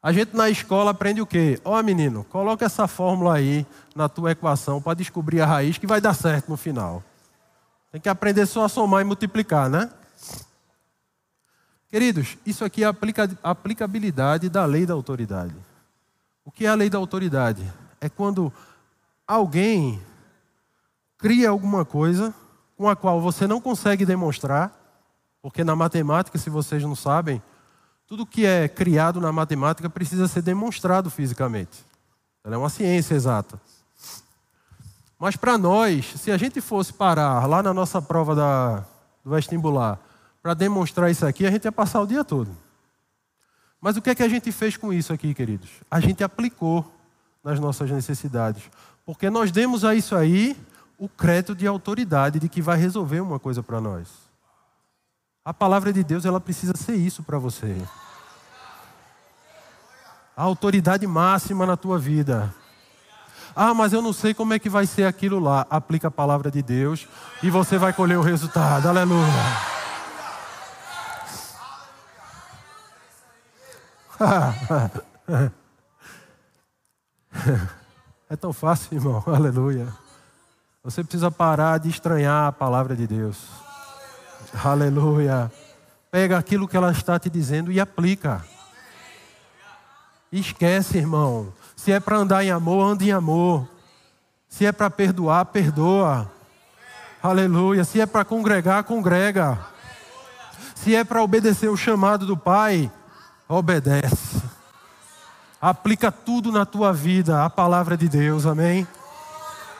A 0.00 0.12
gente 0.12 0.36
na 0.36 0.48
escola 0.48 0.92
aprende 0.92 1.20
o 1.20 1.26
quê? 1.26 1.60
Ó 1.64 1.76
oh, 1.76 1.82
menino, 1.82 2.22
coloca 2.30 2.64
essa 2.64 2.86
fórmula 2.86 3.34
aí 3.34 3.66
na 3.96 4.08
tua 4.08 4.30
equação 4.30 4.80
para 4.80 4.94
descobrir 4.94 5.40
a 5.40 5.46
raiz 5.46 5.76
que 5.76 5.86
vai 5.86 6.00
dar 6.00 6.14
certo 6.14 6.48
no 6.48 6.56
final. 6.56 7.02
Tem 7.90 8.00
que 8.00 8.08
aprender 8.08 8.46
só 8.46 8.64
a 8.64 8.68
somar 8.68 9.00
e 9.00 9.04
multiplicar, 9.04 9.68
né? 9.68 9.90
Queridos, 11.88 12.38
isso 12.46 12.64
aqui 12.64 12.84
é 12.84 12.86
a 12.86 12.94
aplicabilidade 13.50 14.48
da 14.48 14.64
lei 14.64 14.86
da 14.86 14.94
autoridade. 14.94 15.71
O 16.44 16.50
que 16.50 16.66
é 16.66 16.68
a 16.68 16.74
lei 16.74 16.90
da 16.90 16.98
autoridade? 16.98 17.62
É 18.00 18.08
quando 18.08 18.52
alguém 19.26 20.02
cria 21.18 21.50
alguma 21.50 21.84
coisa 21.84 22.34
com 22.76 22.88
a 22.88 22.96
qual 22.96 23.20
você 23.20 23.46
não 23.46 23.60
consegue 23.60 24.04
demonstrar, 24.04 24.72
porque 25.40 25.62
na 25.62 25.76
matemática, 25.76 26.36
se 26.36 26.50
vocês 26.50 26.82
não 26.82 26.96
sabem, 26.96 27.40
tudo 28.06 28.26
que 28.26 28.44
é 28.44 28.68
criado 28.68 29.20
na 29.20 29.30
matemática 29.32 29.88
precisa 29.88 30.26
ser 30.26 30.42
demonstrado 30.42 31.08
fisicamente. 31.08 31.84
Ela 32.44 32.56
é 32.56 32.58
uma 32.58 32.68
ciência 32.68 33.14
exata. 33.14 33.60
Mas 35.18 35.36
para 35.36 35.56
nós, 35.56 36.06
se 36.16 36.32
a 36.32 36.36
gente 36.36 36.60
fosse 36.60 36.92
parar 36.92 37.46
lá 37.46 37.62
na 37.62 37.72
nossa 37.72 38.02
prova 38.02 38.34
da, 38.34 38.84
do 39.24 39.30
vestibular 39.30 40.00
para 40.42 40.54
demonstrar 40.54 41.08
isso 41.08 41.24
aqui, 41.24 41.46
a 41.46 41.50
gente 41.50 41.64
ia 41.64 41.70
passar 41.70 42.00
o 42.00 42.06
dia 42.06 42.24
todo. 42.24 42.50
Mas 43.82 43.96
o 43.96 44.00
que 44.00 44.10
é 44.10 44.14
que 44.14 44.22
a 44.22 44.28
gente 44.28 44.52
fez 44.52 44.76
com 44.76 44.92
isso 44.92 45.12
aqui, 45.12 45.34
queridos? 45.34 45.68
A 45.90 45.98
gente 45.98 46.22
aplicou 46.22 46.88
nas 47.42 47.58
nossas 47.58 47.90
necessidades. 47.90 48.62
Porque 49.04 49.28
nós 49.28 49.50
demos 49.50 49.84
a 49.84 49.92
isso 49.92 50.14
aí 50.14 50.56
o 50.96 51.08
crédito 51.08 51.52
de 51.52 51.66
autoridade 51.66 52.38
de 52.38 52.48
que 52.48 52.62
vai 52.62 52.78
resolver 52.78 53.18
uma 53.18 53.40
coisa 53.40 53.60
para 53.60 53.80
nós. 53.80 54.06
A 55.44 55.52
palavra 55.52 55.92
de 55.92 56.04
Deus, 56.04 56.24
ela 56.24 56.40
precisa 56.40 56.74
ser 56.76 56.94
isso 56.94 57.24
para 57.24 57.38
você. 57.38 57.76
A 60.36 60.44
autoridade 60.44 61.04
máxima 61.04 61.66
na 61.66 61.76
tua 61.76 61.98
vida. 61.98 62.54
Ah, 63.54 63.74
mas 63.74 63.92
eu 63.92 64.00
não 64.00 64.12
sei 64.12 64.32
como 64.32 64.54
é 64.54 64.60
que 64.60 64.68
vai 64.68 64.86
ser 64.86 65.06
aquilo 65.06 65.40
lá. 65.40 65.66
Aplica 65.68 66.06
a 66.06 66.10
palavra 66.10 66.52
de 66.52 66.62
Deus 66.62 67.08
e 67.42 67.50
você 67.50 67.76
vai 67.78 67.92
colher 67.92 68.16
o 68.16 68.22
resultado. 68.22 68.88
Aleluia. 68.88 69.81
É 78.28 78.36
tão 78.36 78.52
fácil, 78.52 78.94
irmão. 78.94 79.22
Aleluia. 79.26 79.88
Você 80.82 81.04
precisa 81.04 81.30
parar 81.30 81.78
de 81.78 81.90
estranhar 81.90 82.46
a 82.46 82.52
palavra 82.52 82.96
de 82.96 83.06
Deus. 83.06 83.46
Aleluia. 84.64 85.52
Pega 86.10 86.38
aquilo 86.38 86.66
que 86.66 86.74
ela 86.74 86.90
está 86.92 87.18
te 87.18 87.28
dizendo 87.28 87.70
e 87.70 87.78
aplica. 87.78 88.42
Esquece, 90.32 90.96
irmão. 90.96 91.52
Se 91.76 91.92
é 91.92 92.00
para 92.00 92.16
andar 92.16 92.42
em 92.42 92.50
amor, 92.50 92.92
ande 92.92 93.10
em 93.10 93.12
amor. 93.12 93.68
Se 94.48 94.64
é 94.64 94.72
para 94.72 94.88
perdoar, 94.88 95.44
perdoa. 95.46 96.30
Aleluia. 97.22 97.84
Se 97.84 98.00
é 98.00 98.06
para 98.06 98.24
congregar, 98.24 98.84
congrega. 98.84 99.58
Se 100.74 100.94
é 100.96 101.04
para 101.04 101.22
obedecer 101.22 101.68
o 101.68 101.76
chamado 101.76 102.26
do 102.26 102.36
Pai, 102.36 102.90
obedece. 103.52 104.42
Aplica 105.60 106.10
tudo 106.10 106.50
na 106.50 106.64
tua 106.64 106.92
vida, 106.92 107.44
a 107.44 107.50
palavra 107.50 107.96
de 107.96 108.08
Deus, 108.08 108.46
amém? 108.46 108.86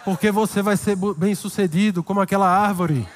Porque 0.05 0.31
você 0.31 0.63
vai 0.63 0.77
ser 0.77 0.97
bem 1.17 1.35
sucedido 1.35 2.03
como 2.03 2.21
aquela 2.21 2.49
árvore 2.49 3.09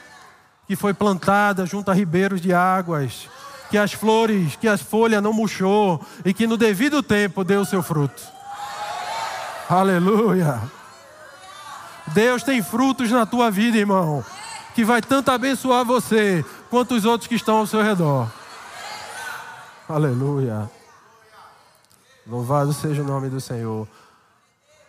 que 0.66 0.74
foi 0.74 0.92
plantada 0.92 1.64
junto 1.64 1.90
a 1.90 1.94
ribeiros 1.94 2.40
de 2.40 2.52
águas, 2.52 3.28
que 3.70 3.78
as 3.78 3.92
flores, 3.92 4.57
que 4.57 4.66
as 4.66 4.82
folhas 4.82 5.22
não 5.22 5.32
murchou 5.32 6.04
e 6.24 6.34
que 6.34 6.46
no 6.46 6.57
devido 6.57 7.02
tempo 7.02 7.44
deu 7.44 7.61
o 7.61 7.66
seu 7.66 7.82
fruto. 7.82 8.22
Aleluia. 9.68 10.61
Deus 12.09 12.42
tem 12.42 12.62
frutos 12.62 13.11
na 13.11 13.26
tua 13.26 13.50
vida, 13.50 13.76
irmão, 13.76 14.24
que 14.74 14.84
vai 14.84 15.02
tanto 15.02 15.30
abençoar 15.30 15.84
você 15.84 16.44
quanto 16.70 16.94
os 16.94 17.04
outros 17.04 17.28
que 17.28 17.34
estão 17.34 17.59
ao 17.59 17.66
seu 17.66 17.82
redor. 17.82 18.28
Aleluia. 19.89 20.68
Louvado 22.26 22.72
seja 22.72 23.03
o 23.03 23.07
nome 23.07 23.28
do 23.28 23.41
Senhor. 23.41 23.87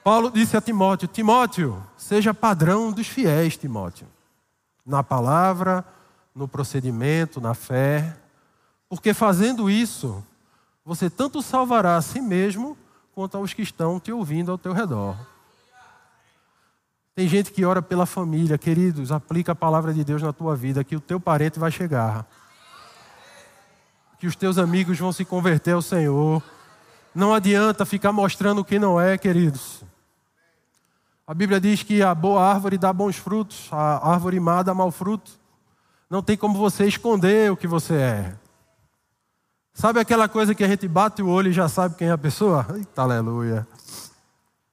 Paulo 0.04 0.32
disse 0.32 0.58
a 0.58 0.62
Timóteo: 0.62 1.08
Timóteo, 1.08 1.84
seja 1.95 2.34
padrão 2.34 2.91
dos 2.91 3.08
fiéis, 3.08 3.56
Timóteo, 3.56 4.08
na 4.84 5.04
palavra, 5.04 5.86
no 6.34 6.48
procedimento, 6.48 7.39
na 7.39 7.54
fé, 7.54 8.18
porque 8.89 9.14
fazendo 9.14 9.70
isso, 9.70 10.26
você 10.84 11.12
tanto 11.12 11.43
salvará 11.43 11.95
a 11.95 12.02
si 12.02 12.20
mesmo 12.20 12.76
quanto 13.14 13.38
aos 13.38 13.54
que 13.54 13.62
estão 13.62 14.00
te 14.00 14.12
ouvindo 14.12 14.52
ao 14.52 14.58
teu 14.58 14.74
redor. 14.74 15.16
Tem 17.14 17.28
gente 17.28 17.52
que 17.52 17.66
ora 17.66 17.84
pela 17.84 18.08
família, 18.08 18.58
queridos, 18.58 19.12
aplica 19.12 19.52
a 19.52 19.56
palavra 19.56 19.93
de 19.93 20.04
Deus 20.04 20.24
na 20.24 20.34
tua 20.34 20.56
vida, 20.56 20.84
que 20.84 20.95
o 20.95 21.02
teu 21.02 21.20
parente 21.20 21.60
vai 21.60 21.72
chegar. 21.72 22.26
Que 24.20 24.28
os 24.28 24.36
teus 24.36 24.57
amigos 24.57 24.97
vão 24.97 25.11
se 25.11 25.24
converter 25.24 25.72
ao 25.74 25.82
Senhor. 25.82 26.41
Não 27.13 27.34
adianta 27.34 27.86
ficar 27.86 28.11
mostrando 28.11 28.61
o 28.61 28.65
que 28.65 28.80
não 28.80 28.99
é, 28.99 29.18
queridos. 29.18 29.84
A 31.26 31.34
Bíblia 31.34 31.59
diz 31.59 31.84
que 31.84 32.01
a 32.01 32.15
boa 32.15 32.41
árvore 32.41 32.78
dá 32.78 32.93
bons 32.93 33.18
frutos, 33.18 33.68
a 33.72 34.09
árvore 34.11 34.39
má 34.39 34.63
dá 34.63 34.74
mau 34.74 34.91
fruto. 34.91 35.32
Não 36.09 36.24
tem 36.24 36.38
como 36.38 36.57
você 36.57 36.86
esconder 36.86 37.51
o 37.51 37.57
que 37.57 37.68
você 37.68 37.95
é. 37.95 38.36
Sabe 39.74 39.99
aquela 39.99 40.30
coisa 40.30 40.55
que 40.55 40.63
a 40.63 40.68
gente 40.68 40.88
bate 40.88 41.22
o 41.22 41.28
olho 41.28 41.49
e 41.49 41.53
já 41.53 41.68
sabe 41.68 41.95
quem 41.95 42.07
é 42.07 42.11
a 42.11 42.18
pessoa? 42.18 42.65
Eita, 42.76 43.01
aleluia. 43.01 43.68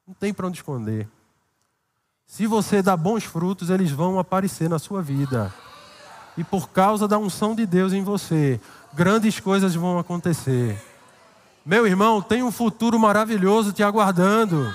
Não 0.06 0.14
tem 0.14 0.32
para 0.32 0.46
onde 0.46 0.58
esconder. 0.58 1.08
Se 2.26 2.46
você 2.46 2.80
dá 2.80 2.96
bons 2.96 3.24
frutos, 3.24 3.68
eles 3.68 3.90
vão 3.90 4.18
aparecer 4.18 4.68
na 4.68 4.78
sua 4.78 5.02
vida. 5.02 5.52
E 6.38 6.44
por 6.44 6.68
causa 6.70 7.06
da 7.06 7.18
unção 7.18 7.54
de 7.54 7.66
Deus 7.66 7.92
em 7.92 8.02
você, 8.02 8.60
grandes 8.94 9.40
coisas 9.40 9.74
vão 9.74 9.98
acontecer. 9.98 10.80
Meu 11.64 11.86
irmão, 11.86 12.20
tem 12.20 12.42
um 12.42 12.52
futuro 12.52 12.98
maravilhoso 12.98 13.72
te 13.72 13.82
aguardando. 13.82 14.74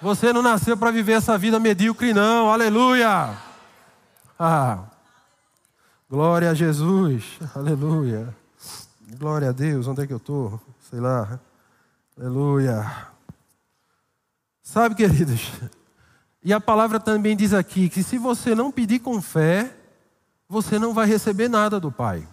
Você 0.00 0.32
não 0.32 0.42
nasceu 0.42 0.76
para 0.76 0.90
viver 0.90 1.12
essa 1.12 1.36
vida 1.36 1.58
medíocre, 1.58 2.12
não. 2.12 2.50
Aleluia. 2.50 3.36
Ah. 4.38 4.84
Glória 6.08 6.50
a 6.50 6.54
Jesus. 6.54 7.24
Aleluia. 7.54 8.34
Glória 9.18 9.48
a 9.48 9.52
Deus, 9.52 9.88
onde 9.88 10.02
é 10.02 10.06
que 10.06 10.12
eu 10.12 10.18
estou? 10.18 10.60
Sei 10.90 11.00
lá. 11.00 11.40
Aleluia. 12.18 13.08
Sabe, 14.62 14.94
queridos? 14.94 15.50
E 16.44 16.52
a 16.52 16.60
palavra 16.60 17.00
também 17.00 17.36
diz 17.36 17.52
aqui 17.52 17.88
que 17.88 18.02
se 18.02 18.18
você 18.18 18.54
não 18.54 18.70
pedir 18.70 19.00
com 19.00 19.20
fé, 19.20 19.74
você 20.48 20.78
não 20.78 20.94
vai 20.94 21.06
receber 21.06 21.48
nada 21.48 21.80
do 21.80 21.90
Pai. 21.90 22.26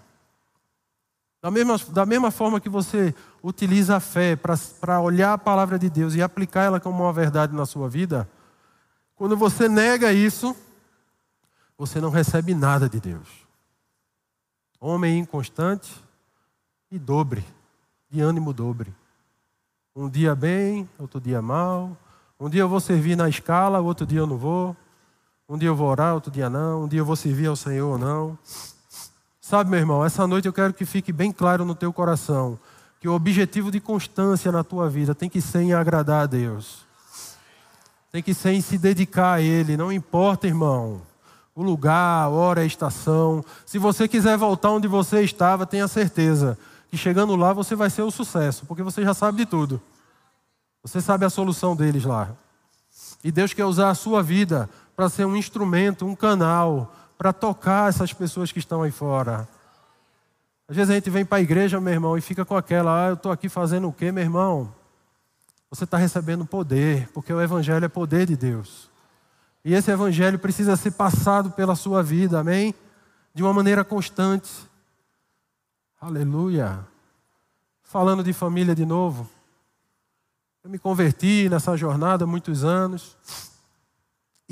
Da 1.44 1.52
mesma, 1.52 1.78
da 1.89 2.06
mesma 2.06 2.32
forma 2.32 2.62
que 2.62 2.70
você 2.70 3.14
utiliza 3.44 3.98
a 3.98 4.00
fé 4.00 4.34
para 4.80 5.02
olhar 5.02 5.34
a 5.34 5.38
palavra 5.38 5.78
de 5.78 5.89
Deus 5.89 6.16
e 6.16 6.22
aplicar 6.22 6.64
ela 6.64 6.80
como 6.80 7.04
uma 7.04 7.12
verdade 7.12 7.54
na 7.54 7.66
sua 7.66 7.89
vida, 7.89 8.30
quando 9.14 9.36
você 9.36 9.68
nega 9.68 10.14
isso, 10.14 10.56
você 11.78 12.00
não 12.00 12.10
recebe 12.10 12.56
nada 12.56 12.88
de 12.88 12.98
Deus. 12.98 13.28
Homem 14.80 15.20
inconstante, 15.20 16.02
e 16.89 16.98
dobre, 16.98 17.46
de 18.10 18.22
ânimo 18.22 18.54
dobre. 18.54 18.96
Um 19.94 20.10
dia 20.10 20.34
bem, 20.34 20.88
outro 20.98 21.20
dia 21.20 21.41
mal. 21.41 21.98
Um 22.39 22.50
dia 22.50 22.62
eu 22.62 22.70
vou 22.70 22.80
servir 22.80 23.18
na 23.18 23.28
escala, 23.28 23.82
outro 23.82 24.06
dia 24.06 24.20
eu 24.20 24.28
não 24.28 24.38
vou. 24.38 24.74
Um 25.50 25.58
dia 25.58 25.68
eu 25.68 25.76
vou 25.76 25.89
orar, 25.89 26.14
outro 26.14 26.32
dia 26.32 26.50
não. 26.50 26.86
Um 26.86 26.88
dia 26.88 27.02
eu 27.02 27.06
vou 27.06 27.18
servir 27.18 27.48
ao 27.48 27.56
Senhor 27.58 27.91
ou 27.91 27.98
não. 27.98 28.39
Sabe, 29.46 29.70
meu 29.70 29.78
irmão, 29.78 30.06
essa 30.06 30.26
noite 30.26 30.46
eu 30.46 30.54
quero 30.54 30.74
que 30.74 30.86
fique 30.86 31.12
bem 31.12 31.30
claro 31.30 31.66
no 31.66 31.76
teu 31.76 31.91
coração 31.91 32.58
que 32.98 33.10
o 33.10 33.14
objetivo 33.14 33.70
de 33.70 33.82
constância 33.82 34.50
na 34.54 34.64
tua 34.64 34.89
vida 34.89 35.14
tem 35.14 35.30
que 35.30 35.41
ser 35.41 35.64
em 35.64 35.74
agradar 35.74 36.24
a 36.24 36.26
Deus. 36.26 36.86
Tem 38.10 38.24
que 38.24 38.34
ser 38.34 38.54
em 38.54 38.62
se 38.62 38.78
dedicar 38.78 39.34
a 39.34 39.41
Ele, 39.41 39.76
não 39.76 39.91
importa, 39.91 40.48
irmão. 40.48 41.02
O 41.54 41.62
lugar, 41.62 42.24
a 42.24 42.30
hora, 42.30 42.62
a 42.62 42.66
estação. 42.66 43.44
Se 43.66 43.78
você 43.78 44.08
quiser 44.08 44.38
voltar 44.38 44.72
onde 44.72 44.88
você 44.88 45.22
estava, 45.24 45.66
tenha 45.66 45.89
certeza 45.89 46.58
que 46.89 46.96
chegando 46.96 47.36
lá 47.36 47.52
você 47.52 47.76
vai 47.76 47.89
ser 47.89 48.04
o 48.04 48.12
sucesso, 48.12 48.66
porque 48.66 48.82
você 48.82 49.04
já 49.04 49.14
sabe 49.14 49.39
de 49.39 49.46
tudo. 49.46 49.82
Você 50.82 51.02
sabe 51.02 51.26
a 51.26 51.30
solução 51.30 51.76
deles 51.76 52.06
lá. 52.06 52.30
E 53.22 53.30
Deus 53.30 53.54
quer 53.54 53.66
usar 53.66 53.89
a 53.89 53.96
sua 53.96 54.24
vida 54.24 54.70
para 54.96 55.10
ser 55.10 55.26
um 55.26 55.36
instrumento, 55.36 56.06
um 56.06 56.16
canal, 56.16 56.96
para 57.24 57.32
tocar 57.32 57.88
essas 57.88 58.11
pessoas 58.11 58.51
que 58.51 58.59
estão 58.59 58.82
aí 58.82 58.91
fora. 58.91 59.47
Às 60.67 60.76
vezes 60.76 60.91
a 60.91 60.93
gente 60.95 61.09
vem 61.09 61.24
para 61.24 61.38
a 61.38 61.41
igreja, 61.41 61.80
meu 61.80 61.93
irmão, 61.93 62.17
e 62.17 62.21
fica 62.21 62.43
com 62.43 62.57
aquela, 62.57 63.05
ah, 63.05 63.09
eu 63.11 63.13
estou 63.13 63.32
aqui 63.32 63.47
fazendo 63.47 63.88
o 63.88 63.93
quê, 63.93 64.11
meu 64.11 64.21
irmão? 64.21 64.76
Você 65.69 65.86
está 65.86 65.95
recebendo 65.95 66.45
poder, 66.45 67.07
porque 67.13 67.32
o 67.32 67.39
Evangelho 67.39 67.86
é 67.86 67.88
poder 67.88 68.26
de 68.28 68.36
Deus. 68.36 68.91
E 69.63 69.74
esse 69.74 69.89
Evangelho 69.89 70.38
precisa 70.38 70.76
ser 70.76 70.91
passado 70.91 71.49
pela 71.51 71.76
sua 71.76 72.03
vida, 72.03 72.41
amém? 72.41 72.76
De 73.34 73.41
uma 73.41 73.53
maneira 73.53 73.86
constante. 73.86 74.51
Aleluia. 76.01 76.86
falando 77.84 78.21
de 78.21 78.34
família 78.34 78.76
de 78.76 78.86
novo. 78.86 79.30
Eu 80.61 80.69
me 80.69 80.78
converti 80.78 81.47
nessa 81.47 81.78
jornada 81.78 82.26
há 82.26 82.28
muitos 82.28 82.65
anos. 82.65 83.15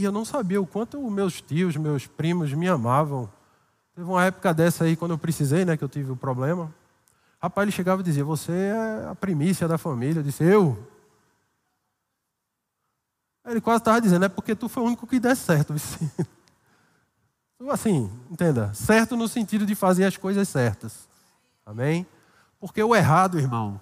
E 0.02 0.04
eu 0.04 0.12
não 0.12 0.26
sabia 0.26 0.60
o 0.60 0.66
quanto 0.66 0.99
meus 1.12 1.43
tios, 1.43 1.78
meus 1.78 2.08
primos 2.08 2.52
me 2.54 2.68
amavam. 2.68 3.32
Teve 3.93 4.10
uma 4.10 4.26
época 4.26 4.52
dessa 4.52 4.86
aí, 4.86 4.95
quando 4.95 5.12
eu 5.12 5.18
precisei, 5.18 5.64
né, 5.64 5.78
que 5.78 5.84
eu 5.84 5.88
tive 5.88 6.10
o 6.10 6.16
um 6.16 6.18
problema. 6.18 6.74
Rapaz, 7.39 7.66
ele 7.66 7.72
chegava 7.72 8.02
e 8.02 8.04
dizia: 8.04 8.26
Você 8.26 8.52
é 8.52 9.10
a 9.12 9.14
primícia 9.14 9.68
da 9.68 9.78
família. 9.78 10.22
Eu 10.22 10.24
disse: 10.24 10.43
Eu? 10.43 10.76
Ele 13.45 13.62
quase 13.62 13.82
estava 13.82 14.02
dizendo: 14.02 14.26
É 14.26 14.30
porque 14.30 14.56
tu 14.56 14.68
foi 14.68 14.82
o 14.82 14.88
único 14.88 15.06
que 15.06 15.20
der 15.20 15.36
certo. 15.36 15.76
Assim, 17.70 18.12
entenda, 18.32 18.74
certo 18.74 19.16
no 19.16 19.28
sentido 19.28 19.68
de 19.68 19.76
fazer 19.76 20.06
as 20.06 20.18
coisas 20.18 20.49
certas. 20.49 21.08
Amém? 21.64 22.08
Porque 22.60 22.82
o 22.82 22.95
errado, 22.95 23.38
irmão, 23.38 23.80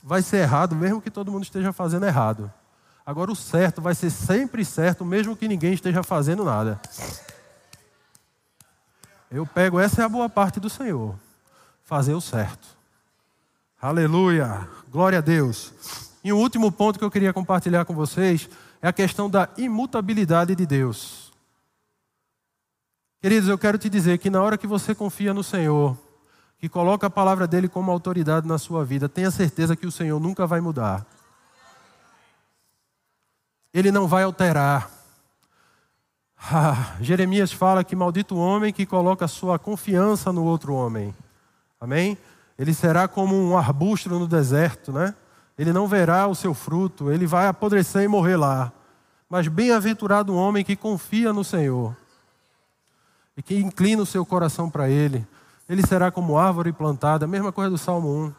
vai 0.00 0.22
ser 0.22 0.36
errado 0.36 0.76
mesmo 0.76 1.02
que 1.02 1.10
todo 1.10 1.32
mundo 1.32 1.42
esteja 1.42 1.72
fazendo 1.72 2.06
errado. 2.06 2.52
Agora, 3.06 3.30
o 3.30 3.36
certo 3.36 3.80
vai 3.80 3.94
ser 3.94 4.10
sempre 4.10 4.64
certo, 4.64 5.04
mesmo 5.04 5.36
que 5.36 5.46
ninguém 5.46 5.72
esteja 5.72 6.02
fazendo 6.02 6.44
nada. 6.44 6.80
Eu 9.30 9.46
pego, 9.46 9.78
essa 9.78 10.02
é 10.02 10.04
a 10.04 10.08
boa 10.08 10.28
parte 10.28 10.58
do 10.58 10.68
Senhor. 10.68 11.14
Fazer 11.84 12.14
o 12.14 12.20
certo. 12.20 12.66
Aleluia. 13.80 14.68
Glória 14.90 15.18
a 15.18 15.20
Deus. 15.20 15.72
E 16.24 16.32
o 16.32 16.36
último 16.36 16.72
ponto 16.72 16.98
que 16.98 17.04
eu 17.04 17.10
queria 17.10 17.32
compartilhar 17.32 17.84
com 17.84 17.94
vocês 17.94 18.48
é 18.82 18.88
a 18.88 18.92
questão 18.92 19.30
da 19.30 19.48
imutabilidade 19.56 20.56
de 20.56 20.66
Deus. 20.66 21.32
Queridos, 23.22 23.48
eu 23.48 23.56
quero 23.56 23.78
te 23.78 23.88
dizer 23.88 24.18
que 24.18 24.30
na 24.30 24.42
hora 24.42 24.58
que 24.58 24.66
você 24.66 24.96
confia 24.96 25.32
no 25.32 25.44
Senhor, 25.44 25.96
que 26.58 26.68
coloca 26.68 27.06
a 27.06 27.10
palavra 27.10 27.46
dele 27.46 27.68
como 27.68 27.92
autoridade 27.92 28.48
na 28.48 28.58
sua 28.58 28.84
vida, 28.84 29.08
tenha 29.08 29.30
certeza 29.30 29.76
que 29.76 29.86
o 29.86 29.92
Senhor 29.92 30.18
nunca 30.18 30.44
vai 30.44 30.60
mudar. 30.60 31.06
Ele 33.76 33.92
não 33.92 34.08
vai 34.08 34.22
alterar. 34.22 34.90
Ah, 36.50 36.96
Jeremias 36.98 37.52
fala 37.52 37.84
que 37.84 37.94
maldito 37.94 38.34
o 38.34 38.38
homem 38.38 38.72
que 38.72 38.86
coloca 38.86 39.28
sua 39.28 39.58
confiança 39.58 40.32
no 40.32 40.44
outro 40.44 40.72
homem. 40.72 41.14
Amém? 41.78 42.16
Ele 42.58 42.72
será 42.72 43.06
como 43.06 43.34
um 43.34 43.54
arbusto 43.54 44.08
no 44.08 44.26
deserto, 44.26 44.92
né? 44.92 45.14
Ele 45.58 45.74
não 45.74 45.86
verá 45.86 46.26
o 46.26 46.34
seu 46.34 46.54
fruto, 46.54 47.12
ele 47.12 47.26
vai 47.26 47.48
apodrecer 47.48 48.02
e 48.02 48.08
morrer 48.08 48.36
lá. 48.36 48.72
Mas 49.28 49.46
bem-aventurado 49.46 50.32
o 50.32 50.36
homem 50.36 50.64
que 50.64 50.74
confia 50.74 51.30
no 51.30 51.44
Senhor 51.44 51.94
e 53.36 53.42
que 53.42 53.58
inclina 53.58 54.00
o 54.00 54.06
seu 54.06 54.24
coração 54.24 54.70
para 54.70 54.88
Ele. 54.88 55.26
Ele 55.68 55.86
será 55.86 56.10
como 56.10 56.38
árvore 56.38 56.72
plantada, 56.72 57.26
mesma 57.26 57.52
coisa 57.52 57.68
do 57.68 57.76
Salmo 57.76 58.08
1, 58.08 58.34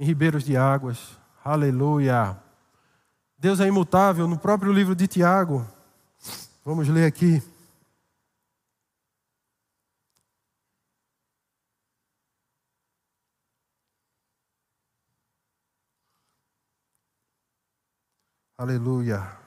em 0.00 0.04
ribeiros 0.04 0.42
de 0.42 0.56
águas. 0.56 1.16
Aleluia. 1.44 2.49
Deus 3.40 3.58
é 3.58 3.66
imutável. 3.66 4.28
No 4.28 4.38
próprio 4.38 4.70
livro 4.70 4.94
de 4.94 5.08
Tiago, 5.08 5.66
vamos 6.62 6.86
ler 6.88 7.06
aqui. 7.06 7.42
Aleluia. 18.58 19.38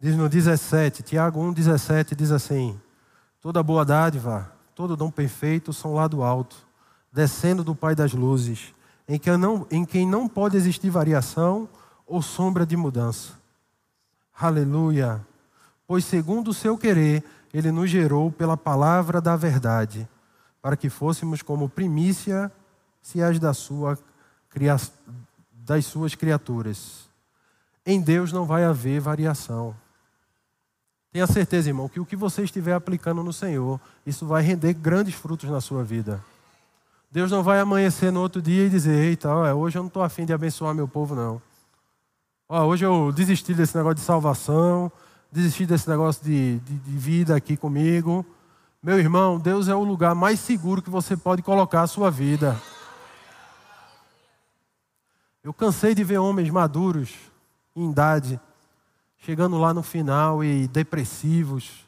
Diz 0.00 0.16
no 0.16 0.28
17, 0.28 1.04
Tiago 1.04 1.40
1, 1.40 1.52
17, 1.52 2.16
diz 2.16 2.32
assim: 2.32 2.80
Toda 3.40 3.62
boa 3.62 3.84
dádiva, 3.84 4.52
todo 4.74 4.96
dom 4.96 5.12
perfeito 5.12 5.72
são 5.72 5.94
lá 5.94 6.08
do 6.08 6.24
alto, 6.24 6.56
descendo 7.12 7.62
do 7.62 7.72
Pai 7.72 7.94
das 7.94 8.12
luzes, 8.12 8.74
em 9.08 9.18
quem 9.18 9.36
não, 9.36 9.66
em 9.70 9.84
quem 9.84 10.06
não 10.06 10.28
pode 10.28 10.56
existir 10.56 10.90
variação 10.90 11.68
ou 12.06 12.22
sombra 12.22 12.64
de 12.64 12.76
mudança. 12.76 13.32
Aleluia! 14.38 15.24
Pois, 15.86 16.04
segundo 16.04 16.48
o 16.48 16.54
seu 16.54 16.78
querer, 16.78 17.22
ele 17.52 17.70
nos 17.70 17.90
gerou 17.90 18.30
pela 18.32 18.56
palavra 18.56 19.20
da 19.20 19.36
verdade, 19.36 20.08
para 20.60 20.76
que 20.76 20.88
fôssemos 20.88 21.42
como 21.42 21.68
primícia 21.68 22.50
se 23.02 23.22
as 23.22 23.38
da 23.38 23.52
sua, 23.52 23.98
das 25.52 25.84
suas 25.84 26.14
criaturas. 26.14 27.10
Em 27.84 28.00
Deus 28.00 28.32
não 28.32 28.46
vai 28.46 28.64
haver 28.64 29.00
variação. 29.00 29.74
Tenha 31.12 31.26
certeza, 31.26 31.68
irmão, 31.68 31.88
que 31.88 32.00
o 32.00 32.06
que 32.06 32.16
você 32.16 32.42
estiver 32.42 32.72
aplicando 32.72 33.22
no 33.22 33.32
Senhor, 33.32 33.78
isso 34.06 34.24
vai 34.24 34.42
render 34.42 34.72
grandes 34.72 35.14
frutos 35.14 35.50
na 35.50 35.60
sua 35.60 35.84
vida. 35.84 36.24
Deus 37.12 37.30
não 37.30 37.42
vai 37.42 37.60
amanhecer 37.60 38.10
no 38.10 38.22
outro 38.22 38.40
dia 38.40 38.64
e 38.64 38.70
dizer: 38.70 38.94
Eita, 38.94 39.28
ó, 39.28 39.52
hoje 39.52 39.76
eu 39.76 39.82
não 39.82 39.88
estou 39.88 40.02
afim 40.02 40.24
de 40.24 40.32
abençoar 40.32 40.74
meu 40.74 40.88
povo, 40.88 41.14
não. 41.14 41.42
Ó, 42.48 42.64
hoje 42.64 42.86
eu 42.86 43.12
desisti 43.12 43.52
desse 43.52 43.76
negócio 43.76 43.96
de 43.96 44.00
salvação, 44.00 44.90
desisti 45.30 45.66
desse 45.66 45.86
negócio 45.90 46.24
de, 46.24 46.58
de, 46.60 46.74
de 46.78 46.96
vida 46.96 47.36
aqui 47.36 47.54
comigo. 47.54 48.24
Meu 48.82 48.98
irmão, 48.98 49.38
Deus 49.38 49.68
é 49.68 49.74
o 49.74 49.84
lugar 49.84 50.14
mais 50.14 50.40
seguro 50.40 50.80
que 50.80 50.88
você 50.88 51.14
pode 51.14 51.42
colocar 51.42 51.82
a 51.82 51.86
sua 51.86 52.10
vida. 52.10 52.58
Eu 55.44 55.52
cansei 55.52 55.94
de 55.94 56.02
ver 56.02 56.16
homens 56.16 56.48
maduros, 56.48 57.12
em 57.76 57.90
idade, 57.90 58.40
chegando 59.18 59.58
lá 59.58 59.74
no 59.74 59.82
final 59.82 60.42
e 60.42 60.66
depressivos, 60.66 61.86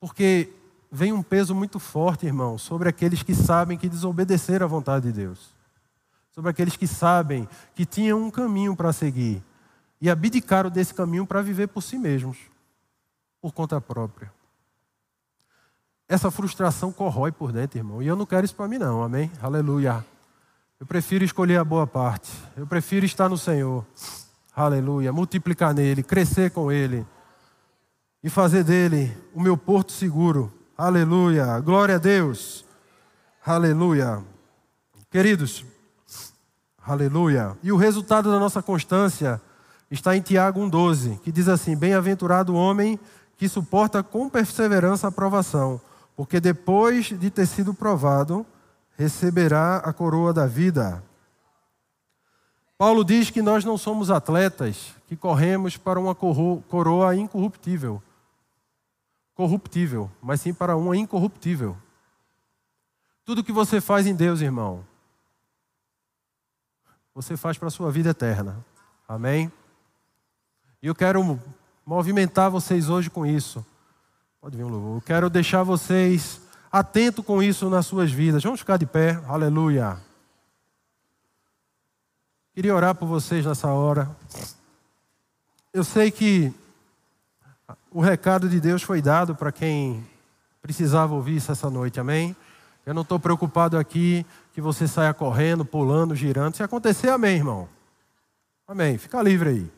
porque 0.00 0.52
vem 0.94 1.10
um 1.10 1.22
peso 1.22 1.54
muito 1.54 1.78
forte, 1.78 2.26
irmão, 2.26 2.58
sobre 2.58 2.86
aqueles 2.86 3.22
que 3.22 3.34
sabem 3.34 3.78
que 3.78 3.88
desobedeceram 3.88 4.66
à 4.66 4.68
vontade 4.68 5.06
de 5.06 5.12
Deus, 5.12 5.56
sobre 6.30 6.50
aqueles 6.50 6.76
que 6.76 6.86
sabem 6.86 7.48
que 7.74 7.86
tinham 7.86 8.22
um 8.22 8.30
caminho 8.30 8.76
para 8.76 8.92
seguir 8.92 9.42
e 9.98 10.10
abdicaram 10.10 10.68
desse 10.68 10.92
caminho 10.92 11.26
para 11.26 11.40
viver 11.40 11.68
por 11.68 11.82
si 11.82 11.96
mesmos, 11.96 12.36
por 13.40 13.52
conta 13.52 13.80
própria. 13.80 14.30
Essa 16.06 16.30
frustração 16.30 16.92
corrói 16.92 17.32
por 17.32 17.52
dentro, 17.52 17.78
irmão, 17.78 18.02
e 18.02 18.06
eu 18.06 18.14
não 18.14 18.26
quero 18.26 18.44
isso 18.44 18.54
para 18.54 18.68
mim, 18.68 18.76
não, 18.76 19.02
amém? 19.02 19.32
Aleluia. 19.40 20.04
Eu 20.78 20.84
prefiro 20.84 21.24
escolher 21.24 21.56
a 21.58 21.64
boa 21.64 21.86
parte, 21.86 22.30
eu 22.54 22.66
prefiro 22.66 23.06
estar 23.06 23.30
no 23.30 23.38
Senhor. 23.38 23.86
Aleluia. 24.54 25.10
Multiplicar 25.10 25.72
nele, 25.72 26.02
crescer 26.02 26.50
com 26.50 26.70
ele 26.70 27.06
e 28.22 28.28
fazer 28.28 28.62
dele 28.62 29.16
o 29.32 29.40
meu 29.40 29.56
porto 29.56 29.90
seguro. 29.90 30.52
Aleluia. 30.84 31.60
Glória 31.60 31.94
a 31.94 31.98
Deus. 31.98 32.64
Aleluia. 33.46 34.20
Queridos, 35.12 35.64
aleluia. 36.84 37.56
E 37.62 37.70
o 37.70 37.76
resultado 37.76 38.32
da 38.32 38.40
nossa 38.40 38.60
constância 38.60 39.40
está 39.88 40.16
em 40.16 40.20
Tiago 40.20 40.60
1,12, 40.60 41.20
que 41.20 41.30
diz 41.30 41.46
assim: 41.46 41.76
Bem-aventurado 41.76 42.52
o 42.52 42.56
homem 42.56 42.98
que 43.36 43.48
suporta 43.48 44.02
com 44.02 44.28
perseverança 44.28 45.06
a 45.06 45.12
provação, 45.12 45.80
porque 46.16 46.40
depois 46.40 47.16
de 47.16 47.30
ter 47.30 47.46
sido 47.46 47.72
provado, 47.72 48.44
receberá 48.98 49.76
a 49.76 49.92
coroa 49.92 50.32
da 50.32 50.48
vida. 50.48 51.00
Paulo 52.76 53.04
diz 53.04 53.30
que 53.30 53.40
nós 53.40 53.64
não 53.64 53.78
somos 53.78 54.10
atletas 54.10 54.96
que 55.06 55.14
corremos 55.14 55.76
para 55.76 56.00
uma 56.00 56.16
coroa 56.16 57.14
incorruptível, 57.14 58.02
corruptível, 59.34 60.10
mas 60.22 60.40
sim 60.40 60.52
para 60.52 60.76
uma 60.76 60.96
incorruptível. 60.96 61.76
Tudo 63.24 63.44
que 63.44 63.52
você 63.52 63.80
faz 63.80 64.06
em 64.06 64.14
Deus, 64.14 64.40
irmão, 64.40 64.84
você 67.14 67.36
faz 67.36 67.58
para 67.58 67.68
a 67.68 67.70
sua 67.70 67.90
vida 67.90 68.10
eterna. 68.10 68.64
Amém? 69.06 69.50
E 70.82 70.86
eu 70.86 70.94
quero 70.94 71.40
movimentar 71.84 72.50
vocês 72.50 72.88
hoje 72.88 73.10
com 73.10 73.26
isso. 73.26 73.64
Pode 74.40 74.56
vir 74.56 74.64
um 74.64 74.68
louvor. 74.68 74.96
Eu 74.96 75.02
quero 75.02 75.30
deixar 75.30 75.62
vocês 75.62 76.40
atentos 76.70 77.24
com 77.24 77.42
isso 77.42 77.70
nas 77.70 77.86
suas 77.86 78.10
vidas. 78.10 78.42
Vamos 78.42 78.60
ficar 78.60 78.76
de 78.76 78.86
pé. 78.86 79.22
Aleluia. 79.28 80.00
Queria 82.54 82.74
orar 82.74 82.94
por 82.94 83.06
vocês 83.06 83.46
nessa 83.46 83.68
hora. 83.68 84.10
Eu 85.72 85.84
sei 85.84 86.10
que 86.10 86.52
o 87.90 88.00
recado 88.00 88.48
de 88.48 88.60
Deus 88.60 88.82
foi 88.82 89.02
dado 89.02 89.34
para 89.34 89.52
quem 89.52 90.06
precisava 90.60 91.14
ouvir 91.14 91.36
isso 91.36 91.52
essa 91.52 91.68
noite, 91.68 91.98
amém? 91.98 92.36
Eu 92.84 92.94
não 92.94 93.02
estou 93.02 93.18
preocupado 93.18 93.78
aqui 93.78 94.26
que 94.52 94.60
você 94.60 94.88
saia 94.88 95.14
correndo, 95.14 95.64
pulando, 95.64 96.14
girando. 96.14 96.56
Se 96.56 96.62
acontecer, 96.62 97.10
amém, 97.10 97.36
irmão. 97.36 97.68
Amém. 98.66 98.98
Fica 98.98 99.22
livre 99.22 99.48
aí. 99.50 99.72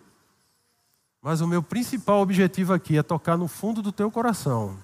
Mas 1.23 1.41
o 1.41 1.47
meu 1.47 1.63
principal 1.63 2.21
objetivo 2.21 2.73
aqui 2.73 2.99
é 2.99 3.03
tocar 3.03 3.37
no 3.37 3.49
fundo 3.49 3.83
do 3.83 3.91
teu 3.91 4.11
coração. 4.11 4.77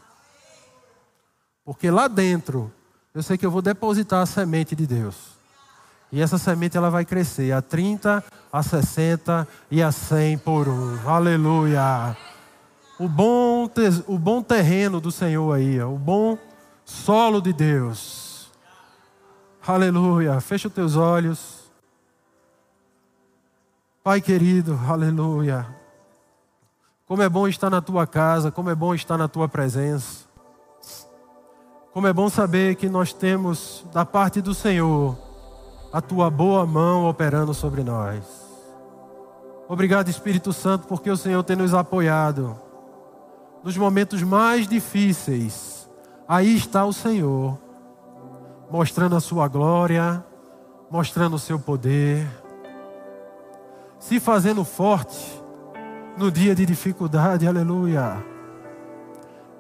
Porque 1.65 1.91
lá 1.91 2.09
dentro, 2.09 2.73
eu 3.15 3.23
sei 3.23 3.37
que 3.37 3.45
eu 3.45 3.51
vou 3.51 3.63
depositar 3.63 4.23
a 4.23 4.27
semente 4.27 4.75
de 4.75 4.87
Deus. 4.87 5.39
E 6.13 6.21
essa 6.21 6.39
semente 6.39 6.77
ela 6.77 6.91
vai 6.91 7.05
crescer 7.05 7.53
a 7.53 7.63
30, 7.63 8.25
a 8.53 8.63
60 8.63 9.47
e 9.71 9.83
a 9.83 9.93
100 9.93 10.39
por 10.39 10.69
um. 10.69 11.09
Aleluia. 11.09 12.17
O 13.01 13.09
bom, 13.09 13.67
o 14.07 14.19
bom 14.19 14.43
terreno 14.43 15.01
do 15.01 15.11
Senhor 15.11 15.51
aí, 15.55 15.83
o 15.83 15.97
bom 15.97 16.37
solo 16.85 17.41
de 17.41 17.51
Deus. 17.51 18.51
Aleluia. 19.67 20.39
Fecha 20.39 20.69
os 20.69 20.75
teus 20.75 20.97
olhos. 20.97 21.73
Pai 24.05 24.21
querido, 24.21 24.79
aleluia. 24.87 25.67
Como 27.07 27.23
é 27.23 27.29
bom 27.29 27.49
estar 27.49 27.71
na 27.71 27.81
tua 27.81 28.07
casa, 28.07 28.51
como 28.51 28.69
é 28.69 28.75
bom 28.75 28.95
estar 28.95 29.17
na 29.17 29.29
tua 29.29 29.49
presença. 29.49 30.27
Como 31.95 32.07
é 32.07 32.13
bom 32.13 32.29
saber 32.29 32.75
que 32.75 32.91
nós 32.91 33.15
temos 33.15 33.83
da 33.95 34.05
parte 34.05 34.43
do 34.43 34.53
Senhor 34.53 35.17
a 35.91 36.03
tua 36.03 36.29
boa 36.29 36.67
mão 36.67 37.09
operando 37.09 37.55
sobre 37.55 37.83
nós. 37.83 38.25
Obrigado, 39.67 40.11
Espírito 40.11 40.53
Santo, 40.53 40.87
porque 40.87 41.11
o 41.11 41.17
Senhor 41.17 41.43
tem 41.43 41.57
nos 41.57 41.73
apoiado 41.73 42.69
nos 43.63 43.77
momentos 43.77 44.23
mais 44.23 44.67
difíceis. 44.67 45.89
Aí 46.27 46.57
está 46.57 46.85
o 46.85 46.93
Senhor, 46.93 47.59
mostrando 48.71 49.17
a 49.17 49.21
sua 49.21 49.49
glória, 49.49 50.25
mostrando 50.91 51.37
o 51.37 51.39
seu 51.39 51.59
poder, 51.59 52.27
se 53.99 54.19
fazendo 54.19 54.65
forte 54.65 55.43
no 56.17 56.31
dia 56.31 56.55
de 56.55 56.65
dificuldade, 56.65 57.47
aleluia. 57.47 58.25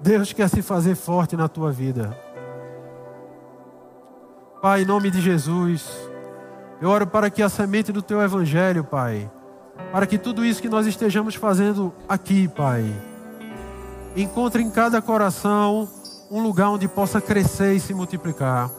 Deus 0.01 0.33
quer 0.33 0.49
se 0.49 0.63
fazer 0.63 0.95
forte 0.95 1.37
na 1.37 1.49
tua 1.49 1.71
vida. 1.71 2.17
Pai, 4.63 4.83
em 4.83 4.85
nome 4.85 5.11
de 5.11 5.21
Jesus, 5.21 5.91
eu 6.81 6.89
oro 6.89 7.07
para 7.07 7.31
que 7.31 7.43
a 7.43 7.49
semente 7.49 7.93
do 7.93 8.03
teu 8.03 8.21
evangelho, 8.21 8.85
Pai, 8.85 9.31
para 9.93 10.07
que 10.07 10.19
tudo 10.19 10.45
isso 10.45 10.63
que 10.63 10.69
nós 10.69 10.87
estejamos 10.87 11.35
fazendo 11.35 11.93
aqui, 12.09 12.49
Pai, 12.49 12.85
encontre 14.17 14.63
em 14.63 14.71
cada 14.71 15.01
coração 15.01 15.89
um 16.31 16.43
lugar 16.43 16.71
onde 16.71 16.87
possa 16.89 17.21
crescer 17.21 17.75
e 17.75 17.81
se 17.81 17.93
multiplicar. 17.93 18.71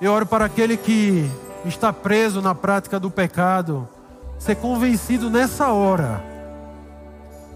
Eu 0.00 0.12
oro 0.12 0.26
para 0.26 0.44
aquele 0.44 0.76
que 0.76 1.28
está 1.64 1.92
preso 1.92 2.40
na 2.40 2.54
prática 2.54 3.00
do 3.00 3.10
pecado, 3.10 3.88
ser 4.38 4.54
convencido 4.56 5.28
nessa 5.28 5.72
hora, 5.72 6.22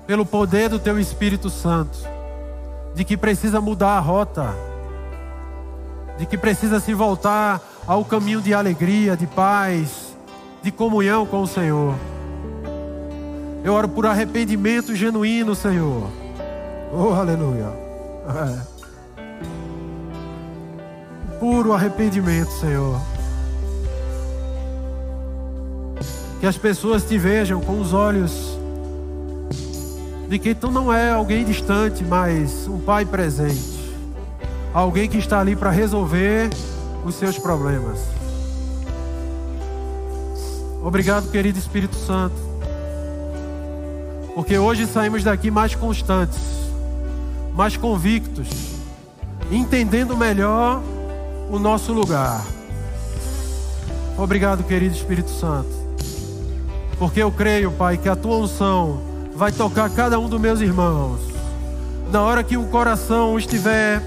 pelo 0.06 0.26
poder 0.26 0.68
do 0.68 0.78
Teu 0.78 0.98
Espírito 0.98 1.48
Santo, 1.48 1.98
de 2.94 3.04
que 3.04 3.16
precisa 3.16 3.60
mudar 3.60 3.96
a 3.96 4.00
rota, 4.00 4.52
de 6.18 6.26
que 6.26 6.36
precisa 6.36 6.80
se 6.80 6.92
voltar 6.92 7.60
ao 7.86 8.04
caminho 8.04 8.40
de 8.40 8.52
alegria, 8.52 9.16
de 9.16 9.26
paz, 9.26 10.16
de 10.62 10.72
comunhão 10.72 11.24
com 11.24 11.42
o 11.42 11.46
Senhor. 11.46 11.94
Eu 13.64 13.74
oro 13.74 13.88
por 13.88 14.06
arrependimento 14.06 14.94
genuíno, 14.94 15.54
Senhor. 15.54 16.10
Oh, 16.92 17.12
aleluia. 17.14 17.72
É. 18.28 18.58
Puro 21.38 21.72
arrependimento, 21.72 22.50
Senhor. 22.52 23.00
Que 26.40 26.46
as 26.46 26.58
pessoas 26.58 27.04
te 27.04 27.16
vejam 27.16 27.60
com 27.60 27.80
os 27.80 27.92
olhos 27.92 28.58
de 30.28 30.38
que 30.38 30.54
tu 30.54 30.70
não 30.70 30.92
é 30.92 31.10
alguém 31.10 31.44
distante, 31.44 32.02
mas 32.02 32.66
um 32.66 32.80
pai 32.80 33.04
presente. 33.04 33.80
Alguém 34.74 35.08
que 35.08 35.18
está 35.18 35.38
ali 35.40 35.54
para 35.54 35.70
resolver 35.70 36.50
os 37.04 37.14
seus 37.14 37.38
problemas. 37.38 38.00
Obrigado, 40.82 41.30
querido 41.30 41.58
Espírito 41.58 41.94
Santo. 41.94 42.51
Porque 44.34 44.58
hoje 44.58 44.86
saímos 44.86 45.22
daqui 45.22 45.50
mais 45.50 45.74
constantes, 45.74 46.40
mais 47.54 47.76
convictos, 47.76 48.48
entendendo 49.50 50.16
melhor 50.16 50.82
o 51.50 51.58
nosso 51.58 51.92
lugar. 51.92 52.42
Obrigado, 54.16 54.64
querido 54.64 54.94
Espírito 54.94 55.30
Santo. 55.30 55.70
Porque 56.98 57.22
eu 57.22 57.30
creio, 57.30 57.70
Pai, 57.72 57.98
que 57.98 58.08
a 58.08 58.16
tua 58.16 58.36
unção 58.36 59.02
vai 59.34 59.52
tocar 59.52 59.90
cada 59.90 60.18
um 60.18 60.28
dos 60.28 60.40
meus 60.40 60.60
irmãos. 60.60 61.20
Na 62.10 62.22
hora 62.22 62.44
que 62.44 62.56
o 62.56 62.64
coração 62.64 63.38
estiver 63.38 64.02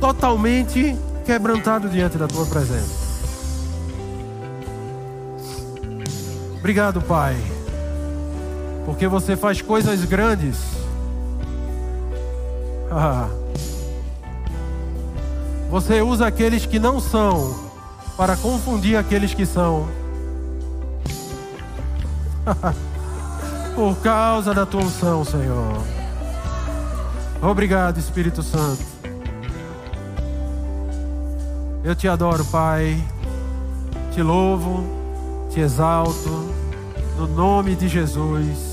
totalmente 0.00 0.96
quebrantado 1.24 1.88
diante 1.88 2.16
da 2.16 2.26
tua 2.26 2.46
presença. 2.46 3.08
Obrigado, 6.58 7.00
Pai, 7.02 7.36
porque 8.88 9.06
você 9.06 9.36
faz 9.36 9.60
coisas 9.60 10.02
grandes. 10.06 10.56
Ah. 12.90 13.28
Você 15.68 16.00
usa 16.00 16.26
aqueles 16.26 16.64
que 16.64 16.78
não 16.78 16.98
são 16.98 17.54
para 18.16 18.34
confundir 18.34 18.96
aqueles 18.96 19.34
que 19.34 19.44
são. 19.44 19.86
Por 23.76 23.94
causa 23.98 24.54
da 24.54 24.64
tua 24.64 24.80
unção, 24.80 25.22
Senhor. 25.22 25.82
Obrigado, 27.42 27.98
Espírito 27.98 28.42
Santo. 28.42 28.82
Eu 31.84 31.94
te 31.94 32.08
adoro, 32.08 32.42
Pai. 32.46 32.96
Te 34.12 34.22
louvo, 34.22 34.82
te 35.50 35.60
exalto, 35.60 36.48
no 37.18 37.26
nome 37.26 37.76
de 37.76 37.86
Jesus. 37.86 38.67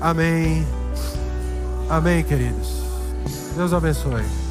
Amém. 0.00 0.66
Amém, 1.88 2.22
queridos. 2.22 2.82
Deus 3.56 3.72
abençoe. 3.72 4.47